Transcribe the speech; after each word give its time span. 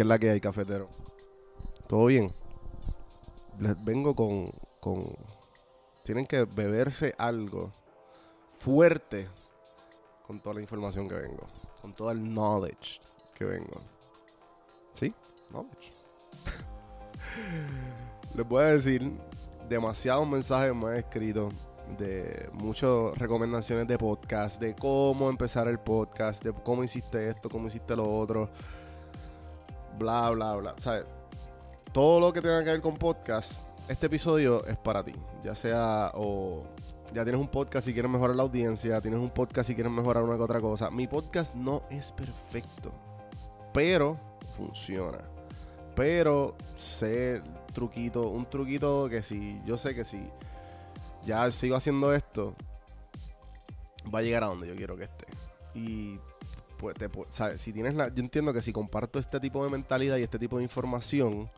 ¿Qué 0.00 0.04
es 0.04 0.08
la 0.08 0.18
que 0.18 0.30
hay, 0.30 0.40
cafetero? 0.40 0.88
¿Todo 1.86 2.06
bien? 2.06 2.32
Les 3.58 3.84
vengo 3.84 4.14
con, 4.14 4.50
con... 4.80 5.14
Tienen 6.02 6.26
que 6.26 6.44
beberse 6.44 7.14
algo 7.18 7.70
fuerte 8.60 9.28
con 10.26 10.40
toda 10.40 10.54
la 10.54 10.62
información 10.62 11.06
que 11.06 11.16
vengo. 11.16 11.46
Con 11.82 11.92
todo 11.92 12.10
el 12.12 12.24
knowledge 12.24 12.98
que 13.34 13.44
vengo. 13.44 13.78
¿Sí? 14.94 15.12
Knowledge. 15.50 15.92
Les 18.36 18.48
voy 18.48 18.62
a 18.62 18.68
decir 18.68 19.12
demasiados 19.68 20.26
mensajes 20.26 20.74
me 20.74 20.86
han 20.86 20.96
escrito 20.96 21.50
de 21.98 22.48
muchas 22.54 23.18
recomendaciones 23.18 23.86
de 23.86 23.98
podcast, 23.98 24.62
de 24.62 24.74
cómo 24.74 25.28
empezar 25.28 25.68
el 25.68 25.78
podcast, 25.78 26.42
de 26.42 26.54
cómo 26.54 26.82
hiciste 26.84 27.28
esto, 27.28 27.50
cómo 27.50 27.66
hiciste 27.66 27.94
lo 27.94 28.10
otro, 28.10 28.48
bla, 30.00 30.30
bla, 30.30 30.56
bla. 30.56 30.74
¿Sabes? 30.78 31.04
Todo 31.92 32.20
lo 32.20 32.32
que 32.32 32.40
tenga 32.40 32.64
que 32.64 32.70
ver 32.70 32.80
con 32.80 32.94
podcast, 32.94 33.62
este 33.88 34.06
episodio 34.06 34.64
es 34.64 34.76
para 34.78 35.04
ti. 35.04 35.12
Ya 35.44 35.54
sea 35.54 36.12
o 36.14 36.64
ya 37.12 37.22
tienes 37.22 37.40
un 37.40 37.48
podcast 37.48 37.86
y 37.86 37.92
quieres 37.92 38.10
mejorar 38.10 38.34
la 38.34 38.42
audiencia, 38.42 39.00
tienes 39.00 39.20
un 39.20 39.30
podcast 39.30 39.68
y 39.70 39.74
quieres 39.74 39.92
mejorar 39.92 40.22
una 40.24 40.36
que 40.36 40.42
otra 40.42 40.60
cosa. 40.60 40.90
Mi 40.90 41.06
podcast 41.06 41.54
no 41.54 41.82
es 41.90 42.12
perfecto, 42.12 42.92
pero 43.74 44.18
funciona. 44.56 45.18
Pero 45.94 46.56
sé 46.76 47.42
truquito, 47.74 48.28
un 48.28 48.48
truquito 48.48 49.08
que 49.08 49.22
si 49.22 49.60
yo 49.66 49.76
sé 49.76 49.94
que 49.94 50.04
si 50.04 50.22
ya 51.26 51.50
sigo 51.52 51.76
haciendo 51.76 52.14
esto, 52.14 52.54
va 54.12 54.20
a 54.20 54.22
llegar 54.22 54.44
a 54.44 54.46
donde 54.46 54.66
yo 54.66 54.74
quiero 54.74 54.96
que 54.96 55.04
esté. 55.04 55.26
Y 55.74 56.18
Si 57.56 57.72
tienes 57.72 57.94
la, 57.94 58.08
yo 58.08 58.22
entiendo 58.22 58.52
que 58.52 58.62
si 58.62 58.72
comparto 58.72 59.18
este 59.18 59.40
tipo 59.40 59.64
de 59.64 59.70
mentalidad 59.70 60.16
y 60.16 60.22
este 60.22 60.38
tipo 60.38 60.58
de 60.58 60.62
información, 60.62 61.48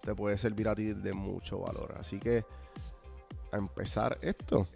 te 0.00 0.14
puede 0.14 0.36
servir 0.38 0.68
a 0.68 0.74
ti 0.74 0.92
de 0.92 1.12
mucho 1.12 1.60
valor. 1.60 1.94
Así 1.98 2.18
que 2.18 2.44
a 3.52 3.56
empezar 3.56 4.18
esto. 4.22 4.66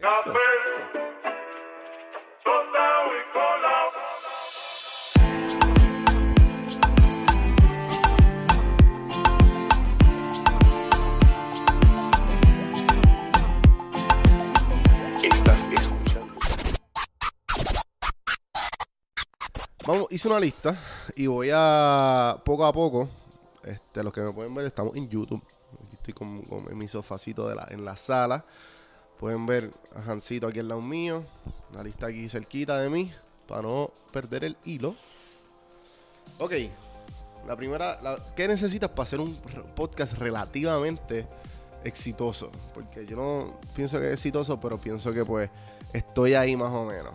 Vamos, 19.87 20.09
hice 20.11 20.27
una 20.27 20.41
lista 20.41 20.77
y 21.15 21.29
voy 21.29 21.51
a 21.55 22.43
poco 22.45 22.67
a 22.67 22.73
poco. 22.73 23.09
Este, 23.63 24.03
los 24.03 24.13
que 24.13 24.21
me 24.21 24.33
pueden 24.33 24.53
ver, 24.53 24.67
estamos 24.67 24.97
en 24.97 25.09
YouTube. 25.09 25.41
estoy 25.93 26.13
con, 26.13 26.43
mi 26.77 26.89
sofacito 26.89 27.49
en 27.71 27.85
la 27.85 27.97
sala. 27.97 28.45
Pueden 29.17 29.47
ver 29.47 29.71
a 29.95 30.03
Jancito 30.03 30.49
aquí 30.49 30.59
al 30.59 30.67
lado 30.67 30.83
mío. 30.83 31.23
La 31.73 31.85
lista 31.85 32.09
aquí 32.09 32.29
cerquita 32.29 32.79
de 32.79 32.91
mí. 32.91 33.13
Para 33.47 33.63
no 33.63 33.93
perder 34.11 34.43
el 34.43 34.57
hilo. 34.65 34.97
Ok. 36.41 36.55
La 37.47 37.55
primera. 37.55 38.01
¿Qué 38.35 38.49
necesitas 38.49 38.91
para 38.91 39.05
hacer 39.05 39.21
un 39.21 39.37
podcast 39.77 40.15
relativamente 40.15 41.29
exitoso? 41.85 42.51
Porque 42.75 43.07
yo 43.07 43.17
no 43.17 43.61
pienso 43.77 44.01
que 44.01 44.07
es 44.09 44.15
exitoso, 44.15 44.59
pero 44.59 44.79
pienso 44.79 45.13
que 45.13 45.25
pues 45.25 45.49
estoy 45.93 46.35
ahí 46.35 46.57
más 46.57 46.73
o 46.73 46.85
menos. 46.87 47.13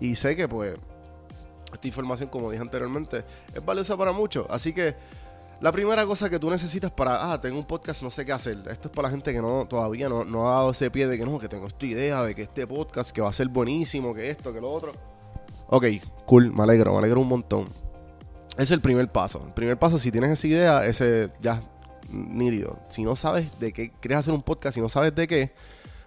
Y 0.00 0.16
sé 0.16 0.34
que 0.36 0.48
pues 0.48 0.74
esta 1.72 1.86
información, 1.86 2.28
como 2.28 2.50
dije 2.50 2.62
anteriormente, 2.62 3.24
es 3.54 3.64
valiosa 3.64 3.96
para 3.96 4.12
muchos. 4.12 4.46
Así 4.48 4.72
que 4.72 4.94
la 5.60 5.72
primera 5.72 6.06
cosa 6.06 6.30
que 6.30 6.38
tú 6.38 6.50
necesitas 6.50 6.90
para, 6.90 7.32
ah, 7.32 7.40
tengo 7.40 7.58
un 7.58 7.66
podcast, 7.66 8.02
no 8.02 8.10
sé 8.10 8.24
qué 8.24 8.32
hacer. 8.32 8.58
Esto 8.70 8.88
es 8.88 8.94
para 8.94 9.08
la 9.08 9.10
gente 9.10 9.32
que 9.32 9.42
no 9.42 9.66
todavía 9.68 10.08
no, 10.08 10.24
no 10.24 10.48
ha 10.48 10.54
dado 10.54 10.70
ese 10.70 10.90
pie 10.90 11.06
de 11.06 11.18
que 11.18 11.26
no, 11.26 11.38
que 11.38 11.48
tengo 11.48 11.66
esta 11.66 11.84
idea 11.84 12.22
de 12.22 12.34
que 12.34 12.42
este 12.42 12.66
podcast 12.66 13.10
que 13.10 13.20
va 13.20 13.28
a 13.28 13.32
ser 13.32 13.48
buenísimo, 13.48 14.14
que 14.14 14.30
esto, 14.30 14.52
que 14.52 14.60
lo 14.60 14.70
otro. 14.70 14.92
Ok, 15.66 15.86
cool, 16.26 16.52
me 16.52 16.62
alegro, 16.62 16.92
me 16.92 16.98
alegro 16.98 17.20
un 17.20 17.28
montón. 17.28 17.66
Es 18.56 18.70
el 18.70 18.80
primer 18.80 19.10
paso. 19.10 19.42
El 19.46 19.52
primer 19.52 19.78
paso, 19.78 19.98
si 19.98 20.10
tienes 20.10 20.30
esa 20.30 20.46
idea, 20.46 20.86
ese 20.86 21.30
ya 21.40 21.62
nítido. 22.10 22.78
Si 22.88 23.02
no 23.02 23.16
sabes 23.16 23.58
de 23.58 23.72
qué 23.72 23.90
quieres 24.00 24.18
hacer 24.18 24.34
un 24.34 24.42
podcast, 24.42 24.76
si 24.76 24.80
no 24.80 24.88
sabes 24.88 25.14
de 25.14 25.26
qué, 25.26 25.52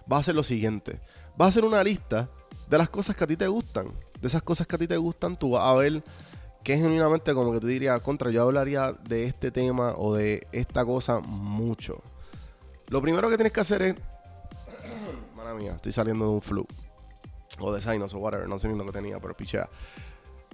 vas 0.06 0.16
a 0.16 0.20
hacer 0.20 0.34
lo 0.34 0.42
siguiente. 0.42 1.00
Vas 1.36 1.46
a 1.46 1.48
hacer 1.50 1.64
una 1.64 1.84
lista 1.84 2.28
de 2.68 2.78
las 2.78 2.88
cosas 2.88 3.16
que 3.16 3.24
a 3.24 3.26
ti 3.26 3.36
te 3.36 3.46
gustan 3.46 3.92
de 4.22 4.28
esas 4.28 4.42
cosas 4.42 4.68
que 4.68 4.76
a 4.76 4.78
ti 4.78 4.86
te 4.86 4.96
gustan, 4.96 5.36
tú 5.36 5.50
vas 5.50 5.64
a 5.64 5.74
ver 5.74 6.02
que 6.62 6.76
genuinamente 6.76 7.34
como 7.34 7.52
que 7.52 7.58
tú 7.58 7.66
dirías, 7.66 8.00
contra, 8.00 8.30
yo 8.30 8.42
hablaría 8.42 8.92
de 8.92 9.24
este 9.24 9.50
tema 9.50 9.94
o 9.96 10.14
de 10.14 10.46
esta 10.52 10.84
cosa 10.84 11.18
mucho. 11.18 12.00
Lo 12.88 13.02
primero 13.02 13.28
que 13.28 13.36
tienes 13.36 13.52
que 13.52 13.60
hacer 13.60 13.82
es... 13.82 13.96
Mala 15.36 15.54
mía, 15.54 15.72
estoy 15.74 15.90
saliendo 15.90 16.26
de 16.26 16.30
un 16.30 16.40
flu. 16.40 16.64
O 17.58 17.72
de 17.72 17.80
sinus 17.80 18.14
o 18.14 18.18
whatever, 18.18 18.48
no 18.48 18.60
sé 18.60 18.68
ni 18.68 18.78
lo 18.78 18.86
que 18.86 18.92
tenía, 18.92 19.18
pero 19.18 19.36
pichea. 19.36 19.68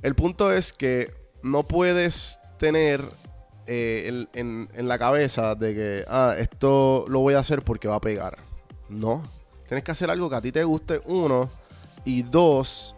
El 0.02 0.14
punto 0.14 0.50
es 0.50 0.72
que 0.72 1.12
no 1.42 1.62
puedes 1.62 2.40
tener 2.58 3.04
eh, 3.66 4.26
en, 4.32 4.70
en, 4.72 4.88
la 4.88 4.98
cabeza 4.98 5.54
de 5.54 5.74
que, 5.74 6.04
ah, 6.08 6.34
esto 6.38 7.04
lo 7.06 7.20
voy 7.20 7.34
a 7.34 7.40
hacer 7.40 7.62
porque 7.62 7.86
va 7.86 7.96
a 7.96 8.00
pegar. 8.00 8.38
No. 8.88 9.22
Tienes 9.66 9.84
que 9.84 9.90
hacer 9.90 10.10
algo 10.10 10.30
que 10.30 10.36
a 10.36 10.40
ti 10.40 10.52
te 10.52 10.64
guste, 10.64 11.02
uno. 11.04 11.50
Y 12.04 12.22
dos, 12.22 12.94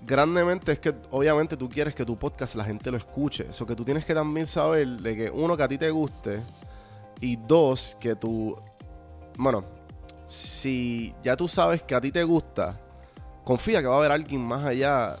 grandemente 0.00 0.72
es 0.72 0.78
que 0.78 0.94
obviamente 1.10 1.56
tú 1.56 1.68
quieres 1.68 1.94
que 1.94 2.04
tu 2.04 2.18
podcast 2.18 2.54
la 2.54 2.64
gente 2.64 2.90
lo 2.90 2.96
escuche. 2.96 3.46
Eso 3.50 3.66
que 3.66 3.76
tú 3.76 3.84
tienes 3.84 4.04
que 4.04 4.14
también 4.14 4.46
saber 4.46 4.88
de 4.88 5.16
que 5.16 5.30
uno, 5.30 5.56
que 5.56 5.62
a 5.62 5.68
ti 5.68 5.78
te 5.78 5.90
guste 5.90 6.40
y 7.20 7.36
dos, 7.36 7.96
que 8.00 8.16
tú, 8.16 8.56
bueno, 9.36 9.64
si 10.26 11.14
ya 11.22 11.36
tú 11.36 11.48
sabes 11.48 11.82
que 11.82 11.94
a 11.94 12.00
ti 12.00 12.10
te 12.10 12.24
gusta, 12.24 12.80
confía 13.44 13.80
que 13.80 13.86
va 13.86 13.96
a 13.96 13.98
haber 13.98 14.12
alguien 14.12 14.40
más 14.40 14.64
allá 14.64 15.16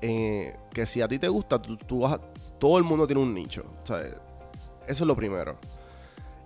eh, 0.00 0.56
que 0.72 0.86
si 0.86 1.00
a 1.00 1.08
ti 1.08 1.18
te 1.18 1.28
gusta, 1.28 1.60
tú, 1.60 2.00
vas 2.00 2.20
todo 2.58 2.78
el 2.78 2.84
mundo 2.84 3.06
tiene 3.06 3.22
un 3.22 3.32
nicho. 3.32 3.64
eso 3.84 4.14
es 4.86 5.00
lo 5.00 5.16
primero. 5.16 5.56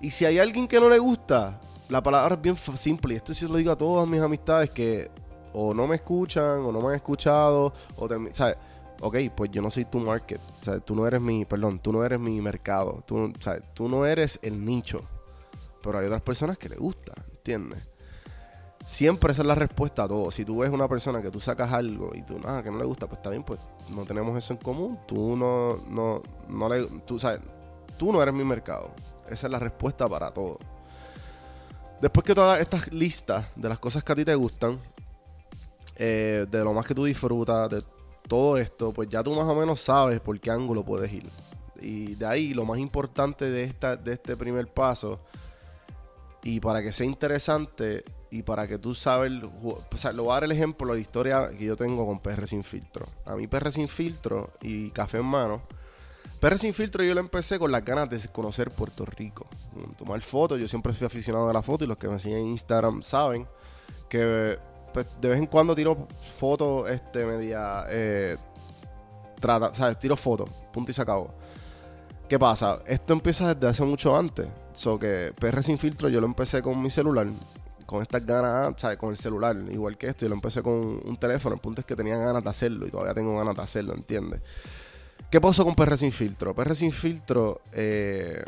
Y 0.01 0.11
si 0.11 0.25
hay 0.25 0.39
alguien 0.39 0.69
que 0.69 0.81
no 0.81 0.89
le 0.89 0.99
gusta, 0.99 1.61
la 1.89 2.03
palabra 2.03 2.35
es 2.35 2.43
bien 2.43 2.57
simple. 2.57 3.15
Y 3.15 3.17
esto 3.17 3.33
sí 3.33 3.47
lo 3.47 3.57
digo 3.57 3.73
a 3.73 3.77
todas 3.77 4.07
mis 4.07 4.21
amistades 4.21 4.71
que 4.71 5.11
o 5.53 5.75
no 5.75 5.87
me 5.87 5.97
escuchan 5.97 6.61
o 6.61 6.73
no 6.73 6.81
me 6.81 6.89
han 6.89 6.95
escuchado 6.95 7.73
o 7.97 8.09
¿sabes? 8.33 8.57
Ok, 9.01 9.17
pues 9.35 9.51
yo 9.51 9.61
no 9.61 9.71
soy 9.71 9.85
tu 9.87 9.99
market, 9.99 10.41
o 10.69 10.81
tú 10.81 10.95
no 10.95 11.07
eres 11.07 11.21
mi, 11.21 11.45
perdón, 11.45 11.81
tú 11.81 11.93
no 11.93 12.05
eres 12.05 12.21
mi 12.21 12.41
mercado, 12.41 13.03
tú, 13.05 13.33
¿sabes? 13.41 13.65
tú 13.75 13.89
no 13.89 14.07
eres 14.07 14.39
el 14.43 14.65
nicho, 14.65 15.01
pero 15.83 15.99
hay 15.99 16.07
otras 16.07 16.23
personas 16.23 16.57
que 16.57 16.69
le 16.69 16.77
gusta, 16.77 17.13
¿entiendes? 17.33 17.89
Siempre 18.85 19.33
esa 19.33 19.43
es 19.43 19.47
la 19.47 19.55
respuesta 19.55 20.05
a 20.05 20.09
todo. 20.09 20.31
Si 20.31 20.45
tú 20.45 20.59
ves 20.59 20.71
una 20.71 20.89
persona 20.89 21.23
que 21.23 21.31
tú 21.31 21.39
sacas 21.39 21.73
algo 21.73 22.11
y 22.15 22.23
tú, 22.23 22.39
nada, 22.39 22.63
que 22.63 22.71
no 22.71 22.79
le 22.79 22.85
gusta, 22.85 23.07
pues 23.07 23.19
está 23.19 23.31
bien, 23.31 23.45
pues 23.45 23.61
no 23.95 24.05
tenemos 24.05 24.37
eso 24.37 24.55
en 24.55 24.59
común. 24.59 24.99
Tú 25.07 25.37
no, 25.37 25.77
no, 25.89 26.21
no 26.49 26.69
le, 26.69 26.87
tú 27.07 27.19
sabes, 27.19 27.41
tú 27.97 28.13
no 28.13 28.21
eres 28.21 28.35
mi 28.35 28.45
mercado. 28.45 28.91
Esa 29.31 29.47
es 29.47 29.53
la 29.53 29.61
respuesta 29.61 30.09
para 30.09 30.33
todo. 30.33 30.59
Después 32.01 32.27
que 32.27 32.35
todas 32.35 32.59
estas 32.59 32.93
listas 32.93 33.47
de 33.55 33.69
las 33.69 33.79
cosas 33.79 34.03
que 34.03 34.13
a 34.13 34.17
ti 34.17 34.25
te 34.25 34.35
gustan, 34.35 34.81
eh, 35.97 36.47
de 36.51 36.65
lo 36.65 36.73
más 36.73 36.87
que 36.87 36.95
tú 36.95 37.05
disfrutas, 37.05 37.71
de 37.71 37.83
todo 38.29 38.57
esto, 38.57 38.93
pues 38.93 39.09
ya 39.09 39.23
tú 39.23 39.35
más 39.35 39.49
o 39.49 39.55
menos 39.55 39.81
sabes 39.81 40.21
por 40.21 40.39
qué 40.41 40.51
ángulo 40.51 40.85
puedes 40.85 41.13
ir. 41.13 41.25
Y 41.81 42.15
de 42.15 42.27
ahí 42.27 42.55
lo 42.55 42.65
más 42.65 42.79
importante 42.79 43.51
de, 43.51 43.65
esta, 43.65 43.97
de 43.97 44.13
este 44.13 44.37
primer 44.37 44.69
paso, 44.69 45.21
y 46.43 46.61
para 46.61 46.83
que 46.83 46.93
sea 46.93 47.07
interesante 47.07 48.05
y 48.31 48.43
para 48.43 48.67
que 48.67 48.79
tú 48.79 48.95
sabes, 48.95 49.33
o 49.63 49.97
sea, 49.97 50.13
lo 50.13 50.25
voy 50.25 50.33
a 50.33 50.35
dar 50.35 50.45
el 50.45 50.53
ejemplo 50.53 50.89
de 50.89 50.95
la 50.95 51.01
historia 51.01 51.49
que 51.51 51.65
yo 51.65 51.77
tengo 51.77 52.07
con 52.07 52.21
PR 52.21 52.49
Sin 52.49 52.65
Filtro. 52.65 53.07
A 53.27 53.37
mí 53.37 53.47
PR 53.47 53.71
Sin 53.71 53.89
Filtro 53.89 54.51
y 54.61 54.91
Café 54.91 55.19
en 55.19 55.27
Mano. 55.27 55.63
PR 56.41 56.59
Sin 56.59 56.75
Filtro 56.75 57.05
yo 57.05 57.15
lo 57.15 57.21
empecé 57.21 57.59
con 57.59 57.71
las 57.71 57.85
ganas 57.85 58.11
de 58.11 58.19
conocer 58.29 58.71
Puerto 58.71 59.05
Rico. 59.05 59.47
Tomar 59.97 60.21
fotos, 60.23 60.59
yo 60.59 60.67
siempre 60.67 60.93
soy 60.95 61.07
aficionado 61.07 61.49
a 61.49 61.53
la 61.53 61.63
foto 61.63 61.85
y 61.85 61.87
los 61.87 61.99
que 61.99 62.09
me 62.09 62.19
siguen 62.19 62.39
en 62.39 62.47
Instagram 62.49 63.03
saben 63.03 63.47
que 64.09 64.59
pues 64.93 65.07
de 65.21 65.29
vez 65.29 65.39
en 65.39 65.47
cuando 65.47 65.75
tiro 65.75 66.07
fotos, 66.39 66.91
este, 66.91 67.25
media, 67.25 67.87
eh, 67.89 68.37
trata, 69.41 69.73
¿sabes? 69.75 69.99
Tiro 69.99 70.17
fotos, 70.17 70.51
punto 70.73 70.91
y 70.91 70.95
se 70.95 71.03
acabó. 71.03 71.35
¿Qué 72.29 72.39
pasa? 72.39 72.79
Esto 72.87 73.13
empieza 73.13 73.55
desde 73.55 73.69
hace 73.69 73.85
mucho 73.85 74.17
antes. 74.17 74.49
So 74.73 74.99
que 74.99 75.33
PR 75.39 75.63
sin 75.63 75.77
filtro 75.79 76.09
yo 76.09 76.21
lo 76.21 76.27
empecé 76.27 76.63
con 76.63 76.81
mi 76.81 76.89
celular, 76.89 77.27
con 77.85 78.01
estas 78.01 78.25
ganas, 78.25 78.75
¿sabes? 78.79 78.97
Con 78.97 79.11
el 79.11 79.19
celular, 79.19 79.57
igual 79.71 79.99
que 79.99 80.07
esto, 80.07 80.25
yo 80.25 80.31
lo 80.31 80.37
empecé 80.37 80.63
con 80.63 81.01
un 81.05 81.17
teléfono. 81.19 81.55
El 81.57 81.61
punto 81.61 81.83
es 81.83 81.87
que 81.87 81.95
tenía 81.95 82.17
ganas 82.17 82.43
de 82.43 82.51
hacerlo 82.51 82.87
y 82.87 82.91
todavía 82.91 83.15
tengo 83.15 83.37
ganas 83.37 83.55
de 83.55 83.63
hacerlo, 83.63 83.95
¿entiendes? 83.95 84.41
¿Qué 85.31 85.41
pasó 85.41 85.65
con 85.65 85.75
PR 85.75 85.97
sin 85.97 86.13
filtro? 86.13 86.55
PR 86.55 86.75
sin 86.75 86.93
filtro 86.93 87.61
eh, 87.73 88.43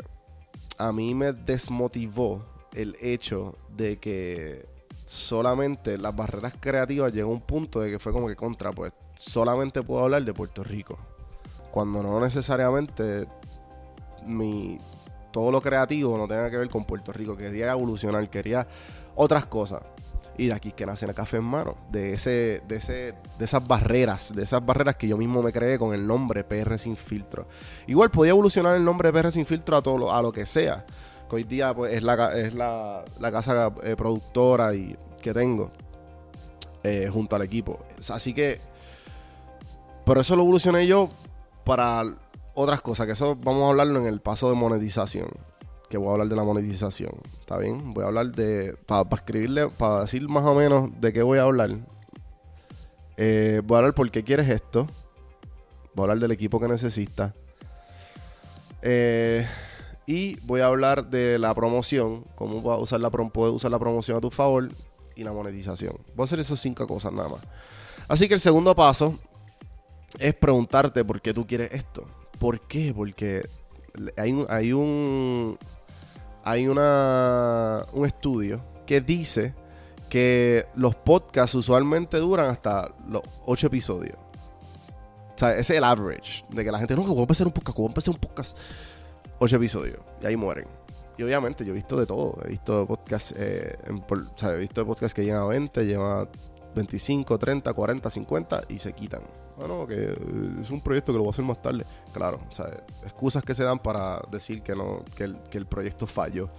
a 0.77 0.91
mí 0.91 1.13
me 1.13 1.33
desmotivó 1.33 2.45
el 2.73 2.95
hecho 2.99 3.55
de 3.69 3.97
que 3.97 4.65
solamente 5.05 5.97
las 5.97 6.15
barreras 6.15 6.53
creativas 6.59 7.13
llegó 7.13 7.31
a 7.31 7.33
un 7.35 7.41
punto 7.41 7.79
de 7.79 7.91
que 7.91 7.99
fue 7.99 8.11
como 8.11 8.27
que 8.27 8.35
contra, 8.35 8.71
pues 8.71 8.91
solamente 9.15 9.81
puedo 9.81 10.03
hablar 10.03 10.25
de 10.25 10.33
Puerto 10.33 10.63
Rico. 10.63 10.97
Cuando 11.71 12.03
no 12.03 12.19
necesariamente 12.19 13.27
mi 14.25 14.77
todo 15.31 15.51
lo 15.51 15.59
creativo 15.59 16.17
no 16.17 16.27
tenga 16.27 16.49
que 16.49 16.57
ver 16.57 16.69
con 16.69 16.85
Puerto 16.85 17.11
Rico. 17.11 17.35
Quería 17.35 17.71
evolucionar, 17.71 18.29
quería 18.29 18.65
otras 19.15 19.45
cosas. 19.45 19.81
Y 20.37 20.47
de 20.47 20.53
aquí 20.53 20.71
que 20.71 20.85
nace 20.85 21.05
el 21.05 21.13
café 21.13 21.37
en 21.37 21.43
mano, 21.43 21.75
de 21.91 22.13
ese, 22.13 22.61
de 22.67 22.75
ese, 22.77 23.13
de 23.37 23.45
esas 23.45 23.65
barreras, 23.65 24.33
de 24.33 24.43
esas 24.43 24.65
barreras 24.65 24.95
que 24.95 25.09
yo 25.09 25.17
mismo 25.17 25.41
me 25.41 25.51
creé 25.51 25.77
con 25.77 25.93
el 25.93 26.07
nombre 26.07 26.45
PR 26.45 26.77
sin 26.77 26.95
filtro. 26.95 27.47
Igual 27.87 28.11
podía 28.11 28.31
evolucionar 28.31 28.75
el 28.77 28.83
nombre 28.85 29.11
PR 29.11 29.31
sin 29.31 29.45
filtro 29.45 29.75
a 29.75 29.81
todo 29.81 30.13
a 30.13 30.21
lo 30.21 30.31
que 30.31 30.45
sea. 30.45 30.85
Que 31.29 31.35
hoy 31.37 31.43
día 31.43 31.73
pues, 31.73 31.93
es 31.93 32.03
la, 32.03 32.37
es 32.37 32.53
la, 32.53 33.03
casa 33.31 33.71
eh, 33.83 33.95
productora 33.95 34.75
y, 34.75 34.95
que 35.21 35.33
tengo 35.33 35.71
eh, 36.83 37.09
junto 37.11 37.35
al 37.35 37.41
equipo. 37.41 37.79
Así 38.09 38.33
que, 38.33 38.59
pero 40.05 40.21
eso 40.21 40.35
lo 40.35 40.43
evolucioné 40.43 40.85
yo 40.85 41.09
para 41.63 42.03
otras 42.53 42.81
cosas, 42.81 43.07
que 43.07 43.13
eso 43.13 43.35
vamos 43.35 43.63
a 43.63 43.69
hablarlo 43.69 43.99
en 43.99 44.05
el 44.05 44.21
paso 44.21 44.49
de 44.49 44.55
monetización 44.55 45.29
que 45.89 45.97
voy 45.97 46.09
a 46.09 46.11
hablar 46.13 46.27
de 46.27 46.35
la 46.35 46.43
monetización. 46.43 47.13
¿Está 47.39 47.57
bien? 47.57 47.93
Voy 47.93 48.03
a 48.03 48.07
hablar 48.07 48.31
de. 48.31 48.75
Para 48.85 49.07
escribirle, 49.13 49.67
para 49.69 50.01
decir 50.01 50.27
más 50.27 50.43
o 50.43 50.55
menos 50.55 50.89
de 50.99 51.13
qué 51.13 51.23
voy 51.23 51.39
a 51.39 51.43
hablar. 51.43 51.71
Eh, 53.17 53.61
voy 53.63 53.75
a 53.75 53.77
hablar 53.79 53.93
por 53.93 54.09
qué 54.11 54.23
quieres 54.23 54.49
esto. 54.49 54.87
Voy 55.93 56.03
a 56.03 56.11
hablar 56.11 56.19
del 56.19 56.31
equipo 56.31 56.59
que 56.59 56.67
necesitas. 56.67 57.33
Eh, 58.81 59.47
y 60.05 60.35
voy 60.41 60.61
a 60.61 60.67
hablar 60.67 61.09
de 61.09 61.39
la 61.39 61.53
promoción. 61.53 62.25
Cómo 62.35 62.61
puedes 62.61 62.81
usar 62.81 62.99
la, 62.99 63.09
usar 63.09 63.71
la 63.71 63.79
promoción 63.79 64.17
a 64.17 64.21
tu 64.21 64.29
favor. 64.29 64.69
Y 65.17 65.23
la 65.23 65.31
monetización. 65.31 65.95
Voy 66.13 66.23
a 66.23 66.25
hacer 66.25 66.41
esas 66.41 66.59
cinco 66.59 66.85
cosas 66.85 67.13
nada 67.13 67.29
más. 67.29 67.39
Así 68.09 68.27
que 68.27 68.33
el 68.33 68.39
segundo 68.41 68.75
paso 68.75 69.17
es 70.19 70.33
preguntarte 70.33 71.05
por 71.05 71.21
qué 71.21 71.33
tú 71.33 71.47
quieres 71.47 71.73
esto. 71.73 72.03
¿Por 72.37 72.59
qué? 72.59 72.93
Porque 72.93 73.47
hay 74.17 74.33
un, 74.33 74.45
hay 74.49 74.73
un, 74.73 75.57
hay 76.43 76.67
una, 76.67 77.83
un 77.93 78.05
estudio 78.05 78.61
que 78.85 78.99
dice 78.99 79.53
que 80.09 80.65
los 80.75 80.95
podcasts 80.95 81.55
usualmente 81.55 82.17
duran 82.17 82.49
hasta 82.49 82.93
los 83.07 83.21
ocho 83.45 83.67
episodios. 83.67 84.17
O 84.17 85.37
sea, 85.37 85.51
ese 85.51 85.73
es 85.73 85.77
el 85.77 85.83
average 85.83 86.45
de 86.49 86.63
que 86.63 86.71
la 86.71 86.77
gente, 86.77 86.95
no, 86.95 87.03
que 87.03 87.09
voy 87.09 87.19
a 87.19 87.21
empezar 87.21 87.47
un 87.47 87.53
podcast, 87.53 87.77
voy 87.77 87.87
a 87.87 87.89
empezar 87.89 88.13
un 88.13 88.19
podcast. 88.19 88.57
Ocho 89.39 89.55
episodios. 89.57 89.99
Y 90.21 90.25
ahí 90.25 90.37
mueren. 90.37 90.67
Y 91.17 91.23
obviamente 91.23 91.63
yo 91.63 91.71
he 91.71 91.75
visto 91.75 91.97
de 91.97 92.05
todo. 92.05 92.37
He 92.45 92.49
visto 92.49 92.85
podcasts, 92.85 93.33
eh, 93.37 93.77
sea, 94.35 94.51
he 94.53 94.59
visto 94.59 94.85
podcasts 94.85 95.13
que 95.13 95.23
llegan 95.23 95.41
a 95.41 95.45
20, 95.45 95.85
llevan 95.85 96.27
25, 96.75 97.37
30, 97.37 97.73
40, 97.73 98.09
50 98.09 98.61
y 98.69 98.77
se 98.77 98.93
quitan. 98.93 99.21
Ah, 99.57 99.65
no, 99.67 99.87
que 99.87 100.13
es 100.61 100.69
un 100.69 100.81
proyecto 100.81 101.13
que 101.13 101.17
lo 101.17 101.23
voy 101.23 101.29
a 101.29 101.31
hacer 101.31 101.45
más 101.45 101.61
tarde. 101.61 101.85
Claro, 102.13 102.41
o 102.49 102.53
sea, 102.53 102.65
excusas 103.03 103.43
que 103.43 103.55
se 103.55 103.63
dan 103.63 103.79
para 103.79 104.21
decir 104.29 104.61
que 104.61 104.75
no, 104.75 105.03
que 105.15 105.57
el, 105.57 105.65
proyecto 105.65 106.05
falló. 106.05 106.49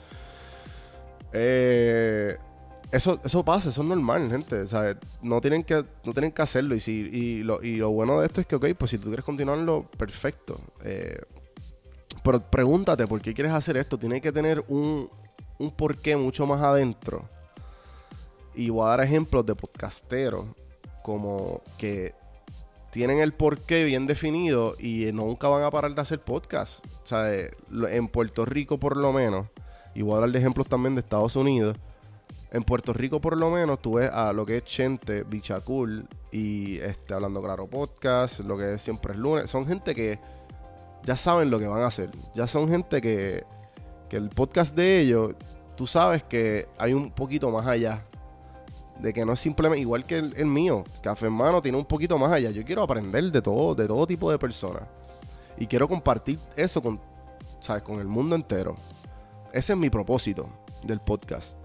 Eh, 1.32 2.38
eso, 2.90 3.20
eso 3.22 3.44
pasa, 3.44 3.68
eso 3.68 3.82
es 3.82 3.88
normal, 3.88 4.30
gente. 4.30 4.64
No 5.20 5.40
tienen 5.42 5.64
que, 5.64 5.84
no 6.04 6.12
tienen 6.12 6.32
que 6.32 6.40
hacerlo. 6.40 6.74
Y, 6.74 6.80
si, 6.80 6.92
y, 6.92 7.42
lo, 7.42 7.62
y 7.62 7.76
lo 7.76 7.90
bueno 7.90 8.20
de 8.20 8.26
esto 8.26 8.40
es 8.40 8.46
que, 8.46 8.56
ok, 8.56 8.66
pues 8.78 8.90
si 8.90 8.98
tú 8.98 9.08
quieres 9.08 9.24
continuarlo, 9.24 9.84
perfecto. 9.98 10.58
Eh, 10.82 11.20
pero 12.26 12.40
pregúntate 12.40 13.06
por 13.06 13.22
qué 13.22 13.32
quieres 13.32 13.52
hacer 13.52 13.76
esto. 13.76 13.96
Tiene 13.96 14.20
que 14.20 14.32
tener 14.32 14.64
un, 14.66 15.08
un 15.60 15.70
porqué 15.70 16.16
mucho 16.16 16.44
más 16.44 16.60
adentro. 16.60 17.22
Y 18.52 18.68
voy 18.70 18.84
a 18.84 18.90
dar 18.90 19.00
ejemplos 19.02 19.46
de 19.46 19.54
podcasteros 19.54 20.44
como 21.04 21.62
que 21.78 22.14
tienen 22.90 23.20
el 23.20 23.32
porqué 23.32 23.84
bien 23.84 24.08
definido 24.08 24.74
y 24.76 25.08
nunca 25.12 25.46
van 25.46 25.62
a 25.62 25.70
parar 25.70 25.94
de 25.94 26.00
hacer 26.00 26.20
podcast. 26.20 26.84
O 27.04 27.06
sea, 27.06 27.32
eh, 27.32 27.52
en 27.90 28.08
Puerto 28.08 28.44
Rico 28.44 28.76
por 28.76 28.96
lo 28.96 29.12
menos, 29.12 29.46
y 29.94 30.02
voy 30.02 30.16
a 30.16 30.20
dar 30.22 30.30
de 30.30 30.38
ejemplos 30.40 30.66
también 30.66 30.96
de 30.96 31.02
Estados 31.02 31.36
Unidos, 31.36 31.76
en 32.50 32.64
Puerto 32.64 32.92
Rico 32.92 33.20
por 33.20 33.38
lo 33.38 33.52
menos 33.52 33.80
tú 33.80 33.94
ves 33.94 34.10
a 34.10 34.32
lo 34.32 34.44
que 34.44 34.56
es 34.56 34.64
Chente, 34.64 35.22
Bichacul 35.22 36.08
y 36.32 36.78
este, 36.78 37.14
Hablando 37.14 37.40
Claro 37.40 37.68
Podcast, 37.68 38.40
lo 38.40 38.58
que 38.58 38.74
es 38.74 38.82
Siempre 38.82 39.12
es 39.12 39.18
Lunes. 39.20 39.48
Son 39.48 39.64
gente 39.64 39.94
que 39.94 40.18
ya 41.06 41.16
saben 41.16 41.50
lo 41.50 41.58
que 41.58 41.68
van 41.68 41.82
a 41.82 41.86
hacer. 41.86 42.10
Ya 42.34 42.46
son 42.48 42.68
gente 42.68 43.00
que, 43.00 43.44
que 44.08 44.16
el 44.16 44.28
podcast 44.28 44.74
de 44.74 45.00
ellos, 45.00 45.34
tú 45.76 45.86
sabes 45.86 46.24
que 46.24 46.68
hay 46.78 46.92
un 46.92 47.12
poquito 47.12 47.50
más 47.50 47.66
allá 47.66 48.04
de 48.98 49.12
que 49.12 49.24
no 49.24 49.32
es 49.32 49.40
simplemente 49.40 49.80
igual 49.80 50.04
que 50.04 50.18
el, 50.18 50.46
mío. 50.46 50.82
Café 51.02 51.26
Hermano 51.26 51.62
tiene 51.62 51.78
un 51.78 51.84
poquito 51.84 52.18
más 52.18 52.32
allá. 52.32 52.50
Yo 52.50 52.64
quiero 52.64 52.82
aprender 52.82 53.30
de 53.30 53.40
todo, 53.40 53.74
de 53.74 53.86
todo 53.86 54.04
tipo 54.06 54.30
de 54.30 54.38
personas. 54.38 54.82
Y 55.56 55.66
quiero 55.66 55.86
compartir 55.86 56.38
eso 56.56 56.82
con, 56.82 57.00
¿sabes? 57.60 57.84
con 57.84 58.00
el 58.00 58.08
mundo 58.08 58.34
entero. 58.34 58.74
Ese 59.52 59.74
es 59.74 59.78
mi 59.78 59.90
propósito 59.90 60.48
del 60.82 61.00
podcast. 61.00 61.56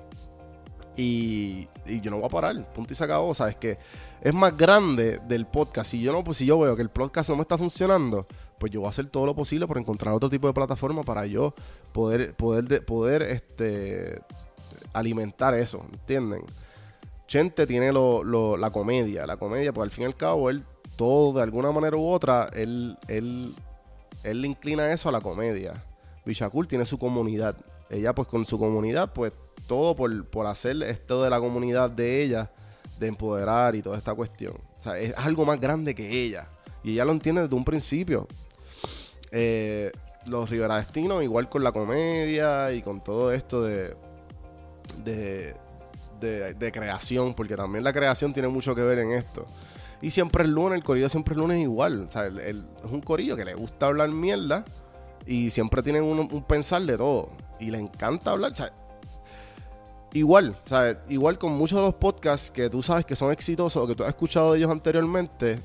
Y, 0.95 1.67
yo 2.01 2.11
no 2.11 2.17
voy 2.17 2.25
a 2.25 2.29
parar, 2.29 2.73
punto 2.73 2.93
y 2.93 2.95
se 2.95 3.03
acabó. 3.03 3.33
¿Sabes? 3.33 3.55
Que 3.55 3.79
es 4.21 4.33
más 4.33 4.55
grande 4.55 5.19
del 5.27 5.47
podcast. 5.47 5.89
Si 5.89 6.01
yo 6.01 6.11
no, 6.11 6.23
pues 6.23 6.37
si 6.37 6.45
yo 6.45 6.59
veo 6.59 6.75
que 6.75 6.81
el 6.81 6.89
podcast 6.89 7.29
no 7.29 7.37
me 7.37 7.41
está 7.41 7.57
funcionando, 7.57 8.27
pues 8.61 8.71
yo 8.71 8.81
voy 8.81 8.87
a 8.87 8.91
hacer 8.91 9.09
todo 9.09 9.25
lo 9.25 9.35
posible 9.35 9.65
por 9.65 9.79
encontrar 9.79 10.13
otro 10.13 10.29
tipo 10.29 10.45
de 10.45 10.53
plataforma 10.53 11.01
para 11.01 11.25
yo 11.25 11.55
poder, 11.91 12.35
poder, 12.35 12.85
poder 12.85 13.23
este, 13.23 14.21
alimentar 14.93 15.55
eso. 15.55 15.83
¿Entienden? 15.91 16.43
Chente 17.25 17.65
tiene 17.65 17.91
la 17.91 18.69
comedia. 18.69 19.25
La 19.25 19.37
comedia, 19.37 19.73
pues 19.73 19.85
al 19.85 19.89
fin 19.89 20.03
y 20.03 20.05
al 20.05 20.15
cabo, 20.15 20.51
él 20.51 20.63
todo 20.95 21.33
de 21.33 21.41
alguna 21.41 21.71
manera 21.71 21.97
u 21.97 22.07
otra, 22.07 22.51
él, 22.53 22.99
él, 23.07 23.51
él 24.23 24.41
le 24.41 24.47
inclina 24.47 24.93
eso 24.93 25.09
a 25.09 25.11
la 25.11 25.21
comedia. 25.21 25.73
Bichacul 26.23 26.67
tiene 26.67 26.85
su 26.85 26.99
comunidad. 26.99 27.55
Ella, 27.89 28.13
pues 28.13 28.27
con 28.27 28.45
su 28.45 28.59
comunidad, 28.59 29.11
pues 29.11 29.33
todo 29.65 29.95
por, 29.95 30.25
por 30.25 30.45
hacer 30.45 30.83
esto 30.83 31.23
de 31.23 31.31
la 31.31 31.39
comunidad 31.39 31.89
de 31.89 32.21
ella, 32.21 32.51
de 32.99 33.07
empoderar 33.07 33.75
y 33.75 33.81
toda 33.81 33.97
esta 33.97 34.13
cuestión. 34.13 34.53
O 34.77 34.81
sea, 34.83 34.99
es 34.99 35.15
algo 35.17 35.45
más 35.45 35.59
grande 35.59 35.95
que 35.95 36.07
ella. 36.07 36.47
Y 36.83 36.93
ella 36.93 37.05
lo 37.05 37.11
entiende 37.11 37.41
desde 37.41 37.55
un 37.55 37.65
principio. 37.65 38.27
Eh, 39.31 39.91
los 40.25 40.49
Rivera 40.49 40.75
Destinos, 40.77 41.23
igual 41.23 41.49
con 41.49 41.63
la 41.63 41.71
comedia 41.71 42.71
y 42.71 42.81
con 42.81 43.01
todo 43.01 43.31
esto 43.31 43.63
de, 43.63 43.95
de, 45.03 45.55
de, 46.19 46.71
creación, 46.71 47.33
porque 47.33 47.55
también 47.55 47.83
la 47.83 47.91
creación 47.91 48.33
tiene 48.33 48.47
mucho 48.47 48.75
que 48.75 48.81
ver 48.81 48.99
en 48.99 49.11
esto. 49.13 49.45
Y 50.01 50.11
siempre 50.11 50.43
el 50.43 50.51
lunes, 50.51 50.77
el 50.77 50.83
corillo 50.83 51.09
siempre 51.09 51.33
el 51.33 51.39
lunes 51.39 51.57
es 51.57 51.63
igual. 51.63 52.07
O 52.07 52.11
sea, 52.11 52.27
es 52.27 52.55
un 52.83 53.01
corillo 53.01 53.35
que 53.35 53.45
le 53.45 53.53
gusta 53.53 53.87
hablar 53.87 54.09
mierda 54.09 54.63
y 55.25 55.49
siempre 55.51 55.83
tienen 55.83 56.03
un, 56.03 56.43
pensar 56.43 56.81
de 56.83 56.97
todo. 56.97 57.29
Y 57.59 57.69
le 57.69 57.77
encanta 57.77 58.31
hablar. 58.31 58.53
Igual, 60.13 60.57
o 60.65 60.69
sea, 60.69 61.03
igual 61.07 61.37
con 61.37 61.53
muchos 61.53 61.77
de 61.77 61.85
los 61.85 61.95
podcasts 61.95 62.51
que 62.51 62.69
tú 62.69 62.83
sabes 62.83 63.05
que 63.05 63.15
son 63.15 63.31
exitosos 63.31 63.81
o 63.81 63.87
que 63.87 63.95
tú 63.95 64.03
has 64.03 64.09
escuchado 64.09 64.51
de 64.51 64.57
ellos 64.57 64.71
anteriormente. 64.71 65.59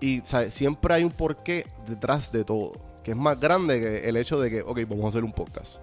Y 0.00 0.22
siempre 0.50 0.94
hay 0.94 1.04
un 1.04 1.10
porqué 1.10 1.66
detrás 1.86 2.30
de 2.32 2.44
todo. 2.44 2.72
Que 3.02 3.12
es 3.12 3.16
más 3.16 3.38
grande 3.38 3.78
que 3.78 4.08
el 4.08 4.16
hecho 4.16 4.38
de 4.40 4.50
que, 4.50 4.62
ok, 4.62 4.80
vamos 4.88 5.06
a 5.06 5.08
hacer 5.08 5.24
un 5.24 5.32
podcast 5.32 5.78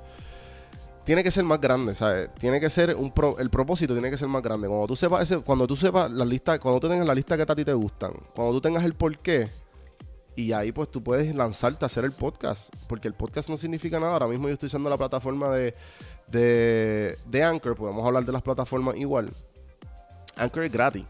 tiene 1.03 1.23
que 1.23 1.31
ser 1.31 1.43
más 1.43 1.59
grande, 1.59 1.95
¿sabes? 1.95 2.29
Tiene 2.35 2.59
que 2.59 2.69
ser 2.69 2.95
un 2.95 3.11
el 3.37 3.49
propósito 3.49 3.93
tiene 3.93 4.09
que 4.09 4.17
ser 4.17 4.27
más 4.27 4.41
grande. 4.41 4.67
Cuando 4.67 4.87
tú 4.87 4.95
sepas 4.95 5.23
ese, 5.23 5.39
cuando 5.41 5.67
tú 5.67 5.75
sepas 5.75 6.11
la 6.11 6.25
lista, 6.25 6.59
cuando 6.59 6.79
tú 6.79 6.89
tengas 6.89 7.05
la 7.05 7.15
lista 7.15 7.35
que 7.35 7.43
a 7.43 7.55
ti 7.55 7.65
te 7.65 7.73
gustan, 7.73 8.13
cuando 8.33 8.53
tú 8.53 8.61
tengas 8.61 8.83
el 8.83 8.93
porqué 8.93 9.49
y 10.35 10.51
ahí 10.53 10.71
pues 10.71 10.89
tú 10.89 11.03
puedes 11.03 11.33
lanzarte 11.35 11.85
a 11.85 11.87
hacer 11.87 12.05
el 12.05 12.11
podcast, 12.11 12.73
porque 12.87 13.07
el 13.07 13.13
podcast 13.13 13.49
no 13.49 13.57
significa 13.57 13.99
nada. 13.99 14.13
Ahora 14.13 14.27
mismo 14.27 14.47
yo 14.47 14.53
estoy 14.53 14.67
usando 14.67 14.89
la 14.89 14.97
plataforma 14.97 15.49
de 15.49 15.75
de, 16.27 17.17
de 17.25 17.43
Anchor, 17.43 17.75
podemos 17.75 18.05
hablar 18.05 18.23
de 18.25 18.31
las 18.31 18.41
plataformas 18.41 18.95
igual. 18.95 19.29
Anchor 20.37 20.63
es 20.63 20.71
gratis. 20.71 21.05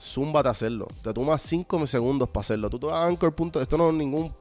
Zúmbate 0.00 0.48
a 0.48 0.52
hacerlo. 0.52 0.86
Te 1.02 1.12
toma 1.12 1.36
5 1.38 1.86
segundos 1.86 2.28
para 2.28 2.40
hacerlo. 2.40 2.70
Tú 2.70 2.78
te 2.78 2.86
vas 2.86 2.96
a 2.96 3.06
Anchor. 3.06 3.34
Esto 3.60 3.78
no 3.78 3.90
es 3.90 3.94
ningún. 3.94 4.32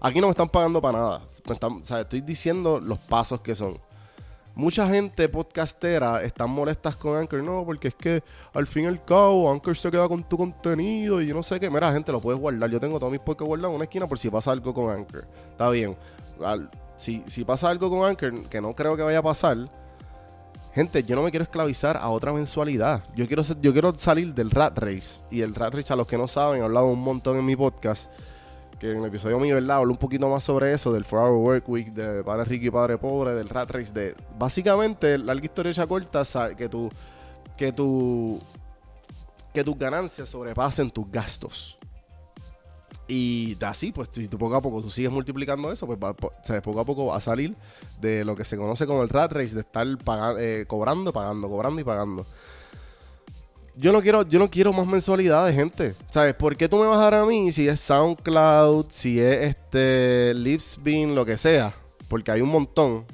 Aquí 0.00 0.20
no 0.20 0.26
me 0.28 0.30
están 0.32 0.48
pagando 0.48 0.80
para 0.80 0.98
nada. 0.98 1.22
estoy 2.00 2.20
diciendo 2.20 2.80
los 2.80 2.98
pasos 2.98 3.40
que 3.40 3.54
son 3.54 3.78
mucha 4.58 4.88
gente 4.88 5.28
podcastera 5.28 6.20
están 6.24 6.50
molestas 6.50 6.96
con 6.96 7.16
Anchor. 7.16 7.42
No, 7.42 7.64
porque 7.64 7.88
es 7.88 7.94
que 7.94 8.22
al 8.52 8.66
fin 8.66 8.84
y 8.84 8.86
al 8.88 9.04
cabo 9.04 9.50
Anchor 9.50 9.76
se 9.76 9.90
queda 9.90 10.08
con 10.08 10.24
tu 10.24 10.36
contenido 10.36 11.22
y 11.22 11.28
yo 11.28 11.34
no 11.34 11.44
sé 11.44 11.60
qué. 11.60 11.70
Mira, 11.70 11.92
gente, 11.92 12.10
lo 12.10 12.20
puedes 12.20 12.40
guardar. 12.40 12.68
Yo 12.68 12.80
tengo 12.80 12.98
todos 12.98 13.12
mis 13.12 13.20
podcasts 13.20 13.46
guardados 13.46 13.70
en 13.70 13.76
una 13.76 13.84
esquina 13.84 14.06
por 14.06 14.18
si 14.18 14.28
pasa 14.28 14.50
algo 14.50 14.74
con 14.74 14.90
Anchor. 14.90 15.26
Está 15.52 15.70
bien. 15.70 15.96
si, 16.96 17.22
si 17.26 17.44
pasa 17.44 17.70
algo 17.70 17.88
con 17.88 18.04
Anchor, 18.04 18.34
que 18.48 18.60
no 18.60 18.74
creo 18.74 18.96
que 18.96 19.02
vaya 19.02 19.20
a 19.20 19.22
pasar, 19.22 19.56
gente, 20.74 21.02
yo 21.02 21.16
no 21.16 21.22
me 21.22 21.30
quiero 21.30 21.44
esclavizar 21.44 21.96
a 21.96 22.08
otra 22.08 22.32
mensualidad. 22.32 23.04
Yo 23.14 23.26
quiero, 23.26 23.42
yo 23.42 23.72
quiero 23.72 23.94
salir 23.94 24.34
del 24.34 24.50
rat 24.50 24.78
race. 24.78 25.22
Y 25.30 25.40
el 25.40 25.54
rat 25.54 25.74
race, 25.74 25.92
a 25.92 25.96
los 25.96 26.06
que 26.06 26.18
no 26.18 26.28
saben, 26.28 26.60
he 26.60 26.64
hablado 26.64 26.86
un 26.86 27.00
montón 27.00 27.36
en 27.36 27.44
mi 27.44 27.56
podcast 27.56 28.10
que 28.78 28.92
en 28.92 28.98
el 28.98 29.06
episodio 29.06 29.38
mío, 29.40 29.56
¿verdad? 29.56 29.78
Hablo 29.78 29.92
un 29.92 29.98
poquito 29.98 30.28
más 30.28 30.44
sobre 30.44 30.72
eso, 30.72 30.92
del 30.92 31.02
4 31.02 31.18
Hour 31.18 31.46
Work 31.46 31.68
Week, 31.68 31.88
de 31.92 32.22
Padre 32.22 32.44
Rico 32.44 32.66
y 32.66 32.70
Padre 32.70 32.98
Pobre, 32.98 33.34
del 33.34 33.48
Rat 33.48 33.70
Race, 33.70 33.92
de 33.92 34.14
básicamente, 34.38 35.18
la 35.18 35.34
larga 35.34 35.44
historia 35.44 35.70
hecha 35.70 35.86
corta, 35.86 36.22
que 36.56 36.68
tu, 36.68 36.88
que 37.56 37.72
tu, 37.72 38.40
que 39.52 39.64
tus 39.64 39.76
ganancias 39.76 40.28
sobrepasen 40.28 40.90
tus 40.90 41.10
gastos. 41.10 41.77
Y 43.08 43.56
así, 43.64 43.90
pues 43.90 44.10
si 44.12 44.28
tú 44.28 44.36
poco 44.36 44.54
a 44.54 44.60
poco 44.60 44.82
tú 44.82 44.90
sigues 44.90 45.10
multiplicando 45.10 45.72
eso, 45.72 45.86
pues 45.86 45.98
poco 45.98 46.80
a 46.80 46.84
poco 46.84 47.06
va 47.06 47.16
a 47.16 47.20
salir 47.20 47.56
de 48.02 48.22
lo 48.22 48.36
que 48.36 48.44
se 48.44 48.58
conoce 48.58 48.86
como 48.86 49.02
el 49.02 49.08
rat 49.08 49.32
race, 49.32 49.54
de 49.54 49.62
estar 49.62 49.86
eh, 50.38 50.66
cobrando, 50.68 51.10
pagando, 51.10 51.48
cobrando 51.48 51.80
y 51.80 51.84
pagando. 51.84 52.26
Yo 53.76 53.92
no 53.92 54.02
quiero, 54.02 54.28
yo 54.28 54.38
no 54.38 54.50
quiero 54.50 54.74
más 54.74 54.86
mensualidades, 54.86 55.56
gente. 55.56 55.94
¿Sabes? 56.10 56.34
¿Por 56.34 56.54
qué 56.56 56.68
tú 56.68 56.76
me 56.76 56.86
vas 56.86 56.98
a 56.98 57.04
dar 57.04 57.14
a 57.14 57.24
mí 57.24 57.50
si 57.50 57.66
es 57.66 57.80
SoundCloud, 57.80 58.86
si 58.90 59.18
es 59.20 59.44
este 59.50 60.34
Livesbean, 60.34 61.14
lo 61.14 61.24
que 61.24 61.38
sea? 61.38 61.72
Porque 62.08 62.30
hay 62.30 62.42
un 62.42 62.50
montón. 62.50 63.06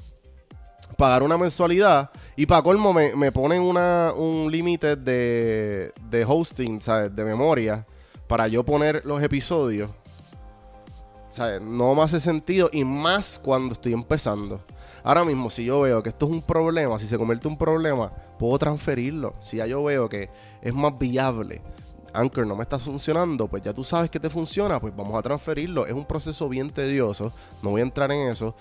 Pagar 0.97 1.23
una 1.23 1.37
mensualidad 1.37 2.09
y 2.35 2.45
para 2.45 2.63
colmo 2.63 2.91
me, 2.93 3.15
me 3.15 3.31
ponen 3.31 3.61
una, 3.61 4.11
un 4.13 4.51
límite 4.51 4.95
de, 4.95 5.93
de 6.09 6.25
hosting, 6.25 6.81
¿sabes? 6.81 7.15
De 7.15 7.23
memoria 7.23 7.85
para 8.27 8.47
yo 8.47 8.63
poner 8.63 9.05
los 9.05 9.21
episodios, 9.21 9.89
¿sabes? 11.29 11.61
No 11.61 11.93
me 11.95 12.01
hace 12.01 12.19
sentido 12.19 12.69
y 12.71 12.83
más 12.83 13.39
cuando 13.43 13.73
estoy 13.73 13.93
empezando. 13.93 14.61
Ahora 15.03 15.23
mismo, 15.23 15.49
si 15.49 15.65
yo 15.65 15.81
veo 15.81 16.01
que 16.01 16.09
esto 16.09 16.25
es 16.25 16.31
un 16.31 16.41
problema, 16.41 16.97
si 16.97 17.05
se 17.05 17.17
convierte 17.17 17.47
en 17.47 17.53
un 17.53 17.57
problema, 17.59 18.11
puedo 18.39 18.57
transferirlo. 18.57 19.35
Si 19.39 19.57
ya 19.57 19.67
yo 19.67 19.83
veo 19.83 20.09
que 20.09 20.29
es 20.61 20.73
más 20.73 20.97
viable, 20.97 21.61
Anchor 22.11 22.47
no 22.47 22.55
me 22.55 22.63
está 22.63 22.79
funcionando, 22.79 23.47
pues 23.47 23.61
ya 23.61 23.73
tú 23.73 23.83
sabes 23.83 24.09
que 24.09 24.19
te 24.19 24.29
funciona, 24.29 24.79
pues 24.79 24.95
vamos 24.95 25.15
a 25.15 25.21
transferirlo. 25.21 25.85
Es 25.85 25.93
un 25.93 26.05
proceso 26.05 26.49
bien 26.49 26.71
tedioso, 26.71 27.31
no 27.61 27.71
voy 27.71 27.81
a 27.81 27.83
entrar 27.83 28.11
en 28.11 28.29
eso, 28.29 28.55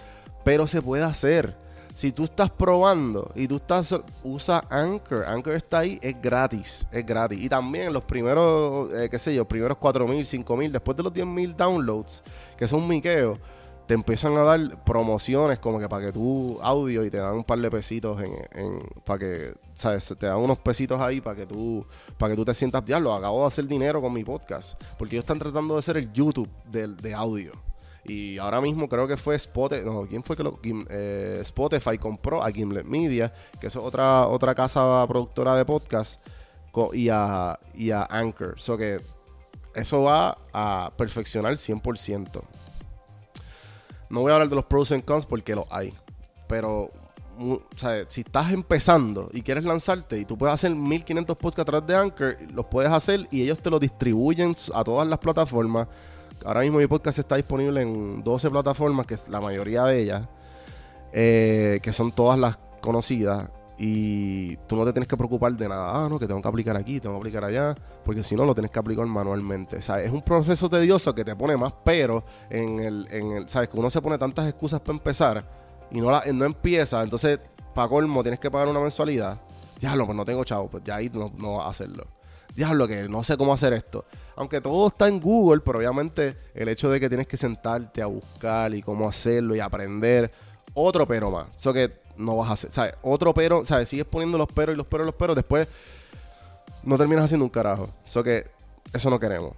pero 0.45 0.67
se 0.67 0.83
puede 0.83 1.05
hacer 1.05 1.57
si 1.95 2.11
tú 2.11 2.25
estás 2.25 2.51
probando 2.51 3.31
y 3.37 3.47
tú 3.47 3.57
estás, 3.57 3.95
usa 4.25 4.65
Anchor. 4.69 5.25
Anchor 5.27 5.55
está 5.55 5.79
ahí, 5.79 5.99
es 6.03 6.21
gratis, 6.21 6.87
es 6.91 7.07
gratis. 7.07 7.41
Y 7.41 7.49
también 7.49 7.93
los 7.93 8.03
primeros, 8.03 8.93
eh, 8.93 9.09
qué 9.09 9.19
sé 9.19 9.33
yo, 9.33 9.47
primeros 9.47 9.79
4.000, 9.79 10.45
5.000, 10.45 10.71
después 10.73 10.97
de 10.97 11.05
los 11.05 11.13
10.000 11.13 11.55
downloads, 11.55 12.23
que 12.57 12.67
son 12.67 12.89
miqueos, 12.89 13.39
te 13.87 13.95
empiezan 13.95 14.37
a 14.37 14.43
dar 14.43 14.83
promociones 14.83 15.61
como 15.61 15.79
que 15.79 15.89
para 15.89 16.07
que 16.07 16.13
tú 16.13 16.59
audio 16.63 17.05
y 17.05 17.11
te 17.11 17.19
dan 17.19 17.37
un 17.37 17.45
par 17.45 17.61
de 17.61 17.71
pesitos 17.71 18.21
en, 18.21 18.81
para 19.05 19.19
que, 19.21 19.55
¿sabes? 19.75 20.15
Te 20.19 20.27
dan 20.27 20.39
unos 20.39 20.59
pesitos 20.59 21.01
ahí 21.01 21.21
para 21.21 21.37
que 21.37 21.47
tú, 21.47 21.87
para 22.19 22.33
que 22.33 22.37
tú 22.37 22.45
te 22.45 22.55
sientas, 22.55 22.85
ya 22.87 22.99
lo 22.99 23.15
acabo 23.15 23.43
de 23.43 23.47
hacer 23.47 23.67
dinero 23.67 24.01
con 24.01 24.13
mi 24.13 24.25
podcast. 24.25 24.83
Porque 24.99 25.15
ellos 25.15 25.25
están 25.25 25.39
tratando 25.39 25.77
de 25.77 25.83
ser 25.83 25.97
el 25.99 26.13
YouTube 26.13 26.49
de 26.67 27.15
audio. 27.15 27.53
Y 28.05 28.39
ahora 28.39 28.61
mismo 28.61 28.89
creo 28.89 29.09
que 29.09 29.17
fue 29.17 29.35
Spotify, 29.37 29.83
no, 29.85 30.07
¿quién 30.07 30.23
fue 30.23 30.37
que 30.37 30.45
eh, 30.91 31.39
Spotify 31.41 31.97
compró 31.97 32.43
a 32.43 32.51
Gimlet 32.51 32.85
Media, 32.85 33.33
que 33.61 33.69
es 33.69 33.77
otra, 33.77 34.27
otra 34.27 34.55
casa 34.55 35.05
productora 35.09 35.55
de 35.57 35.65
podcast, 35.65 36.21
y 36.93 37.09
a, 37.09 37.59
y 37.75 37.91
a 37.91 38.07
Anchor. 38.11 38.55
So 38.59 38.77
que 38.77 39.01
eso 39.75 40.03
va 40.03 40.39
a 40.53 40.93
perfeccionar 40.97 41.55
100%. 41.55 42.43
No 44.11 44.21
voy 44.21 44.31
a 44.31 44.35
hablar 44.35 44.49
de 44.49 44.57
los 44.57 44.65
pros 44.65 44.93
and 44.93 45.05
cons 45.05 45.27
porque 45.27 45.55
lo 45.55 45.67
hay. 45.71 45.93
Pero, 46.47 46.91
si 48.09 48.21
estás 48.21 48.53
empezando 48.53 49.29
y 49.33 49.43
quieres 49.43 49.65
lanzarte 49.65 50.19
y 50.19 50.25
tú 50.25 50.37
puedes 50.39 50.55
hacer 50.55 50.71
1500 50.73 51.37
podcasts 51.37 51.61
a 51.61 51.65
través 51.65 51.87
de 51.87 51.97
Anchor, 51.97 52.39
los 52.53 52.67
puedes 52.67 52.93
hacer 52.93 53.27
y 53.31 53.43
ellos 53.43 53.59
te 53.61 53.71
lo 53.71 53.79
distribuyen 53.79 54.55
a 54.73 54.85
todas 54.85 55.09
las 55.09 55.19
plataformas 55.19 55.89
Ahora 56.45 56.61
mismo 56.61 56.79
mi 56.79 56.87
podcast 56.87 57.19
está 57.19 57.37
disponible 57.37 57.83
en 57.83 58.23
12 58.23 58.51
plataformas, 58.51 59.07
que 59.07 59.15
es 59.15 59.29
la 59.29 59.41
mayoría 59.41 59.85
de 59.85 60.03
ellas, 60.03 60.29
eh, 61.13 61.81
que 61.83 61.93
son 61.93 62.13
todas 62.13 62.39
las 62.39 62.59
conocidas. 62.81 63.51
Y 63.77 64.57
tú 64.69 64.77
no 64.77 64.85
te 64.85 64.93
tienes 64.93 65.09
que 65.09 65.17
preocupar 65.17 65.53
de 65.55 65.69
nada. 65.69 66.05
Ah, 66.05 66.09
no, 66.09 66.19
que 66.19 66.29
tengo 66.29 66.41
que 66.41 66.47
aplicar 66.47 66.77
aquí, 66.77 67.01
tengo 67.01 67.17
que 67.17 67.19
aplicar 67.19 67.45
allá. 67.45 67.75
Porque 68.05 68.23
si 68.23 68.37
no, 68.37 68.45
lo 68.45 68.55
tienes 68.55 68.71
que 68.71 68.79
aplicar 68.79 69.05
manualmente. 69.07 69.79
O 69.79 69.83
sea, 69.83 70.01
es 70.01 70.13
un 70.13 70.23
proceso 70.23 70.69
tedioso 70.69 71.15
que 71.15 71.25
te 71.25 71.35
pone 71.35 71.57
más 71.57 71.73
pero 71.85 72.25
en 72.51 72.81
el. 72.81 73.45
¿Sabes? 73.49 73.69
Que 73.69 73.79
uno 73.79 73.91
se 73.91 74.01
pone 74.01 74.17
tantas 74.17 74.49
excusas 74.49 74.81
para 74.81 74.93
empezar 74.93 75.45
y 75.91 76.01
no, 76.01 76.11
la, 76.11 76.23
no 76.33 76.45
empieza. 76.45 77.03
Entonces, 77.03 77.41
para 77.75 77.89
colmo, 77.89 78.23
tienes 78.23 78.39
que 78.39 78.51
pagar 78.51 78.69
una 78.69 78.81
mensualidad. 78.81 79.41
Ya 79.81 79.97
lo, 79.97 80.07
pues 80.07 80.17
no 80.17 80.25
tengo 80.25 80.45
chavo. 80.45 80.69
Pues 80.69 80.85
ya 80.85 80.97
ahí 80.97 81.11
no, 81.13 81.33
no 81.37 81.57
vas 81.57 81.67
a 81.67 81.71
hacerlo. 81.71 82.07
Diablo, 82.55 82.87
que 82.87 83.09
no 83.09 83.25
sé 83.25 83.37
cómo 83.37 83.53
hacer 83.53 83.73
esto. 83.73 84.05
Aunque 84.37 84.61
todo 84.61 84.89
está 84.89 85.09
en 85.09 85.21
Google, 85.21 85.61
pero 85.65 85.79
obviamente 85.79 86.37
el 86.55 86.69
hecho 86.69 86.91
de 86.91 86.99
que 86.99 87.09
tienes 87.09 87.27
que 87.27 87.37
sentarte 87.37 88.03
a 88.03 88.07
buscar 88.07 88.75
y 88.75 88.83
cómo 88.83 89.09
hacerlo 89.09 89.55
y 89.55 89.61
aprender, 89.61 90.33
otro 90.75 91.07
pero 91.07 91.31
más. 91.31 91.47
Eso 91.57 91.73
que 91.73 91.93
no 92.17 92.37
vas 92.37 92.51
a 92.51 92.53
hacer. 92.55 92.73
¿Sabes? 92.73 92.95
Otro 93.03 93.33
pero, 93.33 93.65
¿sabes? 93.65 93.89
Sigues 93.89 94.07
poniendo 94.07 94.39
los 94.39 94.49
peros 94.49 94.75
y 94.75 94.77
los 94.77 94.87
peros 94.87 95.05
y 95.05 95.09
los 95.09 95.15
peros, 95.15 95.37
después 95.37 95.69
no 96.83 96.99
terminas 96.99 97.25
haciendo 97.25 97.45
un 97.45 97.51
carajo. 97.51 97.91
Eso 98.07 98.23
que 98.23 98.47
eso 98.93 99.11
no 99.11 99.19
queremos. 99.19 99.53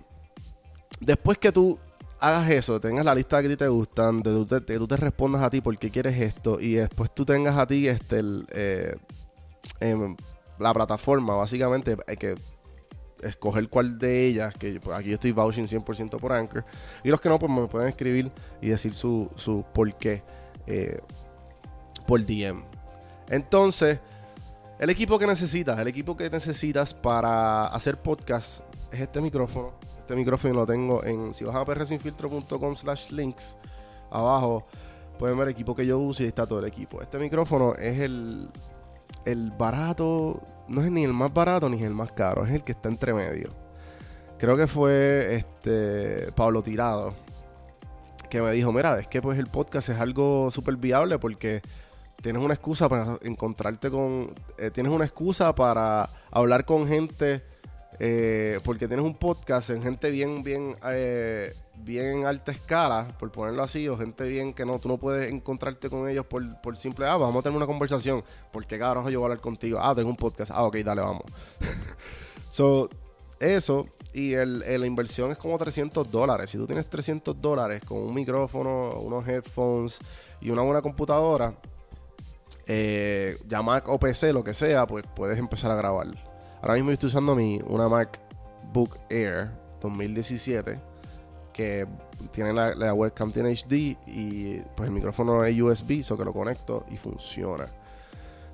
Después 1.00 1.38
que 1.38 1.52
tú 1.52 1.78
hagas 2.20 2.50
eso, 2.50 2.80
tengas 2.80 3.04
la 3.04 3.14
lista 3.14 3.40
que 3.40 3.46
a 3.46 3.50
ti 3.50 3.56
te 3.56 3.68
gustan, 3.68 4.22
de 4.22 4.30
tú 4.30 4.46
te, 4.46 4.60
te 4.60 4.96
respondas 4.96 5.42
a 5.42 5.50
ti 5.50 5.60
por 5.60 5.76
qué 5.78 5.90
quieres 5.90 6.18
esto 6.18 6.58
y 6.60 6.74
después 6.74 7.10
tú 7.14 7.24
tengas 7.24 7.56
a 7.56 7.66
ti 7.66 7.88
este 7.88 8.22
eh, 8.48 8.96
em, 9.80 10.16
la 10.58 10.72
plataforma, 10.72 11.34
básicamente, 11.34 11.96
hay 12.06 12.16
que 12.16 12.34
escoger 13.22 13.68
cuál 13.68 13.98
de 13.98 14.26
ellas, 14.26 14.54
que 14.54 14.80
pues, 14.80 14.96
aquí 14.96 15.08
yo 15.08 15.14
estoy 15.14 15.32
vouching 15.32 15.66
100% 15.66 16.18
por 16.18 16.32
Anchor. 16.32 16.64
Y 17.04 17.08
los 17.08 17.20
que 17.20 17.28
no, 17.28 17.38
pues 17.38 17.50
me 17.50 17.66
pueden 17.66 17.88
escribir 17.88 18.30
y 18.60 18.68
decir 18.68 18.94
su, 18.94 19.30
su 19.36 19.64
por 19.72 19.94
qué 19.94 20.22
eh, 20.66 21.00
por 22.06 22.24
DM. 22.24 22.62
Entonces, 23.28 24.00
el 24.78 24.90
equipo 24.90 25.18
que 25.18 25.26
necesitas, 25.26 25.78
el 25.78 25.88
equipo 25.88 26.16
que 26.16 26.28
necesitas 26.30 26.94
para 26.94 27.66
hacer 27.66 28.00
podcast 28.00 28.60
es 28.92 29.00
este 29.00 29.20
micrófono. 29.20 29.74
Este 29.98 30.14
micrófono 30.14 30.54
lo 30.54 30.66
tengo 30.66 31.04
en, 31.04 31.34
si 31.34 31.44
vas 31.44 31.56
a 31.56 31.64
prsinfiltro.com 31.64 32.76
slash 32.76 33.10
links, 33.10 33.56
abajo 34.10 34.66
pueden 35.18 35.36
ver 35.38 35.48
el 35.48 35.52
equipo 35.52 35.74
que 35.74 35.86
yo 35.86 35.98
uso 35.98 36.22
y 36.22 36.26
ahí 36.26 36.28
está 36.28 36.46
todo 36.46 36.60
el 36.60 36.66
equipo. 36.66 37.02
Este 37.02 37.18
micrófono 37.18 37.74
es 37.74 38.00
el, 38.00 38.48
el 39.24 39.50
barato 39.50 40.40
no 40.68 40.82
es 40.82 40.90
ni 40.90 41.04
el 41.04 41.12
más 41.12 41.32
barato 41.32 41.68
ni 41.68 41.82
el 41.82 41.94
más 41.94 42.12
caro, 42.12 42.44
es 42.44 42.52
el 42.52 42.64
que 42.64 42.72
está 42.72 42.88
entre 42.88 43.14
medio. 43.14 43.50
Creo 44.38 44.56
que 44.56 44.66
fue 44.66 45.34
este 45.34 46.30
Pablo 46.32 46.62
Tirado 46.62 47.14
que 48.28 48.42
me 48.42 48.50
dijo, 48.52 48.72
mira, 48.72 48.98
es 48.98 49.06
que 49.06 49.22
pues 49.22 49.38
el 49.38 49.46
podcast 49.46 49.88
es 49.88 49.98
algo 49.98 50.50
súper 50.50 50.76
viable 50.76 51.18
porque 51.18 51.62
tienes 52.22 52.42
una 52.42 52.54
excusa 52.54 52.88
para 52.88 53.18
encontrarte 53.22 53.90
con... 53.90 54.32
Eh, 54.58 54.70
tienes 54.70 54.92
una 54.92 55.04
excusa 55.04 55.54
para 55.54 56.08
hablar 56.30 56.64
con 56.64 56.88
gente 56.88 57.42
eh, 57.98 58.60
porque 58.64 58.88
tienes 58.88 59.04
un 59.04 59.14
podcast 59.14 59.70
en 59.70 59.82
gente 59.82 60.10
bien, 60.10 60.42
bien, 60.42 60.76
eh, 60.84 61.54
bien 61.76 62.26
alta 62.26 62.52
escala, 62.52 63.08
por 63.18 63.32
ponerlo 63.32 63.62
así, 63.62 63.88
o 63.88 63.96
gente 63.96 64.24
bien 64.24 64.52
que 64.52 64.64
no, 64.64 64.78
tú 64.78 64.88
no 64.88 64.98
puedes 64.98 65.32
encontrarte 65.32 65.88
con 65.88 66.08
ellos 66.08 66.26
por, 66.26 66.60
por 66.60 66.76
simple, 66.76 67.06
ah, 67.06 67.16
vamos 67.16 67.40
a 67.40 67.42
tener 67.42 67.56
una 67.56 67.66
conversación, 67.66 68.22
porque 68.52 68.78
cabrón 68.78 69.08
yo 69.08 69.20
voy 69.20 69.24
a 69.24 69.32
hablar 69.32 69.40
contigo, 69.40 69.78
ah, 69.80 69.94
tengo 69.94 70.10
un 70.10 70.16
podcast, 70.16 70.52
ah, 70.54 70.64
ok, 70.64 70.76
dale, 70.78 71.02
vamos. 71.02 71.24
so, 72.50 72.88
eso, 73.40 73.86
y 74.12 74.32
el, 74.32 74.60
la 74.60 74.86
inversión 74.86 75.30
es 75.30 75.36
como 75.36 75.58
300 75.58 76.10
dólares. 76.10 76.50
Si 76.50 76.56
tú 76.56 76.66
tienes 76.66 76.88
300 76.88 77.38
dólares 77.40 77.82
con 77.84 77.98
un 77.98 78.14
micrófono, 78.14 78.98
unos 79.00 79.28
headphones 79.28 79.98
y 80.40 80.48
una 80.48 80.62
buena 80.62 80.80
computadora, 80.80 81.54
eh, 82.66 83.36
ya 83.46 83.60
Mac 83.60 83.88
o 83.88 83.98
PC, 83.98 84.32
lo 84.32 84.42
que 84.42 84.54
sea, 84.54 84.86
pues 84.86 85.04
puedes 85.14 85.38
empezar 85.38 85.70
a 85.70 85.74
grabar. 85.74 86.08
Ahora 86.66 86.78
mismo 86.78 86.90
estoy 86.90 87.06
usando 87.06 87.36
mi, 87.36 87.60
una 87.68 87.88
MacBook 87.88 88.98
Air 89.08 89.52
2017 89.80 90.80
que 91.52 91.86
tiene 92.32 92.52
la, 92.52 92.92
webcam 92.92 93.30
tiene 93.30 93.52
HD 93.52 93.96
y 94.08 94.58
pues 94.74 94.88
el 94.88 94.90
micrófono 94.92 95.44
es 95.44 95.56
USB, 95.60 96.02
so 96.02 96.18
que 96.18 96.24
lo 96.24 96.32
conecto 96.32 96.84
y 96.90 96.96
funciona. 96.96 97.66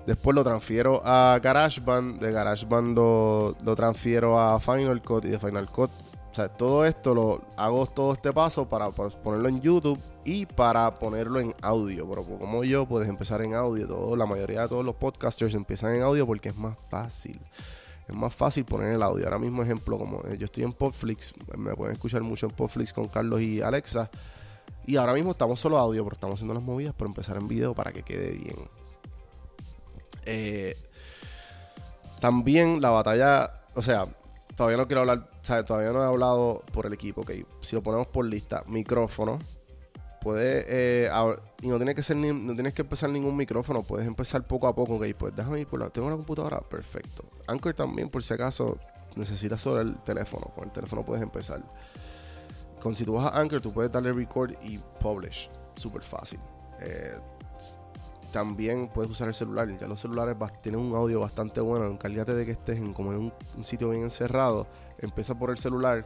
Después 0.06 0.34
lo 0.34 0.44
transfiero 0.44 1.00
a 1.02 1.40
GarageBand, 1.42 2.20
de 2.20 2.32
GarageBand 2.32 2.94
lo, 2.94 3.56
lo 3.64 3.74
transfiero 3.74 4.38
a 4.38 4.60
Final 4.60 5.00
Cut 5.00 5.24
y 5.24 5.28
de 5.28 5.38
Final 5.38 5.70
Cut 5.70 5.90
o 6.30 6.34
sea, 6.34 6.50
todo 6.50 6.84
esto 6.84 7.14
lo 7.14 7.40
hago 7.56 7.86
todo 7.86 8.12
este 8.12 8.30
paso 8.30 8.68
para, 8.68 8.90
ponerlo 8.90 9.48
en 9.48 9.62
YouTube 9.62 9.98
y 10.24 10.44
para 10.44 10.94
ponerlo 10.94 11.40
en 11.40 11.54
audio. 11.62 12.06
Pero 12.08 12.24
como 12.24 12.64
yo, 12.64 12.86
puedes 12.86 13.08
empezar 13.08 13.40
en 13.42 13.54
audio. 13.54 13.86
Todo, 13.86 14.16
la 14.16 14.24
mayoría 14.24 14.62
de 14.62 14.68
todos 14.68 14.82
los 14.82 14.94
podcasters 14.94 15.54
empiezan 15.54 15.94
en 15.94 16.02
audio 16.02 16.26
porque 16.26 16.50
es 16.50 16.56
más 16.56 16.76
fácil 16.88 17.38
es 18.08 18.14
más 18.14 18.34
fácil 18.34 18.64
poner 18.64 18.94
el 18.94 19.02
audio. 19.02 19.24
Ahora 19.24 19.38
mismo, 19.38 19.62
ejemplo, 19.62 19.98
como 19.98 20.20
eh, 20.24 20.36
yo 20.38 20.46
estoy 20.46 20.64
en 20.64 20.72
Popflix, 20.72 21.32
me 21.56 21.74
pueden 21.74 21.94
escuchar 21.94 22.22
mucho 22.22 22.46
en 22.46 22.52
Popflix 22.52 22.92
con 22.92 23.08
Carlos 23.08 23.40
y 23.40 23.62
Alexa. 23.62 24.10
Y 24.86 24.96
ahora 24.96 25.14
mismo 25.14 25.30
estamos 25.30 25.60
solo 25.60 25.78
audio, 25.78 26.02
pero 26.04 26.14
estamos 26.14 26.34
haciendo 26.34 26.54
las 26.54 26.62
movidas 26.62 26.94
por 26.94 27.06
empezar 27.06 27.36
en 27.36 27.46
video 27.46 27.74
para 27.74 27.92
que 27.92 28.02
quede 28.02 28.32
bien. 28.32 28.56
Eh, 30.24 30.76
también 32.20 32.80
la 32.80 32.90
batalla, 32.90 33.62
o 33.74 33.82
sea, 33.82 34.06
todavía 34.56 34.76
no 34.76 34.86
quiero 34.86 35.00
hablar, 35.00 35.28
todavía 35.66 35.92
no 35.92 36.02
he 36.02 36.06
hablado 36.06 36.62
por 36.72 36.86
el 36.86 36.92
equipo, 36.92 37.22
ok. 37.22 37.30
Si 37.60 37.76
lo 37.76 37.82
ponemos 37.82 38.08
por 38.08 38.24
lista, 38.24 38.64
micrófono, 38.66 39.38
puedes 40.22 40.64
eh, 40.68 41.10
y 41.62 41.68
no 41.68 41.76
tienes 41.76 41.94
que 41.94 42.02
ser 42.02 42.16
no 42.16 42.54
tienes 42.54 42.74
que 42.74 42.82
empezar 42.82 43.10
ningún 43.10 43.36
micrófono 43.36 43.82
puedes 43.82 44.06
empezar 44.06 44.46
poco 44.46 44.68
a 44.68 44.74
poco 44.74 44.94
ok 44.96 45.06
pues 45.18 45.34
déjame 45.34 45.60
ir 45.60 45.66
por 45.66 45.80
la 45.80 45.90
tengo 45.90 46.06
una 46.06 46.16
computadora 46.16 46.60
perfecto 46.60 47.24
Anchor 47.46 47.74
también 47.74 48.08
por 48.08 48.22
si 48.22 48.34
acaso 48.34 48.78
necesitas 49.16 49.60
solo 49.60 49.80
el 49.80 49.96
teléfono 50.00 50.46
con 50.54 50.64
el 50.64 50.70
teléfono 50.70 51.04
puedes 51.04 51.22
empezar 51.22 51.62
con 52.82 52.96
si 52.96 53.04
tú 53.04 53.12
vas 53.12 53.32
a 53.32 53.40
Anchor, 53.40 53.60
tú 53.60 53.72
puedes 53.72 53.92
darle 53.92 54.12
record 54.12 54.54
y 54.60 54.78
publish. 54.98 55.48
Súper 55.76 56.02
fácil. 56.02 56.40
Eh, 56.80 57.14
también 58.32 58.88
puedes 58.88 59.08
usar 59.08 59.28
el 59.28 59.34
celular. 59.34 59.68
Ya 59.78 59.86
los 59.86 60.00
celulares 60.00 60.36
tienen 60.62 60.80
un 60.80 60.94
audio 60.96 61.20
bastante 61.20 61.60
bueno. 61.60 61.86
Encárgate 61.86 62.34
de 62.34 62.44
que 62.44 62.50
estés 62.50 62.78
en 62.78 62.92
como 62.92 63.12
en 63.12 63.32
un, 63.56 63.64
sitio 63.64 63.90
bien 63.90 64.02
encerrado. 64.02 64.66
Empieza 64.98 65.38
por 65.38 65.50
el 65.50 65.58
celular. 65.58 66.04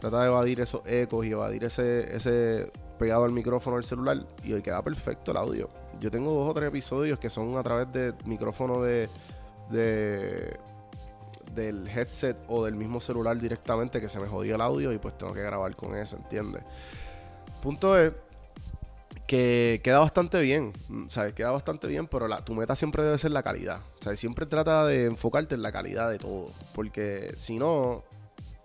Trata 0.00 0.22
de 0.22 0.28
evadir 0.28 0.60
esos 0.60 0.80
ecos 0.86 1.26
y 1.26 1.32
evadir 1.32 1.64
ese 1.64 2.72
pegado 2.96 3.24
al 3.24 3.32
micrófono 3.32 3.76
del 3.76 3.84
celular. 3.84 4.26
Y 4.44 4.52
hoy 4.52 4.62
queda 4.62 4.82
perfecto 4.82 5.30
el 5.30 5.36
audio. 5.36 5.70
Yo 6.00 6.10
tengo 6.10 6.32
dos 6.32 6.48
o 6.48 6.54
tres 6.54 6.68
episodios 6.68 7.18
que 7.18 7.30
son 7.30 7.56
a 7.56 7.62
través 7.62 7.92
de 7.92 8.14
micrófono 8.24 8.82
de, 8.82 9.08
de 9.70 10.58
del 11.54 11.88
headset 11.88 12.36
o 12.48 12.64
del 12.64 12.74
mismo 12.74 13.00
celular 13.00 13.38
directamente 13.38 14.00
que 14.00 14.08
se 14.08 14.20
me 14.20 14.26
jodió 14.26 14.56
el 14.56 14.60
audio 14.60 14.92
y 14.92 14.98
pues 14.98 15.16
tengo 15.16 15.32
que 15.32 15.42
grabar 15.42 15.74
con 15.74 15.96
eso, 15.96 16.16
¿entiendes? 16.16 16.62
Punto 17.62 17.98
es 17.98 18.12
que 19.26 19.80
queda 19.82 19.98
bastante 19.98 20.40
bien, 20.40 20.72
¿sabes? 21.08 21.32
Queda 21.32 21.50
bastante 21.50 21.88
bien, 21.88 22.06
pero 22.06 22.28
la, 22.28 22.44
tu 22.44 22.54
meta 22.54 22.76
siempre 22.76 23.02
debe 23.02 23.18
ser 23.18 23.32
la 23.32 23.42
calidad. 23.42 23.80
¿Sabes? 24.00 24.20
Siempre 24.20 24.46
trata 24.46 24.84
de 24.86 25.06
enfocarte 25.06 25.56
en 25.56 25.62
la 25.62 25.72
calidad 25.72 26.10
de 26.10 26.18
todo, 26.18 26.48
porque 26.74 27.32
si 27.36 27.58
no, 27.58 28.04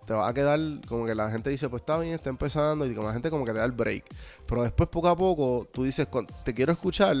te 0.06 0.14
va 0.14 0.28
a 0.28 0.34
quedar 0.34 0.58
como 0.88 1.06
que 1.06 1.14
la 1.14 1.30
gente 1.30 1.50
dice, 1.50 1.68
pues 1.68 1.82
está 1.82 1.98
bien, 1.98 2.14
está 2.14 2.30
empezando, 2.30 2.86
y 2.86 2.94
como 2.94 3.08
la 3.08 3.12
gente 3.12 3.30
como 3.30 3.44
que 3.44 3.52
te 3.52 3.58
da 3.58 3.64
el 3.64 3.72
break. 3.72 4.04
Pero 4.46 4.62
después, 4.62 4.88
poco 4.88 5.08
a 5.08 5.16
poco, 5.16 5.66
tú 5.72 5.84
dices, 5.84 6.08
te 6.44 6.54
quiero 6.54 6.72
escuchar, 6.72 7.16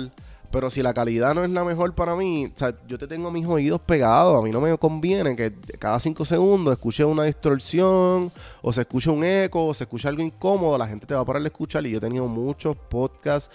pero 0.52 0.68
si 0.68 0.82
la 0.82 0.92
calidad 0.92 1.34
no 1.34 1.44
es 1.44 1.50
la 1.50 1.64
mejor 1.64 1.94
para 1.94 2.14
mí, 2.14 2.44
o 2.54 2.58
sea, 2.58 2.74
yo 2.86 2.98
te 2.98 3.06
tengo 3.06 3.30
mis 3.30 3.46
oídos 3.46 3.80
pegados. 3.80 4.38
A 4.38 4.42
mí 4.44 4.50
no 4.50 4.60
me 4.60 4.76
conviene 4.76 5.34
que 5.34 5.54
cada 5.78 5.98
cinco 5.98 6.26
segundos 6.26 6.74
escuche 6.74 7.04
una 7.06 7.24
distorsión, 7.24 8.30
o 8.60 8.72
se 8.72 8.82
escuche 8.82 9.08
un 9.08 9.24
eco, 9.24 9.68
o 9.68 9.72
se 9.72 9.84
escuche 9.84 10.08
algo 10.08 10.22
incómodo. 10.22 10.76
La 10.76 10.86
gente 10.86 11.06
te 11.06 11.14
va 11.14 11.20
a 11.20 11.24
parar 11.24 11.42
a 11.42 11.46
escuchar. 11.46 11.86
Y 11.86 11.92
yo 11.92 11.96
he 11.96 12.00
tenido 12.00 12.28
muchos 12.28 12.76
podcasts 12.76 13.50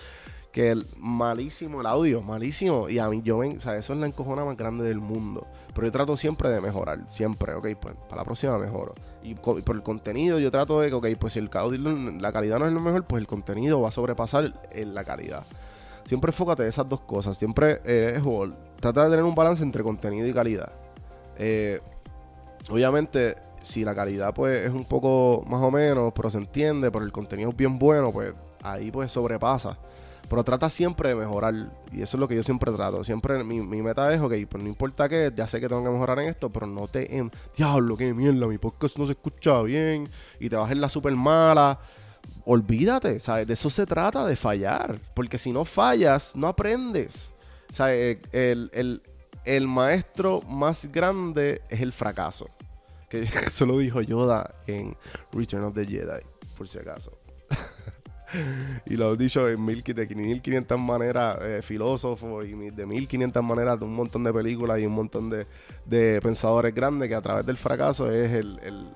que 0.58 0.72
el, 0.72 0.88
malísimo 0.98 1.82
el 1.82 1.86
audio, 1.86 2.24
malísimo. 2.24 2.90
Y 2.90 2.98
a 2.98 3.08
mí, 3.10 3.22
yo 3.24 3.38
ven, 3.38 3.58
o 3.58 3.60
sea, 3.60 3.78
eso 3.78 3.94
es 3.94 4.00
la 4.00 4.08
encojona 4.08 4.44
más 4.44 4.58
grande 4.58 4.86
del 4.86 4.98
mundo. 4.98 5.46
Pero 5.76 5.86
yo 5.86 5.92
trato 5.92 6.18
siempre 6.18 6.50
de 6.50 6.60
mejorar, 6.62 7.02
siempre, 7.08 7.54
ok, 7.54 7.68
pues 7.80 7.94
para 8.10 8.22
la 8.22 8.26
próxima 8.26 8.58
mejoro. 8.58 8.96
Y 9.22 9.36
por 9.36 9.76
el 9.76 9.84
contenido, 9.84 10.40
yo 10.40 10.50
trato 10.50 10.82
de 10.82 10.90
que, 10.90 10.96
ok, 10.96 11.08
pues 11.20 11.34
si 11.34 11.40
el 11.40 11.52
la 12.20 12.32
calidad 12.34 12.58
no 12.58 12.66
es 12.66 12.74
lo 12.74 12.80
mejor, 12.80 13.06
pues 13.06 13.22
el 13.22 13.28
contenido 13.28 13.80
va 13.82 13.90
a 13.90 13.92
sobrepasar 13.92 14.60
en 14.72 14.96
la 14.96 15.04
calidad. 15.04 15.44
Siempre 16.06 16.30
enfócate 16.30 16.64
en 16.64 16.70
esas 16.70 16.90
dos 16.90 17.02
cosas. 17.02 17.38
Siempre 17.38 17.80
eh, 17.86 18.20
trata 18.80 19.04
de 19.04 19.12
tener 19.12 19.26
un 19.26 19.36
balance 19.36 19.62
entre 19.62 19.84
contenido 19.84 20.26
y 20.26 20.34
calidad. 20.34 20.72
Eh, 21.38 21.82
obviamente, 22.72 23.36
si 23.62 23.86
la 23.86 23.94
calidad 23.94 24.34
pues 24.34 24.66
es 24.66 24.72
un 24.72 24.86
poco 24.86 25.44
más 25.46 25.62
o 25.62 25.70
menos, 25.70 26.14
pero 26.16 26.32
se 26.32 26.40
entiende, 26.40 26.90
pero 26.90 27.06
el 27.06 27.12
contenido 27.12 27.52
es 27.52 27.56
bien 27.56 27.78
bueno, 27.78 28.12
pues 28.12 28.34
ahí 28.64 28.90
pues 28.90 29.12
sobrepasa. 29.12 29.78
Pero 30.30 30.44
trata 30.44 30.70
siempre 30.70 31.10
de 31.10 31.16
mejorar. 31.16 31.54
Y 31.92 32.02
eso 32.02 32.18
es 32.18 32.20
lo 32.20 32.28
que 32.28 32.36
yo 32.36 32.44
siempre 32.44 32.72
trato. 32.72 33.04
Siempre 33.04 33.44
mi, 33.44 33.62
meta 33.62 34.14
es, 34.14 34.20
ok, 34.20 34.34
pues 34.50 34.62
no 34.62 34.70
importa 34.70 35.08
qué, 35.08 35.32
ya 35.36 35.48
sé 35.48 35.60
que 35.60 35.68
tengo 35.68 35.84
que 35.84 35.90
mejorar 35.90 36.20
en 36.20 36.30
esto, 36.30 36.50
pero 36.50 36.68
no 36.68 36.88
te... 36.88 37.18
En, 37.18 37.32
Diablo, 37.56 37.96
qué 37.96 38.14
mierda, 38.14 38.48
mi 38.48 38.58
podcast 38.58 38.98
no 38.98 39.06
se 39.06 39.14
escucha 39.14 39.62
bien. 39.62 40.08
Y 40.40 40.50
te 40.50 40.56
vas 40.56 40.72
en 40.72 40.82
la 40.82 40.90
super 40.90 41.16
mala 41.16 41.80
olvídate, 42.46 43.20
¿sabes? 43.20 43.48
De 43.48 43.54
eso 43.54 43.70
se 43.70 43.86
trata, 43.86 44.26
de 44.26 44.36
fallar. 44.36 45.00
Porque 45.14 45.38
si 45.38 45.52
no 45.52 45.66
fallas, 45.66 46.36
no 46.36 46.48
aprendes. 46.48 47.34
¿Sabes? 47.72 48.20
El, 48.32 49.02
el, 49.44 49.68
maestro 49.68 50.42
más 50.44 50.86
grande 50.92 51.62
es 51.70 51.82
el 51.82 51.94
fracaso. 51.94 52.50
Que 53.10 53.22
eso 53.48 53.66
lo 53.66 53.78
dijo 53.78 54.02
Yoda 54.02 54.56
en 54.66 54.96
Return 55.32 55.66
of 55.66 55.76
the 55.76 55.86
Jedi, 55.86 56.24
por 56.58 56.68
si 56.68 56.80
acaso. 56.80 57.18
y 58.86 58.96
lo 58.96 59.14
he 59.14 59.18
dicho 59.18 59.48
en 59.48 59.64
mil, 59.64 59.84
de 59.84 60.08
1500 60.08 60.80
maneras 60.80 61.38
eh, 61.42 61.62
filósofos 61.64 62.46
y 62.46 62.54
de 62.72 62.86
1500 62.86 63.44
maneras 63.44 63.80
de 63.80 63.86
un 63.86 63.94
montón 63.94 64.24
de 64.24 64.34
películas 64.34 64.80
y 64.80 64.86
un 64.86 64.94
montón 64.94 65.30
de, 65.30 65.48
de 65.86 66.20
pensadores 66.22 66.74
grandes 66.74 67.10
que 67.10 67.16
a 67.16 67.22
través 67.22 67.46
del 67.46 67.58
fracaso 67.58 68.12
es 68.12 68.32
el, 68.34 68.60
el, 68.64 68.88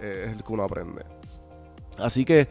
es 0.00 0.28
el 0.28 0.42
que 0.42 0.52
uno 0.52 0.64
aprende. 0.64 1.04
Así 1.98 2.24
que 2.24 2.48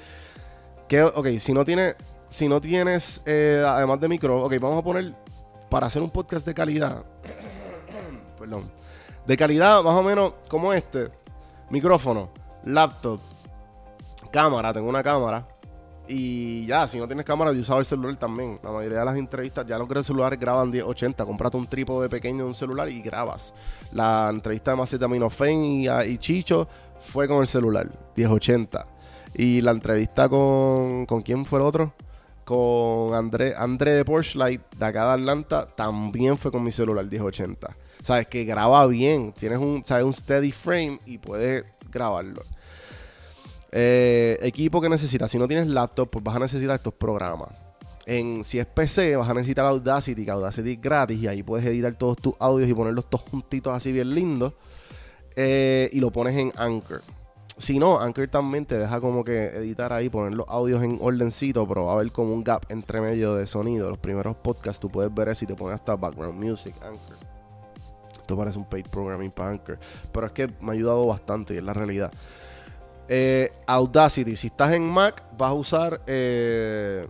ok, 0.98 1.28
si 1.40 1.54
no, 1.54 1.64
tiene, 1.64 1.96
si 2.28 2.48
no 2.48 2.60
tienes, 2.60 3.22
eh, 3.26 3.64
además 3.66 4.00
de 4.00 4.08
micro, 4.08 4.44
ok, 4.44 4.54
vamos 4.60 4.80
a 4.80 4.84
poner, 4.84 5.14
para 5.70 5.88
hacer 5.88 6.02
un 6.02 6.10
podcast 6.10 6.46
de 6.46 6.54
calidad, 6.54 7.04
perdón, 8.40 8.64
de 9.26 9.38
calidad 9.38 9.84
más 9.84 9.96
o 9.96 10.02
menos 10.02 10.34
como 10.48 10.74
este, 10.74 11.10
micrófono, 11.70 12.30
laptop, 12.66 13.20
cámara, 14.32 14.74
tengo 14.74 14.90
una 14.90 15.04
cámara. 15.04 15.48
Y 16.12 16.66
ya, 16.66 16.88
si 16.88 16.98
no 16.98 17.06
tienes 17.06 17.24
cámara, 17.24 17.54
yo 17.54 17.62
usaba 17.62 17.80
el 17.80 17.86
celular 17.86 18.18
también. 18.18 18.60
La 18.64 18.72
mayoría 18.72 19.00
de 19.00 19.06
las 19.06 19.16
entrevistas, 19.16 19.64
ya 19.68 19.78
los 19.78 19.88
grandes 19.88 20.08
celulares 20.08 20.40
graban 20.40 20.72
1080. 20.72 21.24
Comprate 21.24 21.56
un 21.56 21.68
trípode 21.68 22.10
pequeño 22.10 22.40
de 22.40 22.44
un 22.46 22.56
celular 22.56 22.90
y 22.90 23.00
grabas. 23.00 23.54
La 23.94 24.28
entrevista 24.32 24.72
de 24.72 24.78
Maceta 24.78 25.08
Minofen 25.08 25.64
y, 25.64 25.88
y 25.88 26.18
Chicho 26.18 26.68
fue 27.14 27.28
con 27.28 27.42
el 27.42 27.48
celular, 27.48 27.88
1080. 28.16 28.88
Y 29.36 29.62
la 29.62 29.70
entrevista 29.70 30.28
con. 30.28 31.06
¿Con 31.06 31.22
quién 31.22 31.46
fue 31.46 31.60
el 31.60 31.66
otro? 31.66 31.94
Con 32.44 33.14
André, 33.14 33.54
André 33.56 33.92
de 33.92 34.04
Porsche 34.04 34.40
Light 34.40 34.62
de 34.76 34.86
acá 34.86 35.06
de 35.06 35.14
Atlanta. 35.22 35.68
También 35.76 36.40
fue 36.40 36.52
con 36.52 36.64
mi 36.64 36.72
celular 36.72 37.06
1080. 37.06 37.78
Sabes 38.02 38.26
que 38.26 38.46
graba 38.46 38.88
bien. 38.88 39.32
Tienes 39.34 39.60
un, 39.60 39.86
¿sabes? 39.86 40.06
un 40.06 40.14
steady 40.14 40.52
frame 40.52 41.00
y 41.06 41.20
puedes 41.20 41.66
grabarlo. 41.92 42.42
Eh, 43.72 44.38
equipo 44.42 44.82
que 44.82 44.90
necesitas. 44.90 45.30
Si 45.32 45.38
no 45.38 45.48
tienes 45.48 45.68
laptop, 45.68 46.10
pues 46.10 46.24
vas 46.24 46.36
a 46.36 46.40
necesitar 46.40 46.76
estos 46.76 46.94
programas. 46.94 47.50
En, 48.06 48.44
si 48.44 48.58
es 48.58 48.66
PC, 48.66 49.16
vas 49.16 49.30
a 49.30 49.34
necesitar 49.34 49.66
Audacity, 49.66 50.26
que 50.26 50.32
Audacity 50.32 50.72
es 50.72 50.82
gratis 50.82 51.20
y 51.20 51.28
ahí 51.28 51.44
puedes 51.44 51.66
editar 51.66 51.94
todos 51.94 52.18
tus 52.18 52.34
audios 52.40 52.68
y 52.68 52.74
ponerlos 52.74 53.10
todos 53.10 53.30
juntitos 53.30 53.74
así 53.74 53.92
bien 53.92 54.14
lindos. 54.16 54.54
Eh, 55.36 55.90
y 55.94 56.00
lo 56.00 56.12
pones 56.12 56.36
en 56.36 56.52
Anchor. 56.58 57.02
Si 57.58 57.78
no, 57.78 58.00
Anchor 58.00 58.30
también 58.30 58.66
te 58.66 58.78
deja 58.78 59.02
como 59.02 59.24
que 59.24 59.48
editar 59.48 59.92
ahí, 59.92 60.10
poner 60.10 60.34
los 60.34 60.48
audios 60.48 60.82
en 60.82 60.98
ordencito, 61.02 61.68
pero 61.68 61.86
va 61.86 61.92
a 61.92 61.96
haber 61.96 62.12
como 62.12 62.34
un 62.34 62.44
gap 62.44 62.66
entre 62.70 63.02
medio 63.02 63.36
de 63.36 63.46
sonido. 63.46 63.90
Los 63.90 63.98
primeros 63.98 64.38
podcasts 64.38 64.80
tú 64.80 64.90
puedes 64.90 65.14
ver 65.14 65.28
eso 65.28 65.44
y 65.44 65.48
te 65.48 65.56
pones 65.56 65.76
hasta 65.76 65.96
background 65.96 66.42
music, 66.42 66.74
Anchor. 66.82 67.18
Esto 68.18 68.38
parece 68.38 68.60
un 68.60 68.66
paid 68.66 68.86
programming 68.88 69.32
para 69.32 69.50
Anchor. 69.50 69.78
Pero 70.12 70.28
es 70.28 70.32
que 70.32 70.48
me 70.62 70.70
ha 70.70 70.72
ayudado 70.72 71.06
bastante 71.06 71.54
y 71.54 71.58
es 71.58 71.64
la 71.64 71.74
realidad. 71.74 72.12
Eh, 73.12 73.52
Audacity, 73.66 74.36
si 74.36 74.48
estás 74.48 74.72
en 74.72 74.88
Mac, 74.88 75.24
vas 75.36 75.50
a 75.50 75.54
usar 75.54 76.02
eh, 76.06 77.08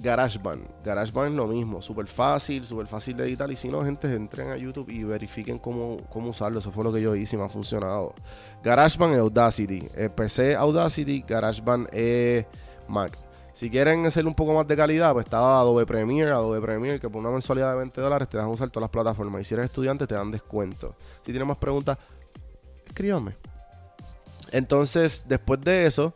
GarageBand. 0.00 0.84
GarageBand 0.84 1.30
es 1.30 1.34
lo 1.34 1.48
mismo, 1.48 1.82
súper 1.82 2.06
fácil, 2.06 2.64
súper 2.64 2.86
fácil 2.86 3.16
de 3.16 3.24
editar. 3.24 3.50
Y 3.50 3.56
si 3.56 3.68
no, 3.68 3.84
gente, 3.84 4.14
entren 4.14 4.52
a 4.52 4.56
YouTube 4.56 4.88
y 4.88 5.02
verifiquen 5.02 5.58
cómo, 5.58 5.96
cómo 6.08 6.30
usarlo. 6.30 6.60
Eso 6.60 6.70
fue 6.70 6.84
lo 6.84 6.92
que 6.92 7.02
yo 7.02 7.16
hice 7.16 7.34
y 7.34 7.38
me 7.40 7.46
ha 7.46 7.48
funcionado. 7.48 8.14
GarageBand 8.62 9.14
es 9.14 9.20
Audacity. 9.20 9.88
Eh, 9.96 10.08
PC 10.08 10.54
Audacity, 10.54 11.24
GarageBand 11.26 11.88
es 11.92 12.46
Mac. 12.86 13.18
Si 13.52 13.68
quieren 13.68 14.06
hacer 14.06 14.24
un 14.28 14.34
poco 14.34 14.54
más 14.54 14.68
de 14.68 14.76
calidad, 14.76 15.12
pues 15.12 15.24
está 15.24 15.38
Adobe 15.38 15.84
Premiere, 15.84 16.30
Adobe 16.30 16.60
Premiere, 16.60 17.00
que 17.00 17.10
por 17.10 17.20
una 17.20 17.30
mensualidad 17.30 17.72
de 17.72 17.78
20 17.78 18.00
dólares 18.00 18.28
te 18.28 18.36
dejan 18.36 18.52
usar 18.52 18.70
todas 18.70 18.82
las 18.82 18.90
plataformas. 18.90 19.40
Y 19.40 19.44
si 19.44 19.54
eres 19.54 19.66
estudiante, 19.66 20.06
te 20.06 20.14
dan 20.14 20.30
descuento. 20.30 20.94
Si 21.26 21.32
tienes 21.32 21.48
más 21.48 21.58
preguntas, 21.58 21.98
escríbame. 22.86 23.49
Entonces, 24.52 25.24
después 25.26 25.60
de 25.60 25.86
eso, 25.86 26.12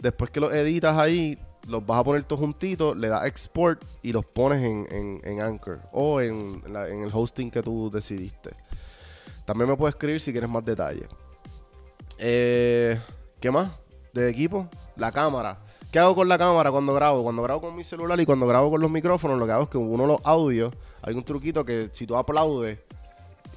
después 0.00 0.30
que 0.30 0.40
lo 0.40 0.52
editas 0.52 0.96
ahí, 0.96 1.38
los 1.68 1.84
vas 1.84 2.00
a 2.00 2.04
poner 2.04 2.24
todos 2.24 2.40
juntitos, 2.40 2.96
le 2.96 3.08
das 3.08 3.26
export 3.26 3.84
y 4.02 4.12
los 4.12 4.24
pones 4.24 4.62
en, 4.62 5.20
en, 5.22 5.40
Anchor 5.40 5.80
o 5.92 6.20
en, 6.20 6.62
en, 6.66 7.02
el 7.02 7.10
hosting 7.12 7.50
que 7.50 7.62
tú 7.62 7.90
decidiste. 7.90 8.50
También 9.44 9.68
me 9.68 9.76
puedes 9.76 9.94
escribir 9.94 10.20
si 10.20 10.32
quieres 10.32 10.48
más 10.48 10.64
detalles. 10.64 11.06
Eh, 12.18 12.98
¿Qué 13.40 13.50
más? 13.50 13.70
De 14.12 14.28
equipo, 14.28 14.68
la 14.96 15.12
cámara. 15.12 15.58
¿Qué 15.92 15.98
hago 15.98 16.14
con 16.14 16.28
la 16.28 16.36
cámara 16.36 16.70
cuando 16.70 16.92
grabo? 16.92 17.22
Cuando 17.22 17.42
grabo 17.42 17.60
con 17.60 17.76
mi 17.76 17.84
celular 17.84 18.18
y 18.20 18.26
cuando 18.26 18.46
grabo 18.46 18.70
con 18.70 18.80
los 18.80 18.90
micrófonos, 18.90 19.38
lo 19.38 19.46
que 19.46 19.52
hago 19.52 19.64
es 19.64 19.68
que 19.68 19.78
uno 19.78 20.06
los 20.06 20.20
audios, 20.24 20.74
hay 21.02 21.14
un 21.14 21.22
truquito 21.22 21.64
que 21.64 21.90
si 21.92 22.06
tú 22.06 22.16
aplaudes 22.16 22.78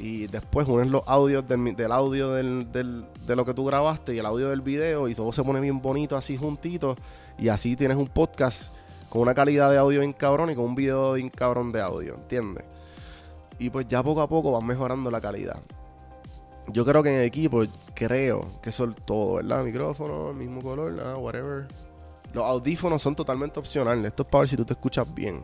y 0.02 0.26
después 0.26 0.68
unes 0.68 0.88
los 0.88 1.04
audios 1.06 1.48
del, 1.48 1.92
audio 1.92 2.32
del, 2.34 2.72
de 2.72 3.36
lo 3.36 3.46
que 3.46 3.54
tú 3.54 3.66
grabaste 3.66 4.16
y 4.16 4.18
el 4.18 4.26
audio 4.26 4.50
del 4.50 4.62
video 4.62 5.08
y 5.08 5.14
todo 5.14 5.32
se 5.32 5.44
pone 5.44 5.60
bien 5.60 5.80
bonito 5.80 6.18
así 6.18 6.38
juntito 6.38 6.96
y 7.38 7.50
así 7.50 7.76
tienes 7.76 7.98
un 7.98 8.08
podcast 8.08 8.74
con 9.10 9.22
una 9.22 9.36
calidad 9.36 9.70
de 9.70 9.78
audio 9.78 10.00
bien 10.00 10.14
cabrón 10.14 10.50
y 10.50 10.56
con 10.56 10.66
un 10.66 10.76
video 10.76 11.14
bien 11.14 11.30
cabrón 11.30 11.72
de 11.72 11.82
audio, 11.82 12.16
¿entiendes? 12.16 12.64
Y 13.60 13.70
pues 13.70 13.88
ya 13.88 14.02
poco 14.02 14.24
a 14.24 14.28
poco 14.28 14.52
van 14.52 14.66
mejorando 14.66 15.12
la 15.12 15.22
calidad. 15.22 15.62
Yo 16.68 16.84
creo 16.84 17.04
que 17.04 17.10
en 17.10 17.20
el 17.20 17.26
equipo, 17.26 17.64
creo 17.94 18.48
que 18.64 18.72
eso 18.72 18.86
es 18.86 18.96
todo, 19.06 19.36
¿verdad? 19.36 19.64
Micrófono, 19.64 20.34
mismo 20.34 20.62
color, 20.62 20.94
nada, 20.94 21.18
whatever. 21.18 21.68
Los 22.34 22.44
audífonos 22.44 23.04
son 23.04 23.16
totalmente 23.16 23.60
opcionales. 23.60 24.06
Esto 24.06 24.24
es 24.24 24.30
para 24.30 24.42
ver 24.42 24.50
si 24.50 24.58
tú 24.58 24.66
te 24.66 24.74
escuchas 24.74 25.14
bien. 25.14 25.44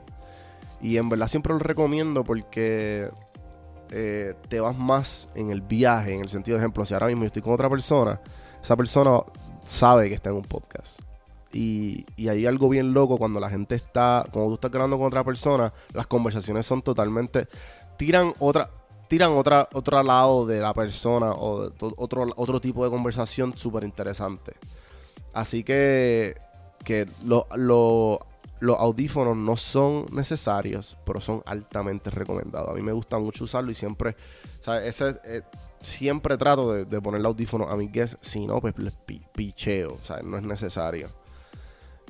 Y 0.81 0.97
en 0.97 1.09
verdad 1.09 1.27
siempre 1.27 1.53
lo 1.53 1.59
recomiendo 1.59 2.23
porque 2.23 3.09
eh, 3.91 4.35
te 4.49 4.59
vas 4.59 4.77
más 4.77 5.29
en 5.35 5.49
el 5.49 5.61
viaje, 5.61 6.13
en 6.13 6.21
el 6.21 6.29
sentido 6.29 6.57
de 6.57 6.63
ejemplo, 6.63 6.85
si 6.85 6.93
ahora 6.93 7.07
mismo 7.07 7.23
estoy 7.25 7.41
con 7.41 7.53
otra 7.53 7.69
persona, 7.69 8.19
esa 8.61 8.75
persona 8.75 9.21
sabe 9.65 10.09
que 10.09 10.15
está 10.15 10.29
en 10.29 10.37
un 10.37 10.43
podcast. 10.43 10.99
y, 11.53 12.05
y 12.15 12.27
hay 12.27 12.45
algo 12.45 12.69
bien 12.69 12.93
loco 12.93 13.17
cuando 13.17 13.39
la 13.39 13.49
gente 13.49 13.75
está, 13.75 14.25
cuando 14.31 14.49
tú 14.49 14.53
estás 14.55 14.71
grabando 14.71 14.97
con 14.97 15.07
otra 15.07 15.23
persona, 15.23 15.73
las 15.93 16.05
conversaciones 16.07 16.65
son 16.65 16.81
totalmente, 16.81 17.47
tiran 17.97 18.33
otra, 18.39 18.69
tiran 19.07 19.31
otra, 19.33 19.67
otro 19.73 20.03
lado 20.03 20.45
de 20.45 20.59
la 20.59 20.73
persona 20.73 21.31
o 21.31 21.71
otro, 21.97 22.27
otro 22.35 22.61
tipo 22.61 22.83
de 22.83 22.89
conversación 22.89 23.57
súper 23.57 23.83
interesante. 23.83 24.53
Así 25.33 25.63
que, 25.63 26.35
que 26.83 27.07
lo, 27.25 28.19
los 28.59 28.77
audífonos 28.79 29.35
no 29.35 29.55
son 29.55 30.05
necesarios, 30.11 30.97
pero 31.05 31.21
son 31.21 31.43
altamente 31.45 32.09
recomendados. 32.09 32.69
A 32.69 32.73
mí 32.73 32.81
me 32.81 32.91
gusta 32.91 33.19
mucho 33.19 33.43
usarlo 33.43 33.71
y 33.71 33.75
siempre, 33.75 34.15
Ese, 34.83 35.19
eh, 35.25 35.41
siempre 35.81 36.37
trato 36.37 36.73
de, 36.73 36.85
de 36.85 37.01
poner 37.01 37.19
el 37.19 37.25
audífono 37.25 37.67
a 37.67 37.75
mis 37.75 37.91
guests. 37.91 38.17
Si 38.21 38.45
no, 38.45 38.59
pues 38.59 38.77
les 38.77 38.93
picheo, 39.33 39.91
o 39.91 40.23
no 40.23 40.37
es 40.37 40.43
necesario. 40.43 41.09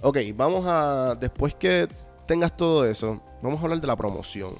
Ok, 0.01 0.17
vamos 0.35 0.65
a, 0.67 1.15
después 1.15 1.55
que 1.55 1.87
tengas 2.27 2.55
todo 2.55 2.85
eso, 2.85 3.21
vamos 3.41 3.59
a 3.59 3.63
hablar 3.63 3.81
de 3.81 3.87
la 3.87 3.95
promoción. 3.95 4.51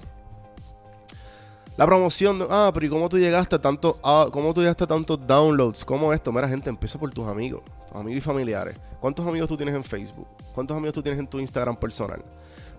La 1.77 1.85
promoción, 1.85 2.47
ah, 2.49 2.71
pero 2.73 2.87
¿y 2.87 2.89
cómo 2.89 3.07
tú 3.07 3.19
llegaste 3.19 3.55
a 3.55 3.61
tanto, 3.61 3.99
ah, 4.03 4.25
cómo 4.31 4.51
tú 4.51 4.61
llegaste 4.61 4.85
a 4.85 4.87
tantos 4.87 5.19
downloads? 5.27 5.85
¿Cómo 5.85 6.11
esto? 6.11 6.31
Mira, 6.31 6.49
gente, 6.49 6.71
empieza 6.71 6.97
por 6.97 7.13
tus 7.13 7.27
amigos, 7.27 7.61
tus 7.87 7.97
amigos 7.97 8.17
y 8.17 8.21
familiares. 8.21 8.75
¿Cuántos 8.99 9.27
amigos 9.27 9.47
tú 9.47 9.55
tienes 9.55 9.75
en 9.75 9.83
Facebook? 9.83 10.27
¿Cuántos 10.55 10.75
amigos 10.75 10.95
tú 10.95 11.03
tienes 11.03 11.19
en 11.19 11.27
tu 11.27 11.39
Instagram 11.39 11.75
personal? 11.75 12.25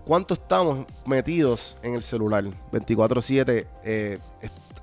¿Cuántos 0.05 0.37
estamos 0.39 0.85
metidos 1.05 1.77
en 1.81 1.93
el 1.93 2.03
celular 2.03 2.43
24/7 2.73 3.67
eh, 3.85 4.19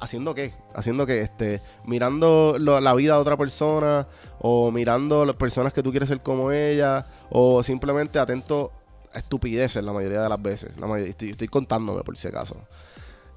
haciendo 0.00 0.34
qué? 0.34 0.50
Haciendo 0.74 1.04
qué? 1.04 1.20
Este, 1.20 1.60
mirando 1.84 2.56
la 2.58 2.94
vida 2.94 3.14
de 3.14 3.20
otra 3.20 3.36
persona 3.36 4.08
o 4.38 4.70
mirando 4.70 5.26
las 5.26 5.36
personas 5.36 5.74
que 5.74 5.82
tú 5.82 5.90
quieres 5.90 6.08
ser 6.08 6.22
como 6.22 6.52
ella 6.52 7.04
o 7.28 7.62
simplemente 7.62 8.18
atento 8.18 8.72
a 9.12 9.18
estupideces 9.18 9.84
la 9.84 9.92
mayoría 9.92 10.22
de 10.22 10.28
las 10.30 10.40
veces. 10.40 10.74
La 10.78 10.98
estoy, 11.00 11.30
estoy 11.30 11.48
contándome 11.48 12.02
por 12.02 12.16
si 12.16 12.28
acaso. 12.28 12.56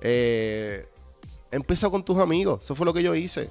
Eh, 0.02 0.88
empieza 1.52 1.90
con 1.90 2.04
tus 2.04 2.18
amigos. 2.18 2.62
Eso 2.64 2.76
fue 2.76 2.86
lo 2.86 2.94
que 2.94 3.04
yo 3.04 3.16
hice. 3.16 3.50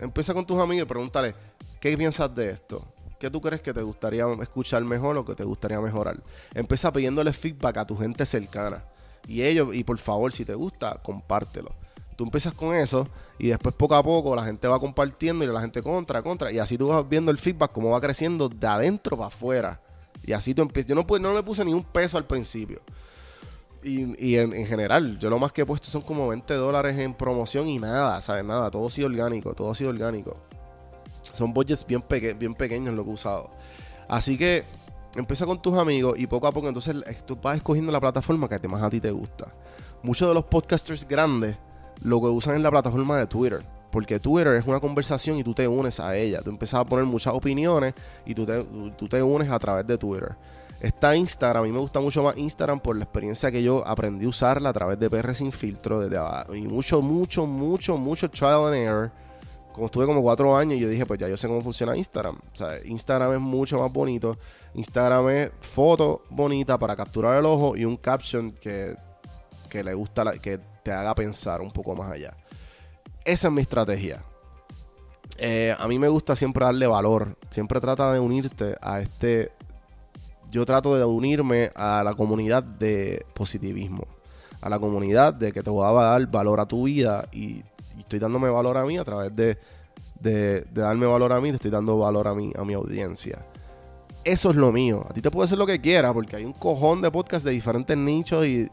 Empieza 0.00 0.32
con 0.32 0.46
tus 0.46 0.58
amigos 0.58 0.86
y 0.86 0.88
pregúntale, 0.88 1.34
¿qué 1.80 1.96
piensas 1.96 2.34
de 2.34 2.50
esto? 2.50 2.82
¿Qué 3.18 3.30
tú 3.30 3.40
crees 3.40 3.60
que 3.60 3.74
te 3.74 3.82
gustaría 3.82 4.24
escuchar 4.40 4.82
mejor 4.82 5.18
o 5.18 5.24
que 5.24 5.34
te 5.34 5.44
gustaría 5.44 5.78
mejorar? 5.78 6.22
Empieza 6.54 6.90
pidiéndole 6.90 7.34
feedback 7.34 7.76
a 7.76 7.86
tu 7.86 7.96
gente 7.96 8.24
cercana. 8.24 8.82
Y 9.28 9.42
ellos, 9.42 9.74
y 9.74 9.84
por 9.84 9.98
favor, 9.98 10.32
si 10.32 10.46
te 10.46 10.54
gusta, 10.54 10.98
compártelo. 11.02 11.70
Tú 12.16 12.24
empiezas 12.24 12.54
con 12.54 12.74
eso 12.74 13.06
y 13.38 13.48
después 13.48 13.74
poco 13.74 13.94
a 13.94 14.02
poco 14.02 14.34
la 14.34 14.44
gente 14.44 14.68
va 14.68 14.78
compartiendo 14.78 15.44
y 15.44 15.48
la 15.48 15.60
gente 15.60 15.82
contra, 15.82 16.22
contra. 16.22 16.50
Y 16.50 16.58
así 16.58 16.78
tú 16.78 16.88
vas 16.88 17.06
viendo 17.06 17.30
el 17.30 17.38
feedback, 17.38 17.72
cómo 17.72 17.90
va 17.90 18.00
creciendo 18.00 18.48
de 18.48 18.66
adentro 18.66 19.16
para 19.16 19.28
afuera. 19.28 19.80
Y 20.24 20.32
así 20.32 20.54
tú 20.54 20.62
empiezas. 20.62 20.88
Yo 20.88 20.94
no, 20.94 21.18
no 21.18 21.34
le 21.34 21.42
puse 21.42 21.64
ni 21.64 21.74
un 21.74 21.84
peso 21.84 22.16
al 22.18 22.26
principio. 22.26 22.80
Y, 23.82 24.36
en, 24.36 24.66
general, 24.66 25.18
yo 25.18 25.30
lo 25.30 25.38
más 25.38 25.52
que 25.52 25.62
he 25.62 25.66
puesto 25.66 25.88
son 25.88 26.02
como 26.02 26.28
20 26.28 26.52
dólares 26.54 26.98
en 26.98 27.14
promoción 27.14 27.66
y 27.66 27.78
nada, 27.78 28.20
¿sabes? 28.20 28.44
Nada, 28.44 28.70
todo 28.70 28.86
ha 28.86 28.90
sido 28.90 29.06
orgánico, 29.08 29.54
todo 29.54 29.70
ha 29.70 29.74
sido 29.74 29.90
orgánico. 29.90 30.36
Son 31.22 31.52
budgets 31.54 31.86
bien, 31.86 32.02
pequeños 32.02 32.94
lo 32.94 33.04
que 33.04 33.10
he 33.10 33.14
usado. 33.14 33.50
Así 34.06 34.36
que 34.36 34.64
empieza 35.16 35.46
con 35.46 35.62
tus 35.62 35.76
amigos 35.78 36.18
y 36.18 36.26
poco 36.26 36.46
a 36.46 36.52
poco 36.52 36.68
entonces 36.68 36.96
tú 37.24 37.38
vas 37.40 37.56
escogiendo 37.56 37.90
la 37.90 38.00
plataforma 38.00 38.48
que 38.48 38.68
más 38.68 38.82
a 38.82 38.90
ti 38.90 39.00
te 39.00 39.10
gusta. 39.10 39.52
Muchos 40.02 40.28
de 40.28 40.34
los 40.34 40.44
podcasters 40.44 41.06
grandes 41.06 41.56
lo 42.02 42.20
que 42.20 42.26
usan 42.26 42.56
es 42.56 42.62
la 42.62 42.70
plataforma 42.70 43.18
de 43.18 43.26
Twitter. 43.26 43.64
Porque 43.90 44.20
Twitter 44.20 44.54
es 44.54 44.66
una 44.66 44.78
conversación 44.78 45.38
y 45.38 45.44
tú 45.44 45.52
te 45.52 45.66
unes 45.66 45.98
a 45.98 46.16
ella. 46.16 46.42
Tú 46.42 46.50
empiezas 46.50 46.80
a 46.80 46.84
poner 46.84 47.04
muchas 47.06 47.34
opiniones 47.34 47.94
y 48.24 48.34
tú 48.34 48.46
te, 48.46 48.62
tú 48.96 49.08
te 49.08 49.22
unes 49.22 49.50
a 49.50 49.58
través 49.58 49.86
de 49.86 49.98
Twitter. 49.98 50.36
Está 50.80 51.14
Instagram, 51.14 51.62
a 51.62 51.66
mí 51.66 51.72
me 51.72 51.78
gusta 51.78 52.00
mucho 52.00 52.22
más 52.22 52.38
Instagram 52.38 52.80
por 52.80 52.96
la 52.96 53.04
experiencia 53.04 53.52
que 53.52 53.62
yo 53.62 53.86
aprendí 53.86 54.24
a 54.24 54.30
usarla 54.30 54.70
a 54.70 54.72
través 54.72 54.98
de 54.98 55.10
PR 55.10 55.34
sin 55.34 55.52
filtro 55.52 56.00
desde 56.00 56.16
abajo. 56.16 56.54
Y 56.54 56.62
mucho, 56.62 57.02
mucho, 57.02 57.46
mucho, 57.46 57.98
mucho 57.98 58.30
trial 58.30 58.66
and 58.66 58.76
error. 58.76 59.12
Como 59.74 59.86
estuve 59.86 60.06
como 60.06 60.22
cuatro 60.22 60.56
años, 60.56 60.80
yo 60.80 60.88
dije, 60.88 61.04
pues 61.04 61.20
ya 61.20 61.28
yo 61.28 61.36
sé 61.36 61.46
cómo 61.48 61.60
funciona 61.60 61.96
Instagram. 61.96 62.38
O 62.52 62.56
sea, 62.56 62.78
Instagram 62.84 63.34
es 63.34 63.40
mucho 63.40 63.78
más 63.78 63.92
bonito. 63.92 64.38
Instagram 64.74 65.28
es 65.28 65.50
foto 65.60 66.22
bonita 66.30 66.78
para 66.78 66.96
capturar 66.96 67.38
el 67.38 67.44
ojo 67.44 67.76
y 67.76 67.84
un 67.84 67.98
caption 67.98 68.52
que, 68.52 68.96
que 69.68 69.84
le 69.84 69.92
gusta, 69.92 70.32
que 70.38 70.58
te 70.82 70.92
haga 70.92 71.14
pensar 71.14 71.60
un 71.60 71.70
poco 71.70 71.94
más 71.94 72.10
allá. 72.10 72.34
Esa 73.22 73.48
es 73.48 73.54
mi 73.54 73.60
estrategia. 73.60 74.24
Eh, 75.36 75.74
a 75.78 75.86
mí 75.86 75.98
me 75.98 76.08
gusta 76.08 76.34
siempre 76.34 76.64
darle 76.64 76.86
valor. 76.86 77.36
Siempre 77.50 77.80
trata 77.80 78.12
de 78.12 78.18
unirte 78.18 78.76
a 78.80 79.00
este 79.00 79.52
yo 80.50 80.66
trato 80.66 80.96
de 80.96 81.04
unirme 81.04 81.70
a 81.74 82.02
la 82.04 82.14
comunidad 82.14 82.62
de 82.62 83.24
positivismo, 83.34 84.06
a 84.60 84.68
la 84.68 84.78
comunidad 84.78 85.34
de 85.34 85.52
que 85.52 85.62
te 85.62 85.70
voy 85.70 85.86
a 85.86 85.92
dar 85.92 86.26
valor 86.26 86.60
a 86.60 86.66
tu 86.66 86.84
vida 86.84 87.28
y, 87.32 87.62
estoy 87.98 88.18
dándome 88.18 88.48
valor 88.48 88.76
a 88.76 88.84
mí 88.84 88.98
a 88.98 89.04
través 89.04 89.34
de, 89.36 89.56
de, 90.18 90.64
darme 90.72 91.06
valor 91.06 91.32
a 91.32 91.40
mí, 91.40 91.50
le 91.50 91.56
estoy 91.56 91.70
dando 91.70 91.98
valor 91.98 92.26
a 92.26 92.34
mí, 92.34 92.52
a 92.58 92.64
mi 92.64 92.74
audiencia. 92.74 93.46
Eso 94.24 94.50
es 94.50 94.56
lo 94.56 94.72
mío. 94.72 95.06
A 95.08 95.12
ti 95.12 95.20
te 95.20 95.30
puede 95.30 95.44
hacer 95.44 95.58
lo 95.58 95.66
que 95.66 95.80
quieras 95.80 96.12
porque 96.12 96.36
hay 96.36 96.44
un 96.44 96.52
cojón 96.52 97.02
de 97.02 97.10
podcast 97.10 97.44
de 97.44 97.52
diferentes 97.52 97.96
nichos 97.96 98.44
y, 98.46 98.68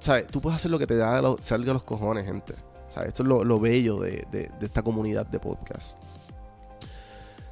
¿sabes? 0.00 0.26
Tú 0.26 0.40
puedes 0.40 0.56
hacer 0.56 0.70
lo 0.70 0.78
que 0.78 0.86
te 0.86 0.96
da 0.96 1.22
salga 1.40 1.72
los 1.72 1.84
cojones, 1.84 2.26
gente. 2.26 2.54
¿Sabes? 2.90 3.08
Esto 3.08 3.22
es 3.22 3.28
lo, 3.28 3.58
bello 3.58 4.00
de, 4.00 4.26
de 4.30 4.66
esta 4.66 4.82
comunidad 4.82 5.26
de 5.26 5.40
podcast. 5.40 5.96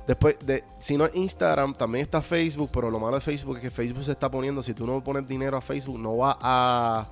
Después, 0.06 0.36
de, 0.44 0.64
si 0.78 0.96
no 0.96 1.06
es 1.06 1.14
Instagram, 1.14 1.74
también 1.74 2.02
está 2.02 2.20
Facebook, 2.20 2.70
pero 2.72 2.90
lo 2.90 2.98
malo 2.98 3.16
de 3.16 3.20
Facebook 3.20 3.56
es 3.56 3.62
que 3.62 3.70
Facebook 3.70 4.04
se 4.04 4.12
está 4.12 4.30
poniendo, 4.30 4.62
si 4.62 4.74
tú 4.74 4.86
no 4.86 5.02
pones 5.02 5.26
dinero 5.26 5.56
a 5.56 5.60
Facebook, 5.60 5.98
no 5.98 6.16
va 6.16 6.36
a 6.40 7.06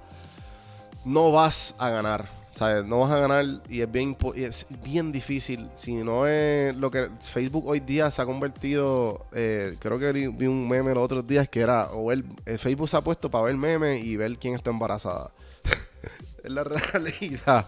no 1.04 1.32
vas 1.32 1.74
a 1.78 1.88
ganar. 1.88 2.40
¿sabes? 2.52 2.84
No 2.84 3.00
vas 3.00 3.12
a 3.12 3.18
ganar 3.18 3.44
y 3.68 3.80
es 3.80 3.90
bien, 3.90 4.16
es 4.34 4.66
bien 4.82 5.12
difícil. 5.12 5.70
Si 5.74 5.94
no 5.94 6.26
es 6.26 6.74
lo 6.76 6.90
que 6.90 7.08
Facebook 7.20 7.66
hoy 7.66 7.80
día 7.80 8.10
se 8.10 8.20
ha 8.22 8.26
convertido, 8.26 9.26
eh, 9.32 9.76
creo 9.78 9.98
que 9.98 10.12
vi 10.12 10.46
un 10.46 10.68
meme 10.68 10.94
los 10.94 11.02
otros 11.02 11.26
días 11.26 11.48
que 11.48 11.60
era, 11.60 11.86
o 11.92 12.12
el, 12.12 12.24
eh, 12.46 12.58
Facebook 12.58 12.88
se 12.88 12.96
ha 12.96 13.00
puesto 13.00 13.30
para 13.30 13.44
ver 13.44 13.56
memes 13.56 14.04
y 14.04 14.16
ver 14.16 14.36
quién 14.38 14.54
está 14.54 14.70
embarazada. 14.70 15.30
es 16.44 16.50
la 16.50 16.64
realidad. 16.64 17.66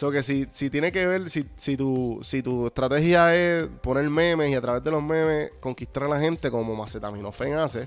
So 0.00 0.10
que 0.10 0.22
si, 0.22 0.48
si 0.50 0.70
tiene 0.70 0.90
que 0.90 1.06
ver, 1.06 1.28
si, 1.28 1.44
si, 1.58 1.76
tu, 1.76 2.20
si 2.22 2.42
tu 2.42 2.68
estrategia 2.68 3.36
es 3.36 3.68
poner 3.82 4.08
memes 4.08 4.48
y 4.48 4.54
a 4.54 4.60
través 4.62 4.82
de 4.82 4.90
los 4.90 5.02
memes 5.02 5.50
conquistar 5.60 6.04
a 6.04 6.08
la 6.08 6.18
gente 6.18 6.50
como 6.50 6.74
Macetaminofen 6.74 7.58
hace, 7.58 7.86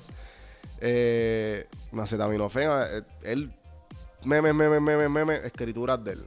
eh, 0.79 1.65
eh, 1.71 3.01
él, 3.23 3.51
memes, 4.23 4.53
memes, 4.53 4.79
memes, 4.79 5.09
memes, 5.09 5.43
escrituras 5.43 6.03
de 6.03 6.11
él. 6.11 6.23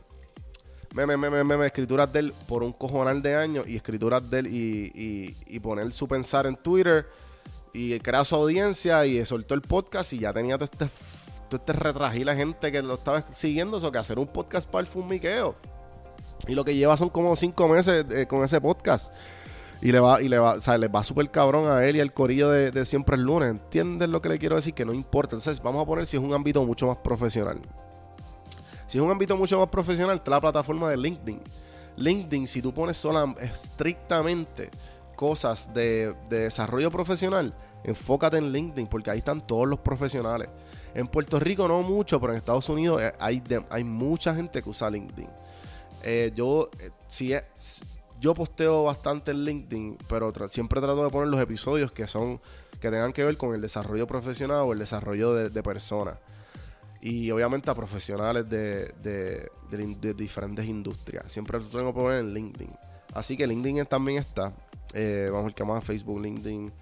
Memes, 0.93 1.19
memes, 1.19 1.45
memes, 1.45 1.67
escrituras 1.67 2.13
de 2.13 2.19
él 2.19 2.35
por 2.49 2.65
un 2.65 2.73
cojonal 2.73 3.23
de 3.23 3.37
años 3.37 3.69
y 3.69 3.77
escrituras 3.77 4.29
de 4.29 4.41
él 4.41 4.47
y, 4.49 4.91
y, 4.93 5.37
y 5.47 5.61
poner 5.61 5.93
su 5.93 6.09
pensar 6.09 6.47
en 6.47 6.57
Twitter 6.57 7.07
y 7.73 7.97
crea 8.01 8.25
su 8.25 8.35
audiencia 8.35 9.07
y 9.07 9.25
soltó 9.25 9.55
el 9.55 9.63
podcast 9.63 10.13
y 10.15 10.19
ya 10.19 10.33
tenía 10.33 10.59
todo 10.59 10.65
este, 10.65 10.89
todo 11.49 11.61
este 11.61 11.73
retragil 11.75 12.29
gente 12.31 12.73
que 12.73 12.83
lo 12.83 12.95
estaba 12.95 13.25
siguiendo, 13.33 13.77
eso 13.77 13.93
que 13.93 13.99
hacer 13.99 14.19
un 14.19 14.27
podcast 14.27 14.69
para 14.69 14.81
el 14.81 14.89
fumiqueo. 14.89 15.55
Y 16.49 16.55
lo 16.55 16.65
que 16.65 16.75
lleva 16.75 16.97
son 16.97 17.09
como 17.09 17.35
cinco 17.37 17.69
meses 17.69 18.05
eh, 18.11 18.27
con 18.27 18.45
ese 18.45 18.61
podcast. 18.61 19.13
Y 19.83 19.93
le 19.93 20.01
va, 20.01 20.23
y 20.23 20.29
le 20.29 20.39
va, 20.39 20.55
o 20.55 20.61
sea, 20.61 20.79
le 20.79 20.89
va 20.89 21.05
súper 21.05 21.31
cabrón 21.31 21.71
a 21.71 21.85
él 21.85 21.97
y 21.97 22.01
al 22.01 22.13
corillo 22.13 22.51
de, 22.51 22.85
siempre 22.87 23.17
el 23.17 23.23
lunes. 23.23 23.51
¿Entiendes 23.51 24.09
lo 24.09 24.23
que 24.23 24.29
le 24.29 24.39
quiero 24.39 24.57
decir? 24.57 24.75
Que 24.75 24.85
no 24.85 24.95
importa. 24.95 25.37
Entonces, 25.37 25.63
vamos 25.63 25.83
a 25.83 25.87
poner 25.87 26.07
si 26.07 26.17
es 26.17 26.23
un 26.23 26.33
ámbito 26.33 26.65
mucho 26.65 26.87
más 26.87 26.97
profesional. 26.99 27.61
Si 28.87 28.99
es 28.99 29.05
un 29.05 29.11
ámbito 29.11 29.37
mucho 29.37 29.59
más 29.59 29.69
profesional, 29.69 30.17
está 30.17 30.31
la 30.31 30.41
plataforma 30.41 30.89
de 30.89 30.97
LinkedIn. 30.97 31.41
LinkedIn, 31.97 32.47
si 32.47 32.63
tú 32.63 32.73
pones 32.73 32.97
sola, 32.97 33.35
estrictamente 33.41 34.71
cosas 35.15 35.73
de, 35.75 36.15
desarrollo 36.29 36.91
profesional, 36.91 37.55
enfócate 37.85 38.37
en 38.37 38.53
LinkedIn 38.53 38.87
porque 38.87 39.11
ahí 39.11 39.19
están 39.19 39.47
todos 39.47 39.67
los 39.67 39.81
profesionales. 39.81 40.49
En 40.95 41.09
Puerto 41.09 41.41
Rico 41.41 41.67
no 41.69 41.83
mucho, 41.83 42.21
pero 42.21 42.33
en 42.33 42.39
Estados 42.39 42.69
Unidos 42.69 43.03
eh, 43.03 43.13
hay, 43.19 43.43
hay 43.69 43.85
mucha 43.85 44.35
gente 44.35 44.63
que 44.63 44.71
usa 44.71 44.89
LinkedIn. 44.89 45.29
Eh, 46.03 46.33
yo, 46.35 46.71
eh, 46.81 46.91
si 47.09 47.35
yo 48.21 48.35
posteo 48.35 48.85
bastante 48.85 49.31
en 49.31 49.45
LinkedIn, 49.45 49.99
pero 50.09 50.33
siempre 50.49 50.81
trato 50.81 51.05
de 51.05 51.11
poner 51.11 51.29
los 51.29 51.41
episodios 51.41 51.93
que 51.93 52.07
son 52.07 52.41
que 52.81 52.91
tengan 52.91 53.13
que 53.13 53.25
ver 53.25 53.37
con 53.37 53.55
el 53.55 53.61
desarrollo 53.61 54.07
profesional 54.07 54.63
o 54.63 54.73
el 54.73 54.79
desarrollo 54.79 55.33
de, 55.35 55.63
personas. 55.63 56.19
Y 57.01 57.31
obviamente 57.31 57.71
a 57.71 57.75
profesionales 57.75 58.49
de, 58.49 58.93
de, 59.03 60.15
diferentes 60.15 60.67
industrias. 60.67 61.33
Siempre 61.33 61.59
lo 61.59 61.67
tengo 61.67 61.95
que 61.95 62.01
poner 62.01 62.21
en 62.21 62.35
LinkedIn. 62.35 62.71
Así 63.15 63.37
que 63.37 63.47
LinkedIn 63.47 63.87
también 63.87 64.19
está. 64.19 64.53
Eh, 64.93 65.29
vamos 65.31 65.45
a 65.45 65.47
ver 65.47 65.55
qué 65.55 65.65
más, 65.65 65.85
Facebook, 65.85 66.21
LinkedIn. 66.21 66.73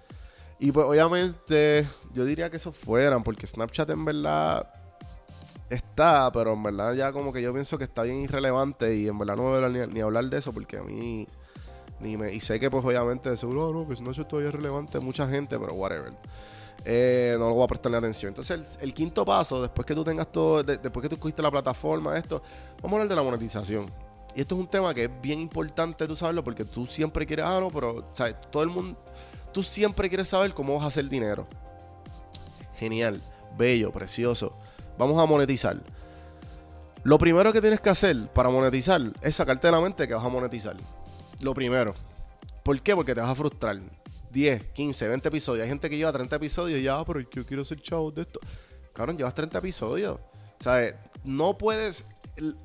Y 0.59 0.71
pues 0.71 0.85
obviamente 0.85 1.85
yo 2.13 2.25
diría 2.25 2.49
que 2.49 2.57
eso 2.57 2.71
fueran, 2.71 3.23
porque 3.23 3.47
Snapchat 3.47 3.89
en 3.89 4.05
verdad 4.05 4.67
pero 5.95 6.53
en 6.53 6.63
verdad 6.63 6.93
ya 6.93 7.11
como 7.11 7.31
que 7.31 7.41
yo 7.41 7.53
pienso 7.53 7.77
que 7.77 7.85
está 7.85 8.03
bien 8.03 8.21
irrelevante 8.21 8.95
y 8.95 9.07
en 9.07 9.17
verdad 9.17 9.37
no 9.37 9.43
voy 9.43 9.63
a 9.63 9.69
ni, 9.69 9.93
ni 9.93 10.01
hablar 10.01 10.25
de 10.25 10.37
eso 10.37 10.51
porque 10.51 10.77
a 10.77 10.83
mí 10.83 11.27
Ni 11.99 12.17
me, 12.17 12.33
y 12.33 12.41
sé 12.41 12.59
que, 12.59 12.69
pues, 12.69 12.83
obviamente, 12.83 13.35
seguro, 13.37 13.69
oh, 13.69 13.73
no, 13.73 13.87
que 13.87 13.95
si 13.95 14.03
no 14.03 14.11
eso 14.11 14.25
todavía 14.25 14.49
es 14.49 14.55
relevante, 14.55 14.99
mucha 14.99 15.27
gente, 15.27 15.57
pero 15.57 15.73
whatever. 15.73 16.11
Eh, 16.83 17.35
no 17.39 17.49
lo 17.49 17.55
voy 17.55 17.63
a 17.63 17.67
prestarle 17.67 17.97
atención. 17.97 18.31
Entonces, 18.31 18.77
el, 18.81 18.93
quinto 18.93 19.23
paso, 19.23 19.61
después 19.61 19.85
que 19.85 19.95
tú 19.95 20.03
tengas 20.03 20.29
todo, 20.31 20.61
después 20.61 21.01
que 21.01 21.09
tú 21.09 21.17
cogiste 21.17 21.41
la 21.41 21.49
plataforma, 21.49 22.17
esto, 22.17 22.41
vamos 22.81 22.91
a 22.91 22.95
hablar 22.95 23.07
de 23.09 23.15
la 23.15 23.23
monetización. 23.23 23.85
Y 24.35 24.41
esto 24.41 24.55
es 24.55 24.61
un 24.61 24.67
tema 24.67 24.93
que 24.93 25.05
es 25.05 25.21
bien 25.21 25.39
importante 25.39 26.05
tú 26.05 26.15
saberlo 26.15 26.43
porque 26.43 26.65
tú 26.65 26.85
siempre 26.85 27.25
quieres, 27.25 27.45
ah, 27.45 27.59
no, 27.61 27.69
pero, 27.69 28.09
¿sabes? 28.11 28.35
Todo 28.51 28.63
el 28.63 28.69
mundo, 28.69 28.99
tú 29.53 29.63
siempre 29.63 30.09
quieres 30.09 30.27
saber 30.27 30.53
cómo 30.53 30.75
vas 30.75 30.83
a 30.83 30.87
hacer 30.87 31.07
dinero. 31.07 31.47
Genial, 32.77 33.21
bello, 33.57 33.91
precioso. 33.93 34.57
Vamos 34.97 35.21
a 35.21 35.25
monetizar. 35.25 35.77
Lo 37.03 37.19
primero 37.19 37.53
que 37.53 37.61
tienes 37.61 37.81
que 37.81 37.89
hacer 37.89 38.27
para 38.33 38.49
monetizar 38.49 39.01
es 39.21 39.35
sacarte 39.35 39.67
de 39.67 39.71
la 39.71 39.81
mente 39.81 40.07
que 40.07 40.13
vas 40.13 40.25
a 40.25 40.29
monetizar. 40.29 40.75
Lo 41.41 41.53
primero. 41.53 41.93
¿Por 42.63 42.81
qué? 42.81 42.95
Porque 42.95 43.13
te 43.13 43.21
vas 43.21 43.29
a 43.29 43.35
frustrar. 43.35 43.79
10, 44.31 44.63
15, 44.73 45.07
20 45.09 45.27
episodios. 45.27 45.63
Hay 45.63 45.69
gente 45.69 45.89
que 45.89 45.97
lleva 45.97 46.11
30 46.11 46.35
episodios 46.35 46.79
y 46.79 46.83
ya, 46.83 46.97
ah, 46.97 47.05
pero 47.05 47.19
yo 47.19 47.45
quiero 47.45 47.63
ser 47.63 47.81
chavo 47.81 48.11
de 48.11 48.23
esto. 48.23 48.39
Cabrón, 48.93 49.17
llevas 49.17 49.35
30 49.35 49.59
episodios. 49.59 50.19
O 50.59 50.63
sea, 50.63 50.99
no 51.23 51.57
puedes. 51.57 52.05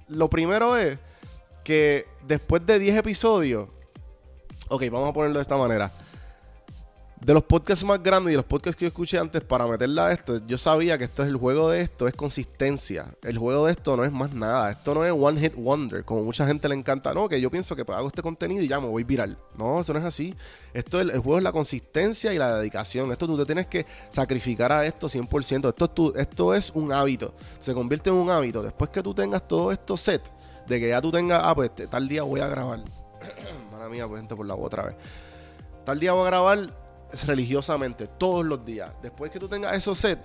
Lo 0.09 0.31
primero 0.31 0.77
es 0.77 0.99
que 1.63 2.07
después 2.27 2.65
de 2.65 2.79
10 2.79 2.97
episodios. 2.97 3.69
Ok, 4.69 4.85
vamos 4.91 5.11
a 5.11 5.13
ponerlo 5.13 5.39
de 5.39 5.43
esta 5.43 5.57
manera 5.57 5.91
de 7.21 7.35
los 7.35 7.45
podcasts 7.45 7.85
más 7.85 8.03
grandes 8.03 8.33
y 8.33 8.37
los 8.37 8.47
podcasts 8.47 8.79
que 8.79 8.87
yo 8.87 8.89
escuché 8.89 9.19
antes 9.19 9.45
para 9.45 9.67
meterla 9.67 10.07
a 10.07 10.13
esto, 10.13 10.41
yo 10.47 10.57
sabía 10.57 10.97
que 10.97 11.05
esto 11.05 11.23
es 11.23 11.29
el 11.29 11.37
juego 11.37 11.69
de 11.69 11.83
esto, 11.83 12.09
es 12.09 12.15
consistencia. 12.15 13.15
El 13.23 13.37
juego 13.37 13.67
de 13.67 13.73
esto 13.73 13.95
no 13.95 14.05
es 14.05 14.13
más 14.13 14.33
nada. 14.33 14.71
Esto 14.71 14.95
no 14.95 15.05
es 15.05 15.13
one 15.13 15.39
hit 15.39 15.55
wonder, 15.55 16.03
como 16.03 16.23
mucha 16.23 16.47
gente 16.47 16.67
le 16.69 16.75
encanta. 16.75 17.13
No, 17.13 17.29
que 17.29 17.39
yo 17.39 17.51
pienso 17.51 17.77
que 17.77 17.83
hago 17.83 18.09
este 18.09 18.23
contenido 18.23 18.63
y 18.63 18.69
ya 18.69 18.81
me 18.81 18.87
voy 18.87 19.05
viral. 19.05 19.37
No, 19.59 19.81
eso 19.81 19.93
no 19.93 19.99
es 19.99 20.05
así. 20.07 20.35
Esto 20.73 20.99
el, 20.99 21.11
juego 21.19 21.37
es 21.37 21.45
la 21.45 21.53
consistencia 21.53 22.33
y 22.33 22.39
la 22.39 22.57
dedicación. 22.57 23.13
Esto 23.13 23.27
tú 23.27 23.37
te 23.37 23.45
tienes 23.45 23.67
que 23.67 23.85
sacrificar 24.09 24.73
a 24.73 24.87
esto 24.87 25.09
100%. 25.09 25.69
Esto 25.69 25.85
es, 25.85 25.95
tu, 25.95 26.13
esto 26.17 26.55
es 26.55 26.71
un 26.71 26.91
hábito. 26.91 27.35
Se 27.59 27.75
convierte 27.75 28.09
en 28.09 28.17
un 28.17 28.31
hábito. 28.31 28.63
Después 28.63 28.91
que 28.91 29.03
tú 29.03 29.13
tengas 29.13 29.47
todo 29.47 29.73
esto 29.73 29.95
set, 29.99 30.23
de 30.67 30.81
que 30.81 30.89
ya 30.89 31.03
tú 31.03 31.11
tengas, 31.11 31.43
ah, 31.45 31.55
pues 31.55 31.71
tal 31.91 32.09
día 32.09 32.23
voy 32.23 32.41
a 32.41 32.47
grabar. 32.47 32.81
Mala 33.73 33.91
mía, 33.91 34.09
por 34.09 34.17
gente, 34.17 34.35
por 34.35 34.47
la 34.47 34.55
otra 34.55 34.85
vez. 34.85 34.97
Tal 35.85 36.01
día 36.01 36.13
voy 36.13 36.23
a 36.23 36.27
grabar 36.27 36.80
religiosamente 37.27 38.07
todos 38.07 38.45
los 38.45 38.65
días. 38.65 38.93
Después 39.03 39.31
que 39.31 39.39
tú 39.39 39.49
tengas 39.49 39.75
eso 39.75 39.95
set, 39.95 40.19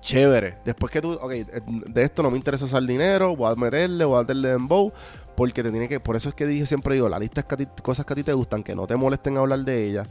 chévere. 0.00 0.58
Después 0.64 0.92
que 0.92 1.00
tú, 1.00 1.12
ok, 1.12 1.30
de 1.30 2.02
esto 2.02 2.22
no 2.22 2.30
me 2.30 2.36
interesa 2.36 2.66
hacer 2.66 2.82
dinero, 2.84 3.34
voy 3.34 3.50
a 3.50 3.56
meterle, 3.56 4.04
voy 4.04 4.18
a 4.18 4.20
meterle 4.20 4.50
dembow, 4.50 4.92
porque 5.34 5.62
te 5.62 5.70
tiene 5.70 5.88
que, 5.88 5.98
por 5.98 6.14
eso 6.14 6.28
es 6.28 6.34
que 6.34 6.46
dije 6.46 6.66
siempre 6.66 6.94
digo, 6.94 7.08
la 7.08 7.18
lista 7.18 7.40
es 7.40 7.66
cosas 7.82 8.06
que 8.06 8.12
a 8.12 8.16
ti 8.16 8.22
te 8.22 8.32
gustan, 8.32 8.62
que 8.62 8.76
no 8.76 8.86
te 8.86 8.94
molesten 8.96 9.36
hablar 9.38 9.60
de 9.60 9.86
ellas. 9.86 10.08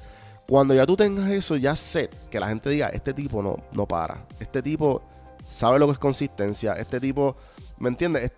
Cuando 0.47 0.73
ya 0.73 0.86
tú 0.86 0.97
tengas 0.97 1.30
eso 1.30 1.56
ya 1.56 1.76
set, 1.76 2.13
que 2.30 2.39
la 2.39 2.49
gente 2.49 2.69
diga, 2.69 2.89
este 2.89 3.13
tipo 3.13 3.41
no, 3.41 3.58
no 3.71 3.88
para, 3.88 4.26
este 4.39 4.62
tipo 4.62 5.02
sabe 5.47 5.80
lo 5.80 5.86
que 5.86 5.93
es 5.93 5.99
consistencia, 5.99 6.73
este 6.73 6.99
tipo, 6.99 7.38
¿me 7.78 7.89
entiendes? 7.89 8.32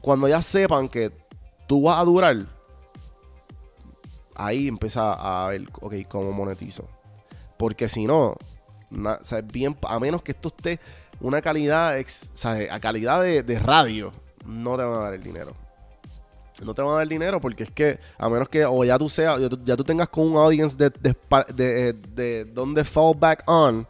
Cuando 0.00 0.28
ya 0.28 0.40
sepan 0.40 0.88
que 0.88 1.10
tú 1.66 1.82
vas 1.82 1.98
a 1.98 2.04
durar, 2.04 2.46
ahí 4.34 4.68
empieza 4.68 5.12
a 5.12 5.48
ver, 5.48 5.64
ok, 5.80 5.94
cómo 6.08 6.32
monetizo. 6.32 6.88
Porque 7.56 7.88
si 7.88 8.06
no, 8.06 8.34
bien, 9.52 9.76
a 9.82 9.98
menos 9.98 10.22
que 10.22 10.32
esto 10.32 10.48
esté 10.48 10.80
una 11.20 11.40
calidad, 11.40 11.94
a 12.70 12.80
calidad 12.80 13.22
de, 13.22 13.58
radio, 13.58 14.12
no 14.46 14.76
te 14.76 14.82
van 14.82 14.94
a 14.94 15.04
dar 15.04 15.14
el 15.14 15.22
dinero. 15.22 15.52
No 16.64 16.72
te 16.72 16.82
van 16.82 16.92
a 16.92 16.94
dar 16.94 17.02
el 17.02 17.08
dinero 17.08 17.40
porque 17.40 17.64
es 17.64 17.70
que, 17.70 17.98
a 18.16 18.28
menos 18.28 18.48
que, 18.48 18.64
o 18.64 18.84
ya 18.84 18.98
tú 18.98 19.08
seas, 19.08 19.40
ya 19.64 19.76
tú, 19.76 19.84
tengas 19.84 20.08
con 20.08 20.28
un 20.28 20.36
audience 20.36 20.76
de, 20.76 20.90
de, 21.52 21.92
de, 21.92 22.44
donde 22.44 22.84
fall 22.84 23.14
back 23.16 23.42
on, 23.46 23.86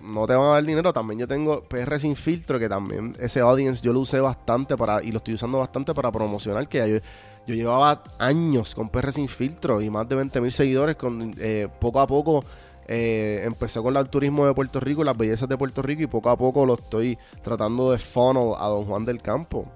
no 0.00 0.26
te 0.26 0.34
van 0.34 0.46
a 0.46 0.52
dar 0.54 0.64
dinero. 0.64 0.92
También 0.92 1.20
yo 1.20 1.28
tengo 1.28 1.62
PR 1.64 1.98
sin 1.98 2.16
filtro, 2.16 2.58
que 2.58 2.68
también 2.68 3.16
ese 3.18 3.40
audience 3.40 3.82
yo 3.82 3.92
lo 3.92 4.00
usé 4.00 4.20
bastante 4.20 4.76
para, 4.76 5.02
y 5.02 5.10
lo 5.10 5.18
estoy 5.18 5.34
usando 5.34 5.58
bastante 5.58 5.94
para 5.94 6.12
promocionar, 6.12 6.68
que 6.68 6.88
yo, 6.88 6.98
yo 7.46 7.54
llevaba 7.54 8.02
años 8.18 8.74
con 8.74 8.88
PR 8.88 9.12
sin 9.12 9.28
filtro 9.28 9.80
y 9.80 9.88
más 9.88 10.08
de 10.08 10.16
20 10.16 10.40
mil 10.40 10.52
seguidores. 10.52 10.96
Con, 10.96 11.34
eh, 11.38 11.68
poco 11.80 12.00
a 12.00 12.06
poco 12.06 12.44
eh, 12.88 13.42
empecé 13.44 13.80
con 13.80 13.96
el 13.96 14.08
turismo 14.08 14.46
de 14.46 14.54
Puerto 14.54 14.80
Rico, 14.80 15.04
las 15.04 15.16
bellezas 15.16 15.48
de 15.48 15.56
Puerto 15.56 15.82
Rico 15.82 16.02
y 16.02 16.06
poco 16.06 16.30
a 16.30 16.36
poco 16.36 16.66
lo 16.66 16.74
estoy 16.74 17.18
tratando 17.42 17.90
de 17.90 17.98
funnel 17.98 18.54
a 18.58 18.66
Don 18.66 18.84
Juan 18.84 19.04
del 19.04 19.22
Campo. 19.22 19.66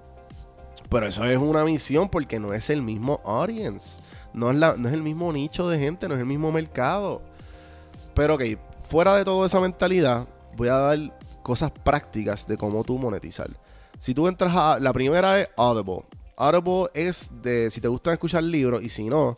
Pero 0.89 1.07
eso 1.07 1.23
es 1.25 1.37
una 1.37 1.63
misión 1.63 2.09
porque 2.09 2.39
no 2.39 2.53
es 2.53 2.69
el 2.69 2.81
mismo 2.81 3.21
audience. 3.23 4.01
No 4.33 4.51
es, 4.51 4.57
la, 4.57 4.75
no 4.77 4.87
es 4.89 4.93
el 4.93 5.03
mismo 5.03 5.31
nicho 5.31 5.67
de 5.67 5.79
gente, 5.79 6.07
no 6.07 6.15
es 6.15 6.19
el 6.19 6.25
mismo 6.25 6.51
mercado. 6.51 7.21
Pero 8.13 8.35
ok, 8.35 8.43
fuera 8.81 9.15
de 9.15 9.23
toda 9.23 9.45
esa 9.45 9.59
mentalidad, 9.61 10.27
voy 10.55 10.67
a 10.67 10.75
dar 10.75 10.99
cosas 11.43 11.71
prácticas 11.71 12.45
de 12.47 12.57
cómo 12.57 12.83
tú 12.83 12.97
monetizar. 12.97 13.49
Si 13.99 14.13
tú 14.13 14.27
entras 14.27 14.53
a. 14.55 14.79
La 14.79 14.91
primera 14.93 15.39
es 15.39 15.49
Audible. 15.55 16.03
Audible 16.41 16.87
es 16.95 17.29
de 17.43 17.69
si 17.69 17.79
te 17.79 17.87
gusta 17.87 18.11
escuchar 18.11 18.41
libros 18.41 18.81
y 18.81 18.89
si 18.89 19.03
no, 19.03 19.37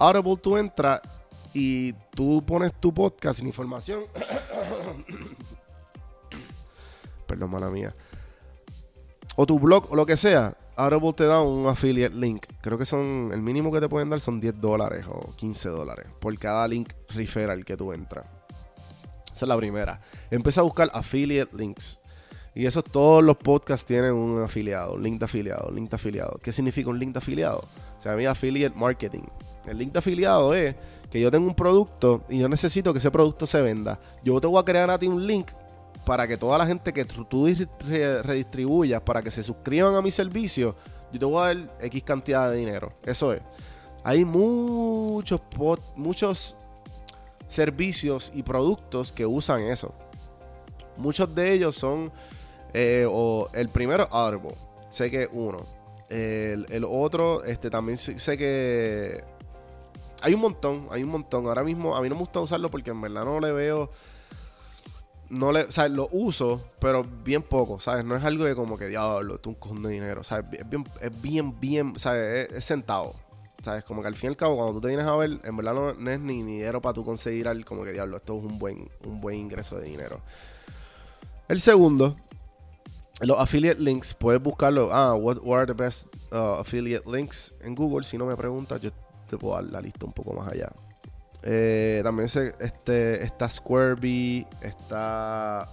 Audible 0.00 0.36
tú 0.38 0.56
entras 0.56 1.00
y 1.54 1.92
tú 2.16 2.44
pones 2.44 2.72
tu 2.80 2.92
podcast 2.92 3.38
sin 3.38 3.46
información. 3.46 4.02
Perdón, 7.28 7.48
mala 7.48 7.70
mía. 7.70 7.94
O 9.36 9.46
tu 9.46 9.60
blog 9.60 9.92
o 9.92 9.94
lo 9.94 10.04
que 10.04 10.16
sea. 10.16 10.56
Audible 10.74 11.12
te 11.12 11.26
da 11.26 11.42
un 11.42 11.68
affiliate 11.68 12.16
link. 12.16 12.44
Creo 12.60 12.76
que 12.76 12.86
son. 12.86 13.30
El 13.32 13.40
mínimo 13.40 13.70
que 13.70 13.78
te 13.78 13.88
pueden 13.88 14.10
dar 14.10 14.18
son 14.18 14.40
10 14.40 14.60
dólares 14.60 15.06
o 15.08 15.36
15 15.36 15.68
dólares 15.68 16.06
por 16.18 16.36
cada 16.40 16.66
link 16.66 16.92
referral 17.10 17.64
que 17.64 17.76
tú 17.76 17.92
entras. 17.92 18.26
Esa 19.26 19.44
es 19.44 19.48
la 19.48 19.56
primera. 19.56 20.00
Empieza 20.28 20.60
a 20.60 20.64
buscar 20.64 20.90
affiliate 20.92 21.56
links. 21.56 22.00
Y 22.54 22.66
eso 22.66 22.82
todos 22.82 23.24
los 23.24 23.36
podcasts 23.38 23.86
tienen 23.86 24.12
un 24.12 24.42
afiliado, 24.42 24.94
un 24.94 25.02
link 25.02 25.18
de 25.18 25.24
afiliado, 25.24 25.68
un 25.68 25.74
link 25.74 25.90
de 25.90 25.96
afiliado. 25.96 26.38
¿Qué 26.42 26.52
significa 26.52 26.90
un 26.90 26.98
link 26.98 27.12
de 27.12 27.18
afiliado? 27.18 27.64
Se 27.98 28.10
llama 28.10 28.30
affiliate 28.30 28.76
marketing. 28.76 29.22
El 29.66 29.78
link 29.78 29.92
de 29.92 29.98
afiliado 30.00 30.54
es 30.54 30.74
que 31.10 31.20
yo 31.20 31.30
tengo 31.30 31.46
un 31.46 31.54
producto 31.54 32.24
y 32.28 32.38
yo 32.38 32.48
necesito 32.48 32.92
que 32.92 32.98
ese 32.98 33.10
producto 33.10 33.46
se 33.46 33.60
venda. 33.62 33.98
Yo 34.22 34.38
te 34.40 34.46
voy 34.46 34.60
a 34.60 34.64
crear 34.64 34.90
a 34.90 34.98
ti 34.98 35.06
un 35.06 35.26
link 35.26 35.50
para 36.04 36.26
que 36.26 36.36
toda 36.36 36.58
la 36.58 36.66
gente 36.66 36.92
que 36.92 37.04
tú 37.04 37.46
redistribuyas, 38.22 39.00
para 39.02 39.22
que 39.22 39.30
se 39.30 39.42
suscriban 39.42 39.94
a 39.94 40.02
mi 40.02 40.10
servicio, 40.10 40.74
yo 41.12 41.18
te 41.18 41.24
voy 41.24 41.42
a 41.42 41.54
dar 41.54 41.76
X 41.80 42.02
cantidad 42.02 42.50
de 42.50 42.56
dinero. 42.56 42.92
Eso 43.04 43.32
es. 43.32 43.40
Hay 44.04 44.24
muchos, 44.24 45.40
muchos 45.96 46.56
servicios 47.46 48.32
y 48.34 48.42
productos 48.42 49.12
que 49.12 49.24
usan 49.24 49.62
eso. 49.62 49.94
Muchos 50.96 51.34
de 51.34 51.52
ellos 51.52 51.76
son 51.76 52.10
eh, 52.74 53.06
o 53.08 53.48
el 53.52 53.68
primero, 53.68 54.08
Audible. 54.10 54.54
Sé 54.88 55.10
que 55.10 55.28
uno. 55.32 55.58
El, 56.08 56.84
otro, 56.88 57.44
este 57.44 57.70
también 57.70 57.96
sé 57.96 58.36
que. 58.36 59.24
Hay 60.20 60.34
un 60.34 60.40
montón, 60.40 60.86
hay 60.90 61.02
un 61.02 61.10
montón. 61.10 61.46
Ahora 61.46 61.64
mismo, 61.64 61.96
a 61.96 62.02
mí 62.02 62.08
no 62.08 62.14
me 62.14 62.20
gusta 62.20 62.40
usarlo 62.40 62.70
porque 62.70 62.90
en 62.90 63.00
verdad 63.00 63.24
no 63.24 63.40
le 63.40 63.52
veo. 63.52 63.90
No 65.30 65.50
le, 65.50 65.62
o 65.62 65.88
lo 65.88 66.08
uso, 66.12 66.62
pero 66.78 67.02
bien 67.02 67.42
poco, 67.42 67.80
¿sabes? 67.80 68.04
No 68.04 68.14
es 68.14 68.22
algo 68.22 68.44
de 68.44 68.54
como 68.54 68.76
que 68.76 68.88
diablo, 68.88 69.38
tú 69.38 69.50
un 69.50 69.54
cojón 69.56 69.82
de 69.82 69.88
dinero, 69.88 70.22
¿sabes? 70.22 70.44
Es 70.60 70.68
bien, 70.68 70.84
es 71.00 71.22
bien, 71.22 71.58
bien, 71.58 71.98
¿sabes? 71.98 72.52
Es, 72.52 72.64
sentado, 72.66 73.14
¿sabes? 73.62 73.82
Como 73.84 74.02
que 74.02 74.08
al 74.08 74.14
fin 74.14 74.28
y 74.28 74.32
al 74.32 74.36
cabo, 74.36 74.56
cuando 74.56 74.74
tú 74.74 74.82
te 74.82 74.88
vienes 74.88 75.06
a 75.06 75.16
ver, 75.16 75.40
en 75.42 75.56
verdad 75.56 75.72
no, 75.72 76.10
es 76.10 76.20
ni 76.20 76.42
dinero 76.42 76.82
para 76.82 76.92
tú 76.92 77.02
conseguir 77.02 77.48
algo 77.48 77.64
como 77.64 77.82
que 77.82 77.92
diablo, 77.92 78.18
esto 78.18 78.36
es 78.36 78.44
un 78.44 78.58
buen, 78.58 78.90
un 79.06 79.22
buen 79.22 79.38
ingreso 79.38 79.78
de 79.78 79.86
dinero. 79.86 80.20
El 81.48 81.62
segundo 81.62 82.14
los 83.26 83.38
affiliate 83.38 83.80
links, 83.80 84.14
puedes 84.14 84.42
buscarlo. 84.42 84.90
Ah, 84.92 85.14
what, 85.14 85.38
are 85.46 85.66
the 85.66 85.74
best 85.74 86.08
uh, 86.32 86.60
affiliate 86.60 87.08
links 87.08 87.54
en 87.62 87.74
Google? 87.74 88.04
Si 88.04 88.18
no 88.18 88.26
me 88.26 88.36
preguntas, 88.36 88.80
yo 88.80 88.90
te 89.28 89.38
puedo 89.38 89.54
dar 89.54 89.64
la 89.64 89.80
lista 89.80 90.04
un 90.06 90.12
poco 90.12 90.32
más 90.34 90.50
allá. 90.52 90.70
Eh, 91.44 92.00
también 92.02 92.28
se, 92.28 92.54
este, 92.60 93.22
está 93.22 93.48
Squarebee, 93.48 94.46
está. 94.60 95.68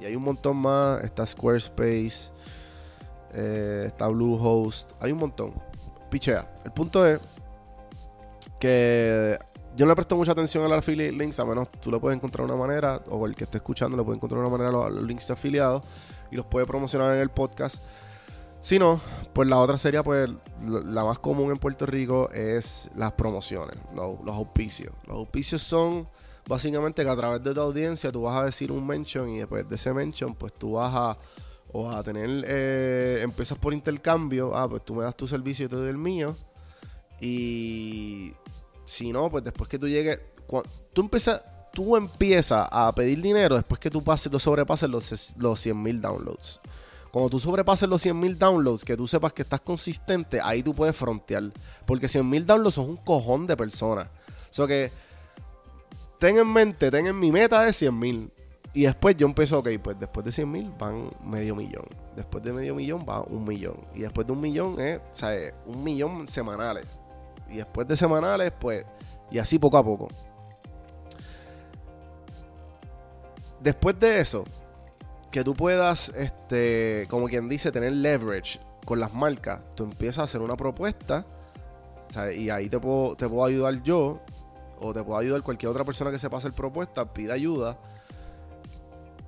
Y 0.00 0.06
hay 0.06 0.16
un 0.16 0.22
montón 0.22 0.56
más. 0.56 1.04
Está 1.04 1.26
Squarespace, 1.26 2.30
eh, 3.34 3.84
está 3.86 4.08
Bluehost. 4.08 4.92
Hay 5.00 5.12
un 5.12 5.18
montón. 5.18 5.52
Pichea. 6.10 6.60
El 6.64 6.72
punto 6.72 7.06
es 7.06 7.20
que 8.58 9.38
yo 9.76 9.84
no 9.84 9.90
le 9.90 9.96
presto 9.96 10.16
mucha 10.16 10.32
atención 10.32 10.64
a 10.64 10.68
los 10.68 10.78
affiliate 10.78 11.12
links, 11.12 11.38
a 11.38 11.44
menos 11.44 11.70
tú 11.70 11.90
le 11.90 11.98
puedes 11.98 12.16
encontrar 12.16 12.44
una 12.44 12.56
manera, 12.56 13.00
o 13.08 13.24
el 13.26 13.36
que 13.36 13.44
esté 13.44 13.58
escuchando 13.58 13.96
le 13.96 14.02
puede 14.02 14.16
encontrar 14.16 14.40
una 14.40 14.50
manera 14.50 14.72
los, 14.72 14.90
los 14.90 15.04
links 15.04 15.30
afiliados 15.30 15.82
y 16.30 16.36
los 16.36 16.46
puede 16.46 16.66
promocionar 16.66 17.14
en 17.14 17.20
el 17.20 17.30
podcast. 17.30 17.76
Si 18.62 18.78
no, 18.78 19.00
pues 19.32 19.48
la 19.48 19.58
otra 19.58 19.78
sería, 19.78 20.02
pues 20.02 20.28
la 20.60 21.04
más 21.04 21.18
común 21.18 21.50
en 21.50 21.56
Puerto 21.56 21.86
Rico 21.86 22.30
es 22.30 22.90
las 22.94 23.12
promociones, 23.12 23.76
los, 23.94 24.18
auspicios. 24.26 24.92
Los 25.06 25.16
auspicios 25.16 25.62
son 25.62 26.06
básicamente 26.46 27.02
que 27.02 27.08
a 27.08 27.16
través 27.16 27.42
de 27.42 27.54
tu 27.54 27.60
audiencia 27.60 28.12
tú 28.12 28.22
vas 28.22 28.36
a 28.36 28.44
decir 28.44 28.70
un 28.70 28.86
mention 28.86 29.30
y 29.30 29.38
después 29.38 29.66
de 29.66 29.76
ese 29.76 29.94
mention, 29.94 30.34
pues 30.34 30.52
tú 30.52 30.72
vas 30.72 30.92
a, 30.94 31.18
o 31.72 31.90
a 31.90 32.02
tener, 32.02 32.44
eh, 32.46 33.20
empiezas 33.22 33.56
por 33.56 33.72
intercambio, 33.72 34.54
ah, 34.54 34.68
pues 34.68 34.84
tú 34.84 34.94
me 34.94 35.04
das 35.04 35.16
tu 35.16 35.26
servicio 35.26 35.64
y 35.64 35.68
te 35.68 35.76
doy 35.76 35.88
el 35.88 35.98
mío. 35.98 36.36
Y 37.18 38.34
si 38.84 39.10
no, 39.10 39.30
pues 39.30 39.42
después 39.42 39.70
que 39.70 39.78
tú 39.78 39.88
llegues, 39.88 40.18
tú 40.92 41.00
empiezas, 41.00 41.42
tú 41.72 41.96
empiezas 41.96 42.68
a 42.70 42.92
pedir 42.92 43.20
dinero 43.20 43.56
después 43.56 43.78
que 43.78 43.90
tú 43.90 44.02
pases, 44.02 44.30
lo 44.30 44.38
sobrepases 44.38 44.88
los, 44.88 45.34
los 45.36 45.60
100 45.60 45.82
mil 45.82 46.00
downloads. 46.00 46.60
Cuando 47.10 47.28
tú 47.28 47.40
sobrepases 47.40 47.88
los 47.88 48.04
100.000 48.04 48.36
downloads, 48.36 48.84
que 48.84 48.96
tú 48.96 49.06
sepas 49.06 49.32
que 49.32 49.42
estás 49.42 49.60
consistente, 49.60 50.40
ahí 50.40 50.62
tú 50.62 50.74
puedes 50.74 50.94
frontear. 50.94 51.50
Porque 51.84 52.06
100.000 52.06 52.44
downloads 52.44 52.74
son 52.74 52.90
un 52.90 52.96
cojón 52.98 53.46
de 53.46 53.56
personas. 53.56 54.06
O 54.06 54.52
sea 54.52 54.66
que, 54.66 54.92
ten 56.18 56.38
en 56.38 56.52
mente, 56.52 56.90
ten 56.90 57.06
en 57.06 57.18
mi 57.18 57.32
meta 57.32 57.62
de 57.62 57.70
100.000. 57.70 58.30
Y 58.72 58.82
después 58.82 59.16
yo 59.16 59.26
empiezo, 59.26 59.58
ok, 59.58 59.68
pues 59.82 59.98
después 59.98 60.24
de 60.24 60.30
100.000 60.30 60.78
van 60.78 61.10
medio 61.24 61.56
millón. 61.56 61.86
Después 62.14 62.44
de 62.44 62.52
medio 62.52 62.76
millón 62.76 63.04
va 63.08 63.22
un 63.22 63.44
millón. 63.44 63.76
Y 63.94 64.00
después 64.00 64.24
de 64.26 64.32
un 64.32 64.40
millón 64.40 64.80
es, 64.80 65.00
o 65.00 65.14
sea, 65.14 65.52
un 65.66 65.82
millón 65.82 66.28
semanales. 66.28 66.86
Y 67.50 67.56
después 67.56 67.88
de 67.88 67.96
semanales, 67.96 68.52
pues, 68.60 68.86
y 69.32 69.38
así 69.38 69.58
poco 69.58 69.76
a 69.78 69.84
poco. 69.84 70.06
Después 73.60 74.00
de 74.00 74.20
eso, 74.20 74.44
que 75.30 75.44
tú 75.44 75.54
puedas, 75.54 76.10
este, 76.16 77.06
como 77.10 77.26
quien 77.28 77.48
dice, 77.48 77.70
tener 77.70 77.92
leverage 77.92 78.58
con 78.84 78.98
las 78.98 79.12
marcas, 79.12 79.60
tú 79.74 79.84
empiezas 79.84 80.18
a 80.18 80.22
hacer 80.22 80.40
una 80.40 80.56
propuesta, 80.56 81.26
y 82.34 82.48
ahí 82.50 82.68
te 82.68 82.78
puedo, 82.78 83.44
ayudar 83.44 83.82
yo, 83.82 84.20
o 84.80 84.94
te 84.94 85.02
puedo 85.02 85.18
ayudar 85.18 85.42
cualquier 85.42 85.70
otra 85.70 85.84
persona 85.84 86.10
que 86.10 86.18
sepa 86.18 86.38
hacer 86.38 86.52
propuesta, 86.52 87.12
pide 87.12 87.32
ayuda. 87.32 87.78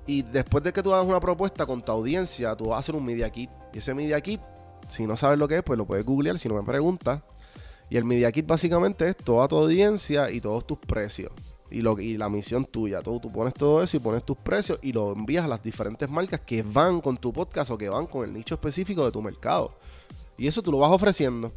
Y 0.07 0.23
después 0.23 0.63
de 0.63 0.73
que 0.73 0.81
tú 0.83 0.93
hagas 0.93 1.07
una 1.07 1.19
propuesta 1.19 1.65
con 1.65 1.81
tu 1.83 1.91
audiencia, 1.91 2.55
tú 2.55 2.69
vas 2.69 2.77
a 2.77 2.79
hacer 2.79 2.95
un 2.95 3.05
media 3.05 3.29
kit. 3.29 3.51
Y 3.71 3.77
ese 3.77 3.93
media 3.93 4.19
kit, 4.19 4.41
si 4.89 5.05
no 5.05 5.15
sabes 5.15 5.39
lo 5.39 5.47
que 5.47 5.57
es, 5.57 5.63
pues 5.63 5.77
lo 5.77 5.85
puedes 5.85 6.03
googlear 6.03 6.39
si 6.39 6.49
no 6.49 6.55
me 6.55 6.63
preguntas. 6.63 7.21
Y 7.89 7.95
el 7.95 8.03
media 8.03 8.31
kit 8.31 8.47
básicamente 8.47 9.07
es 9.07 9.15
toda 9.15 9.47
tu 9.47 9.55
audiencia 9.55 10.29
y 10.29 10.41
todos 10.41 10.67
tus 10.67 10.79
precios 10.79 11.31
y, 11.73 11.81
lo, 11.81 11.99
y 11.99 12.17
la 12.17 12.29
misión 12.29 12.65
tuya. 12.65 13.01
Tú, 13.01 13.19
tú 13.19 13.31
pones 13.31 13.55
todo 13.55 13.81
eso 13.81 13.97
y 13.97 13.99
pones 13.99 14.23
tus 14.23 14.37
precios 14.37 14.77
y 14.83 14.93
lo 14.93 15.11
envías 15.11 15.43
a 15.43 15.47
las 15.47 15.63
diferentes 15.63 16.07
marcas 16.07 16.41
que 16.41 16.61
van 16.61 17.01
con 17.01 17.17
tu 17.17 17.33
podcast 17.33 17.71
o 17.71 17.77
que 17.77 17.89
van 17.89 18.05
con 18.05 18.25
el 18.25 18.31
nicho 18.31 18.53
específico 18.53 19.03
de 19.03 19.11
tu 19.11 19.21
mercado. 19.23 19.75
Y 20.37 20.45
eso 20.45 20.61
tú 20.61 20.71
lo 20.71 20.77
vas 20.77 20.91
ofreciendo. 20.91 21.51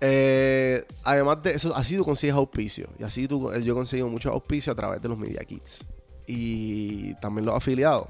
Eh, 0.00 0.86
además 1.04 1.42
de 1.42 1.52
eso, 1.52 1.76
así 1.76 1.94
tú 1.94 2.04
consigues 2.06 2.34
auspicio. 2.34 2.88
Y 2.98 3.02
así 3.02 3.28
tú, 3.28 3.52
yo 3.52 3.72
he 3.72 3.76
conseguido 3.76 4.08
muchos 4.08 4.32
auspicios 4.32 4.72
a 4.72 4.76
través 4.76 5.02
de 5.02 5.08
los 5.08 5.18
Media 5.18 5.44
Kits. 5.44 5.86
Y 6.26 7.12
también 7.16 7.44
los 7.44 7.54
afiliados. 7.54 8.08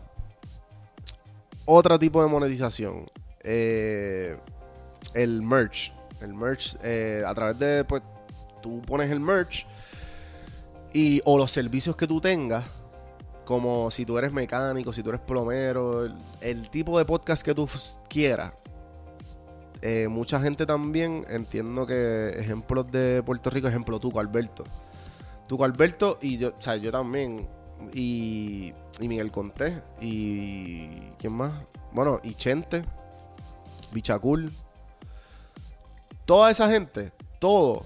Otro 1.64 1.98
tipo 1.98 2.22
de 2.22 2.28
monetización. 2.28 3.10
Eh, 3.42 4.36
el 5.14 5.42
merch. 5.42 5.92
El 6.20 6.32
merch, 6.32 6.76
eh, 6.84 7.24
a 7.26 7.34
través 7.34 7.58
de, 7.58 7.84
pues, 7.84 8.02
tú 8.62 8.80
pones 8.82 9.10
el 9.10 9.18
merch 9.18 9.66
y, 10.92 11.20
o 11.24 11.38
los 11.38 11.52
servicios 11.52 11.96
que 11.96 12.06
tú 12.06 12.20
tengas, 12.20 12.64
como 13.44 13.90
si 13.90 14.04
tú 14.04 14.18
eres 14.18 14.32
mecánico, 14.32 14.92
si 14.92 15.02
tú 15.02 15.10
eres 15.10 15.20
plomero, 15.20 16.06
el, 16.40 16.70
tipo 16.70 16.98
de 16.98 17.04
podcast 17.04 17.42
que 17.42 17.54
tú 17.54 17.68
quieras. 18.08 18.52
Eh, 19.82 20.08
mucha 20.08 20.40
gente 20.40 20.66
también, 20.66 21.24
entiendo 21.28 21.86
que 21.86 22.30
ejemplos 22.30 22.90
de 22.90 23.22
Puerto 23.22 23.50
Rico, 23.50 23.68
ejemplo 23.68 24.00
Tuco 24.00 24.20
Alberto. 24.20 24.64
Tuco 25.46 25.64
Alberto 25.64 26.18
y 26.20 26.38
yo, 26.38 26.54
o 26.58 26.60
sea, 26.60 26.76
yo 26.76 26.90
también, 26.90 27.48
y, 27.92 28.72
y 28.98 29.08
Miguel 29.08 29.30
Conté, 29.30 29.80
y 30.00 30.88
¿quién 31.18 31.34
más? 31.34 31.52
Bueno, 31.92 32.20
y 32.24 32.34
Chente, 32.34 32.82
Bichacul. 33.92 34.50
Toda 36.24 36.50
esa 36.50 36.68
gente, 36.68 37.12
todo 37.38 37.84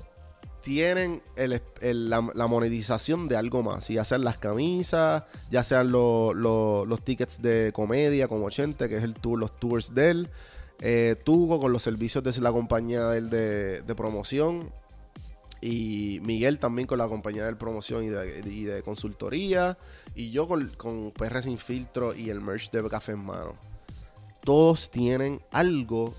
tienen 0.61 1.23
la, 1.37 2.20
monetización 2.20 3.29
de 3.29 3.37
algo 3.37 3.62
más. 3.62 3.88
Ya 3.88 4.05
sean 4.05 4.25
las 4.25 4.38
camisas, 4.38 5.25
ya 5.51 5.64
sean 5.64 5.90
los 5.90 7.05
tickets 7.05 7.40
de 7.42 7.73
comedia 7.73 8.29
como 8.29 8.46
80, 8.46 8.88
que 8.88 8.96
es 8.96 9.03
el 9.03 9.14
tour, 9.14 9.38
los 9.38 9.59
tours 9.59 9.94
de 9.94 10.11
él. 10.11 10.31
Eh, 10.83 11.16
Tugo 11.25 11.61
con 11.61 11.73
los 11.73 11.83
servicios 11.83 12.25
de 12.25 12.40
la 12.40 12.53
compañía 12.53 13.07
de, 13.09 13.83
de, 13.83 13.94
promoción. 13.94 14.73
Y 15.61 16.20
Miguel 16.23 16.59
también 16.59 16.87
con 16.88 16.96
la 16.99 17.07
compañía 17.07 17.44
de 17.44 17.55
promoción 17.55 18.05
y 18.05 18.09
de, 18.09 18.83
consultoría. 18.83 19.77
Y 20.14 20.31
yo 20.31 20.49
con, 20.49 20.68
con 20.77 21.11
PR 21.11 21.42
Sin 21.42 21.59
Filtro 21.59 22.14
y 22.14 22.31
el 22.31 22.40
merch 22.40 22.70
de 22.70 22.88
Café 22.88 23.12
en 23.12 23.25
Mano. 23.25 23.55
Todos 24.42 24.90
tienen 24.90 25.42
algo 25.51 26.14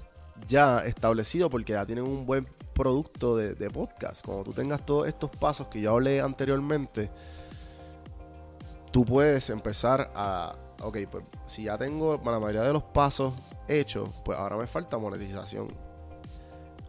ya 0.47 0.85
establecido 0.85 1.49
porque 1.49 1.73
ya 1.73 1.85
tienen 1.85 2.07
un 2.07 2.25
buen 2.25 2.47
producto 2.73 3.37
de, 3.37 3.69
podcast. 3.69 4.25
Cuando 4.25 4.43
tú 4.45 4.53
tengas 4.53 4.85
todos 4.85 5.07
estos 5.07 5.29
pasos 5.31 5.67
que 5.67 5.81
yo 5.81 5.91
hablé 5.91 6.21
anteriormente, 6.21 7.09
tú 8.91 9.05
puedes 9.05 9.49
empezar 9.49 10.11
a, 10.15 10.55
ok, 10.81 10.97
pues 11.09 11.23
si 11.45 11.63
ya 11.63 11.77
tengo 11.77 12.19
la 12.23 12.39
mayoría 12.39 12.63
de 12.63 12.73
los 12.73 12.83
pasos 12.83 13.33
hechos, 13.67 14.09
pues 14.23 14.37
ahora 14.37 14.57
me 14.57 14.67
falta 14.67 14.97
monetización. 14.97 15.67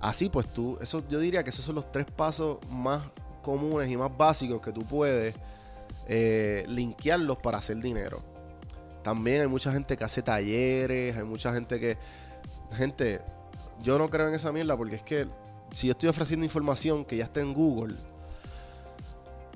Así 0.00 0.28
pues 0.28 0.48
tú, 0.48 0.78
eso 0.80 1.02
yo 1.08 1.20
diría 1.20 1.44
que 1.44 1.50
esos 1.50 1.64
son 1.64 1.76
los 1.76 1.92
tres 1.92 2.06
pasos 2.10 2.58
más 2.70 3.02
comunes 3.42 3.88
y 3.88 3.96
más 3.96 4.16
básicos 4.16 4.60
que 4.60 4.72
tú 4.72 4.82
puedes 4.82 5.34
eh, 6.08 6.64
linkearlos 6.68 7.38
para 7.38 7.58
hacer 7.58 7.76
dinero. 7.76 8.20
También 9.02 9.42
hay 9.42 9.48
mucha 9.48 9.72
gente 9.72 9.96
que 9.96 10.04
hace 10.04 10.22
talleres, 10.22 11.16
hay 11.16 11.24
mucha 11.24 11.52
gente 11.52 11.78
que... 11.78 11.98
Gente, 12.72 13.20
yo 13.82 13.98
no 13.98 14.08
creo 14.08 14.28
en 14.28 14.34
esa 14.34 14.52
mierda 14.52 14.76
porque 14.76 14.96
es 14.96 15.02
que 15.02 15.28
si 15.72 15.86
yo 15.88 15.92
estoy 15.92 16.08
ofreciendo 16.08 16.44
información 16.44 17.04
que 17.04 17.16
ya 17.16 17.24
está 17.24 17.40
en 17.40 17.52
Google, 17.52 17.94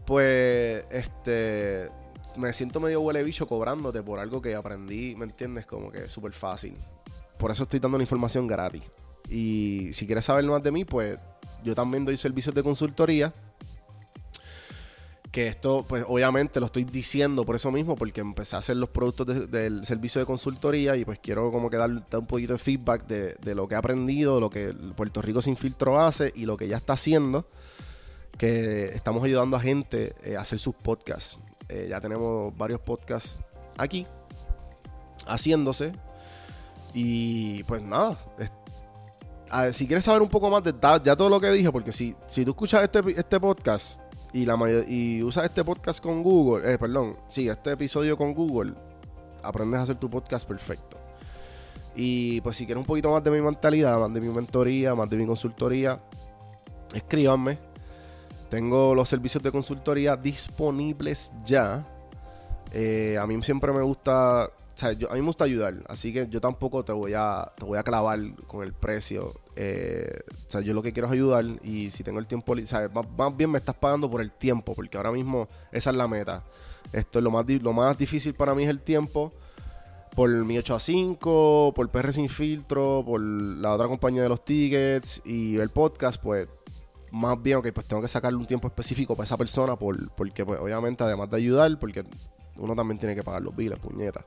pues 0.04 0.84
este 0.90 1.90
me 2.36 2.52
siento 2.52 2.80
medio 2.80 3.00
huele 3.00 3.22
bicho 3.22 3.46
cobrándote 3.46 4.02
por 4.02 4.18
algo 4.18 4.42
que 4.42 4.54
aprendí, 4.54 5.14
¿me 5.16 5.24
entiendes? 5.24 5.66
Como 5.66 5.90
que 5.90 6.04
es 6.04 6.12
súper 6.12 6.32
fácil. 6.32 6.76
Por 7.38 7.50
eso 7.50 7.62
estoy 7.62 7.80
dando 7.80 7.98
la 7.98 8.04
información 8.04 8.46
gratis. 8.46 8.82
Y 9.28 9.92
si 9.92 10.06
quieres 10.06 10.24
saber 10.24 10.44
más 10.44 10.62
de 10.62 10.72
mí, 10.72 10.84
pues 10.84 11.18
yo 11.64 11.74
también 11.74 12.04
doy 12.04 12.16
servicios 12.16 12.54
de 12.54 12.62
consultoría 12.62 13.32
que 15.36 15.48
esto, 15.48 15.84
pues 15.86 16.02
obviamente 16.08 16.60
lo 16.60 16.64
estoy 16.64 16.84
diciendo 16.84 17.44
por 17.44 17.56
eso 17.56 17.70
mismo, 17.70 17.94
porque 17.94 18.22
empecé 18.22 18.56
a 18.56 18.60
hacer 18.60 18.78
los 18.78 18.88
productos 18.88 19.50
del 19.50 19.84
servicio 19.84 20.18
de 20.18 20.24
consultoría 20.24 20.96
y 20.96 21.04
pues 21.04 21.18
quiero 21.18 21.52
como 21.52 21.68
que 21.68 21.76
dar, 21.76 21.90
un 21.90 22.26
poquito 22.26 22.54
de 22.54 22.58
feedback 22.58 23.06
de, 23.06 23.54
lo 23.54 23.68
que 23.68 23.74
he 23.74 23.76
aprendido, 23.76 24.40
lo 24.40 24.48
que 24.48 24.72
Puerto 24.96 25.20
Rico 25.20 25.42
sin 25.42 25.58
filtro 25.58 26.00
hace 26.00 26.32
y 26.34 26.46
lo 26.46 26.56
que 26.56 26.68
ya 26.68 26.78
está 26.78 26.94
haciendo, 26.94 27.46
que 28.38 28.86
estamos 28.94 29.22
ayudando 29.22 29.58
a 29.58 29.60
gente 29.60 30.14
eh, 30.22 30.38
a 30.38 30.40
hacer 30.40 30.58
sus 30.58 30.74
podcasts. 30.74 31.38
Eh, 31.68 31.88
ya 31.90 32.00
tenemos 32.00 32.56
varios 32.56 32.80
podcasts 32.80 33.38
aquí 33.76 34.06
haciéndose 35.26 35.92
y 36.94 37.62
pues 37.64 37.82
nada, 37.82 38.16
si 39.74 39.86
quieres 39.86 40.06
saber 40.06 40.22
un 40.22 40.30
poco 40.30 40.48
más 40.48 40.64
de 40.64 40.74
ya 41.04 41.14
todo 41.14 41.28
lo 41.28 41.38
que 41.38 41.50
dije, 41.50 41.70
porque 41.70 41.92
si, 41.92 42.16
si 42.26 42.42
tú 42.42 42.52
escuchas 42.52 42.84
este, 42.84 43.00
este 43.20 43.38
podcast 43.38 44.05
y 44.36 44.44
la 44.44 44.58
y 44.86 45.22
usas 45.22 45.46
este 45.46 45.64
podcast 45.64 46.02
con 46.02 46.22
Google, 46.22 46.70
eh, 46.70 46.76
perdón, 46.76 47.16
sí, 47.26 47.48
este 47.48 47.72
episodio 47.72 48.18
con 48.18 48.34
Google, 48.34 48.74
aprendes 49.42 49.80
a 49.80 49.82
hacer 49.84 49.96
tu 49.96 50.10
podcast 50.10 50.46
perfecto. 50.46 50.98
Y 51.94 52.42
pues 52.42 52.58
si 52.58 52.66
quieres 52.66 52.82
un 52.82 52.86
poquito 52.86 53.10
más 53.10 53.24
de 53.24 53.30
mi 53.30 53.40
mentalidad, 53.40 53.98
más 53.98 54.12
de 54.12 54.20
mi 54.20 54.28
mentoría, 54.28 54.94
más 54.94 55.08
de 55.08 55.16
mi 55.16 55.26
consultoría, 55.26 55.98
escríbanme. 56.94 57.58
Tengo 58.50 58.94
los 58.94 59.08
servicios 59.08 59.42
de 59.42 59.50
consultoría 59.50 60.16
disponibles 60.16 61.32
ya. 61.46 61.86
Eh, 62.72 63.16
a 63.18 63.26
mí 63.26 63.42
siempre 63.42 63.72
me 63.72 63.80
gusta 63.80 64.50
o 64.76 64.78
sea, 64.78 64.92
yo, 64.92 65.10
a 65.10 65.14
mí 65.14 65.20
me 65.20 65.26
gusta 65.28 65.44
ayudar, 65.44 65.74
así 65.88 66.12
que 66.12 66.28
yo 66.28 66.38
tampoco 66.38 66.84
te 66.84 66.92
voy 66.92 67.14
a, 67.14 67.50
te 67.56 67.64
voy 67.64 67.78
a 67.78 67.82
clavar 67.82 68.18
con 68.46 68.62
el 68.62 68.74
precio. 68.74 69.32
Eh, 69.56 70.20
o 70.30 70.50
sea, 70.50 70.60
yo 70.60 70.74
lo 70.74 70.82
que 70.82 70.92
quiero 70.92 71.06
es 71.06 71.14
ayudar 71.14 71.46
y 71.64 71.90
si 71.90 72.04
tengo 72.04 72.18
el 72.18 72.26
tiempo, 72.26 72.52
o 72.52 73.04
más, 73.16 73.36
bien 73.38 73.50
me 73.50 73.58
estás 73.58 73.74
pagando 73.74 74.10
por 74.10 74.20
el 74.20 74.30
tiempo, 74.30 74.74
porque 74.74 74.98
ahora 74.98 75.12
mismo 75.12 75.48
esa 75.72 75.88
es 75.88 75.96
la 75.96 76.06
meta. 76.06 76.44
Esto 76.92 77.20
es 77.20 77.22
lo 77.22 77.30
más, 77.30 77.48
lo 77.48 77.72
más 77.72 77.96
difícil 77.96 78.34
para 78.34 78.54
mí 78.54 78.64
es 78.64 78.68
el 78.68 78.80
tiempo. 78.80 79.32
Por 80.14 80.28
mi 80.44 80.58
8 80.58 80.74
a 80.74 80.80
5, 80.80 81.72
por 81.74 81.88
PR 81.90 82.12
sin 82.12 82.28
filtro, 82.28 83.02
por 83.02 83.18
la 83.22 83.72
otra 83.72 83.88
compañía 83.88 84.22
de 84.22 84.28
los 84.28 84.44
tickets 84.44 85.22
y 85.24 85.56
el 85.56 85.70
podcast, 85.70 86.20
pues 86.22 86.48
más 87.12 87.42
bien, 87.42 87.58
ok, 87.58 87.68
pues 87.72 87.86
tengo 87.86 88.02
que 88.02 88.08
sacarle 88.08 88.38
un 88.38 88.46
tiempo 88.46 88.68
específico 88.68 89.16
para 89.16 89.24
esa 89.24 89.38
persona, 89.38 89.74
por, 89.76 90.10
porque 90.10 90.44
pues 90.44 90.60
obviamente 90.60 91.02
además 91.02 91.30
de 91.30 91.38
ayudar, 91.38 91.78
porque 91.78 92.04
uno 92.58 92.74
también 92.74 92.98
tiene 92.98 93.14
que 93.14 93.22
pagar 93.22 93.40
los 93.40 93.56
biles, 93.56 93.78
puñetas. 93.78 94.24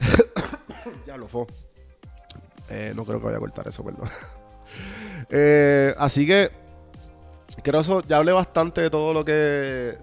ya 1.06 1.16
lo 1.16 1.28
fue. 1.28 1.46
Eh, 2.70 2.92
no 2.96 3.04
creo 3.04 3.18
que 3.20 3.26
vaya 3.26 3.36
a 3.36 3.40
cortar 3.40 3.66
eso, 3.68 3.84
perdón. 3.84 4.08
Eh, 5.30 5.94
así 5.98 6.26
que 6.26 6.50
creo 7.62 7.80
eso, 7.80 8.02
ya 8.02 8.18
hablé 8.18 8.32
bastante 8.32 8.82
de 8.82 8.90
todo 8.90 9.12
lo 9.14 9.24
que. 9.24 9.96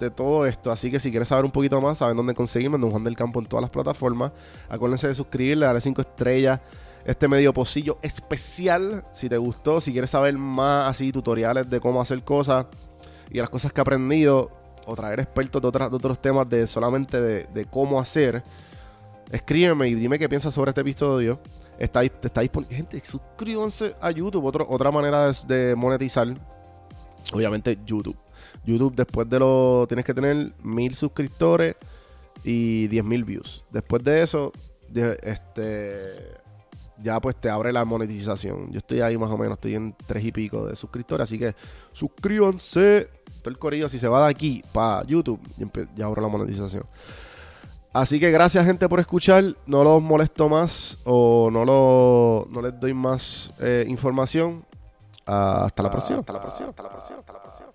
De, 0.00 0.10
todo 0.10 0.46
esto. 0.46 0.72
Así 0.72 0.90
que 0.90 0.98
si 0.98 1.10
quieres 1.10 1.28
saber 1.28 1.44
un 1.44 1.50
poquito 1.52 1.80
más, 1.80 1.98
saben 1.98 2.16
dónde 2.16 2.34
conseguirme, 2.34 2.78
Don 2.78 2.90
Juan 2.90 3.04
del 3.04 3.14
Campo 3.16 3.38
en 3.38 3.46
todas 3.46 3.60
las 3.62 3.70
plataformas. 3.70 4.32
Acuérdense 4.68 5.06
de 5.08 5.14
suscribirle, 5.14 5.66
darle 5.66 5.80
5 5.80 6.00
estrellas 6.00 6.60
este 7.04 7.28
medio 7.28 7.52
pocillo 7.54 7.98
especial. 8.02 9.04
Si 9.12 9.28
te 9.28 9.36
gustó, 9.36 9.80
si 9.80 9.92
quieres 9.92 10.10
saber 10.10 10.36
más 10.36 10.88
así 10.88 11.12
tutoriales 11.12 11.68
de 11.70 11.80
cómo 11.80 12.00
hacer 12.00 12.22
cosas 12.24 12.66
y 13.30 13.38
las 13.38 13.50
cosas 13.50 13.72
que 13.72 13.80
he 13.80 13.82
aprendido, 13.82 14.50
o 14.86 14.96
traer 14.96 15.20
expertos 15.20 15.60
de, 15.62 15.68
otras- 15.68 15.90
de 15.90 15.96
otros 15.96 16.20
temas 16.20 16.48
de 16.48 16.66
solamente 16.66 17.20
de 17.20 17.64
cómo 17.66 18.00
hacer, 18.00 18.42
escríbeme 19.30 19.88
y 19.88 19.94
dime 19.94 20.18
qué 20.18 20.28
piensas 20.28 20.54
sobre 20.54 20.70
este 20.70 20.80
episodio. 20.82 21.40
Está, 21.78 22.02
está 22.02 22.40
disponible. 22.40 22.76
Gente, 22.76 23.00
suscríbanse 23.04 23.94
a 24.00 24.10
YouTube. 24.10 24.44
Otro- 24.44 24.66
otra 24.68 24.90
manera 24.90 25.30
de, 25.46 25.74
monetizar. 25.76 26.26
Obviamente, 27.32 27.78
YouTube. 27.86 28.16
YouTube, 28.64 28.94
después 28.96 29.28
de 29.28 29.38
lo. 29.38 29.84
Tienes 29.86 30.04
que 30.04 30.14
tener 30.14 30.52
mil 30.62 30.94
suscriptores 30.94 31.76
y 32.44 32.86
10 32.88 33.04
mil 33.04 33.24
views. 33.24 33.64
Después 33.70 34.02
de 34.02 34.22
eso, 34.22 34.52
este. 35.22 36.36
Ya 37.00 37.20
pues 37.20 37.36
te 37.36 37.48
abre 37.48 37.72
la 37.72 37.84
monetización. 37.84 38.72
Yo 38.72 38.78
estoy 38.78 39.00
ahí 39.02 39.16
más 39.16 39.30
o 39.30 39.38
menos, 39.38 39.54
estoy 39.58 39.76
en 39.76 39.94
tres 40.04 40.24
y 40.24 40.32
pico 40.32 40.66
de 40.66 40.74
suscriptores. 40.74 41.22
Así 41.24 41.38
que 41.38 41.54
suscríbanse. 41.92 43.08
Todo 43.40 43.50
el 43.50 43.58
corillo, 43.58 43.88
si 43.88 44.00
se 44.00 44.08
va 44.08 44.24
de 44.24 44.30
aquí 44.30 44.62
para 44.72 45.04
YouTube, 45.06 45.38
ya 45.94 46.06
abro 46.06 46.20
la 46.22 46.26
monetización. 46.28 46.82
Así 47.98 48.20
que 48.20 48.30
gracias 48.30 48.64
gente 48.64 48.88
por 48.88 49.00
escuchar. 49.00 49.56
No 49.66 49.82
los 49.82 50.00
molesto 50.00 50.48
más 50.48 50.98
o 51.04 51.50
no, 51.50 51.64
lo, 51.64 52.46
no 52.48 52.62
les 52.62 52.78
doy 52.78 52.94
más 52.94 53.50
eh, 53.60 53.84
información. 53.88 54.64
Ah, 55.26 55.64
hasta 55.64 55.82
la 55.82 55.90
próxima. 55.90 56.20
Hasta 56.20 56.32
la 56.32 56.40
próxima. 56.40 56.68
Hasta 56.68 56.82
la 56.84 56.90
próxima. 56.90 57.18
Hasta 57.18 57.32
la 57.32 57.42
próxima. 57.42 57.67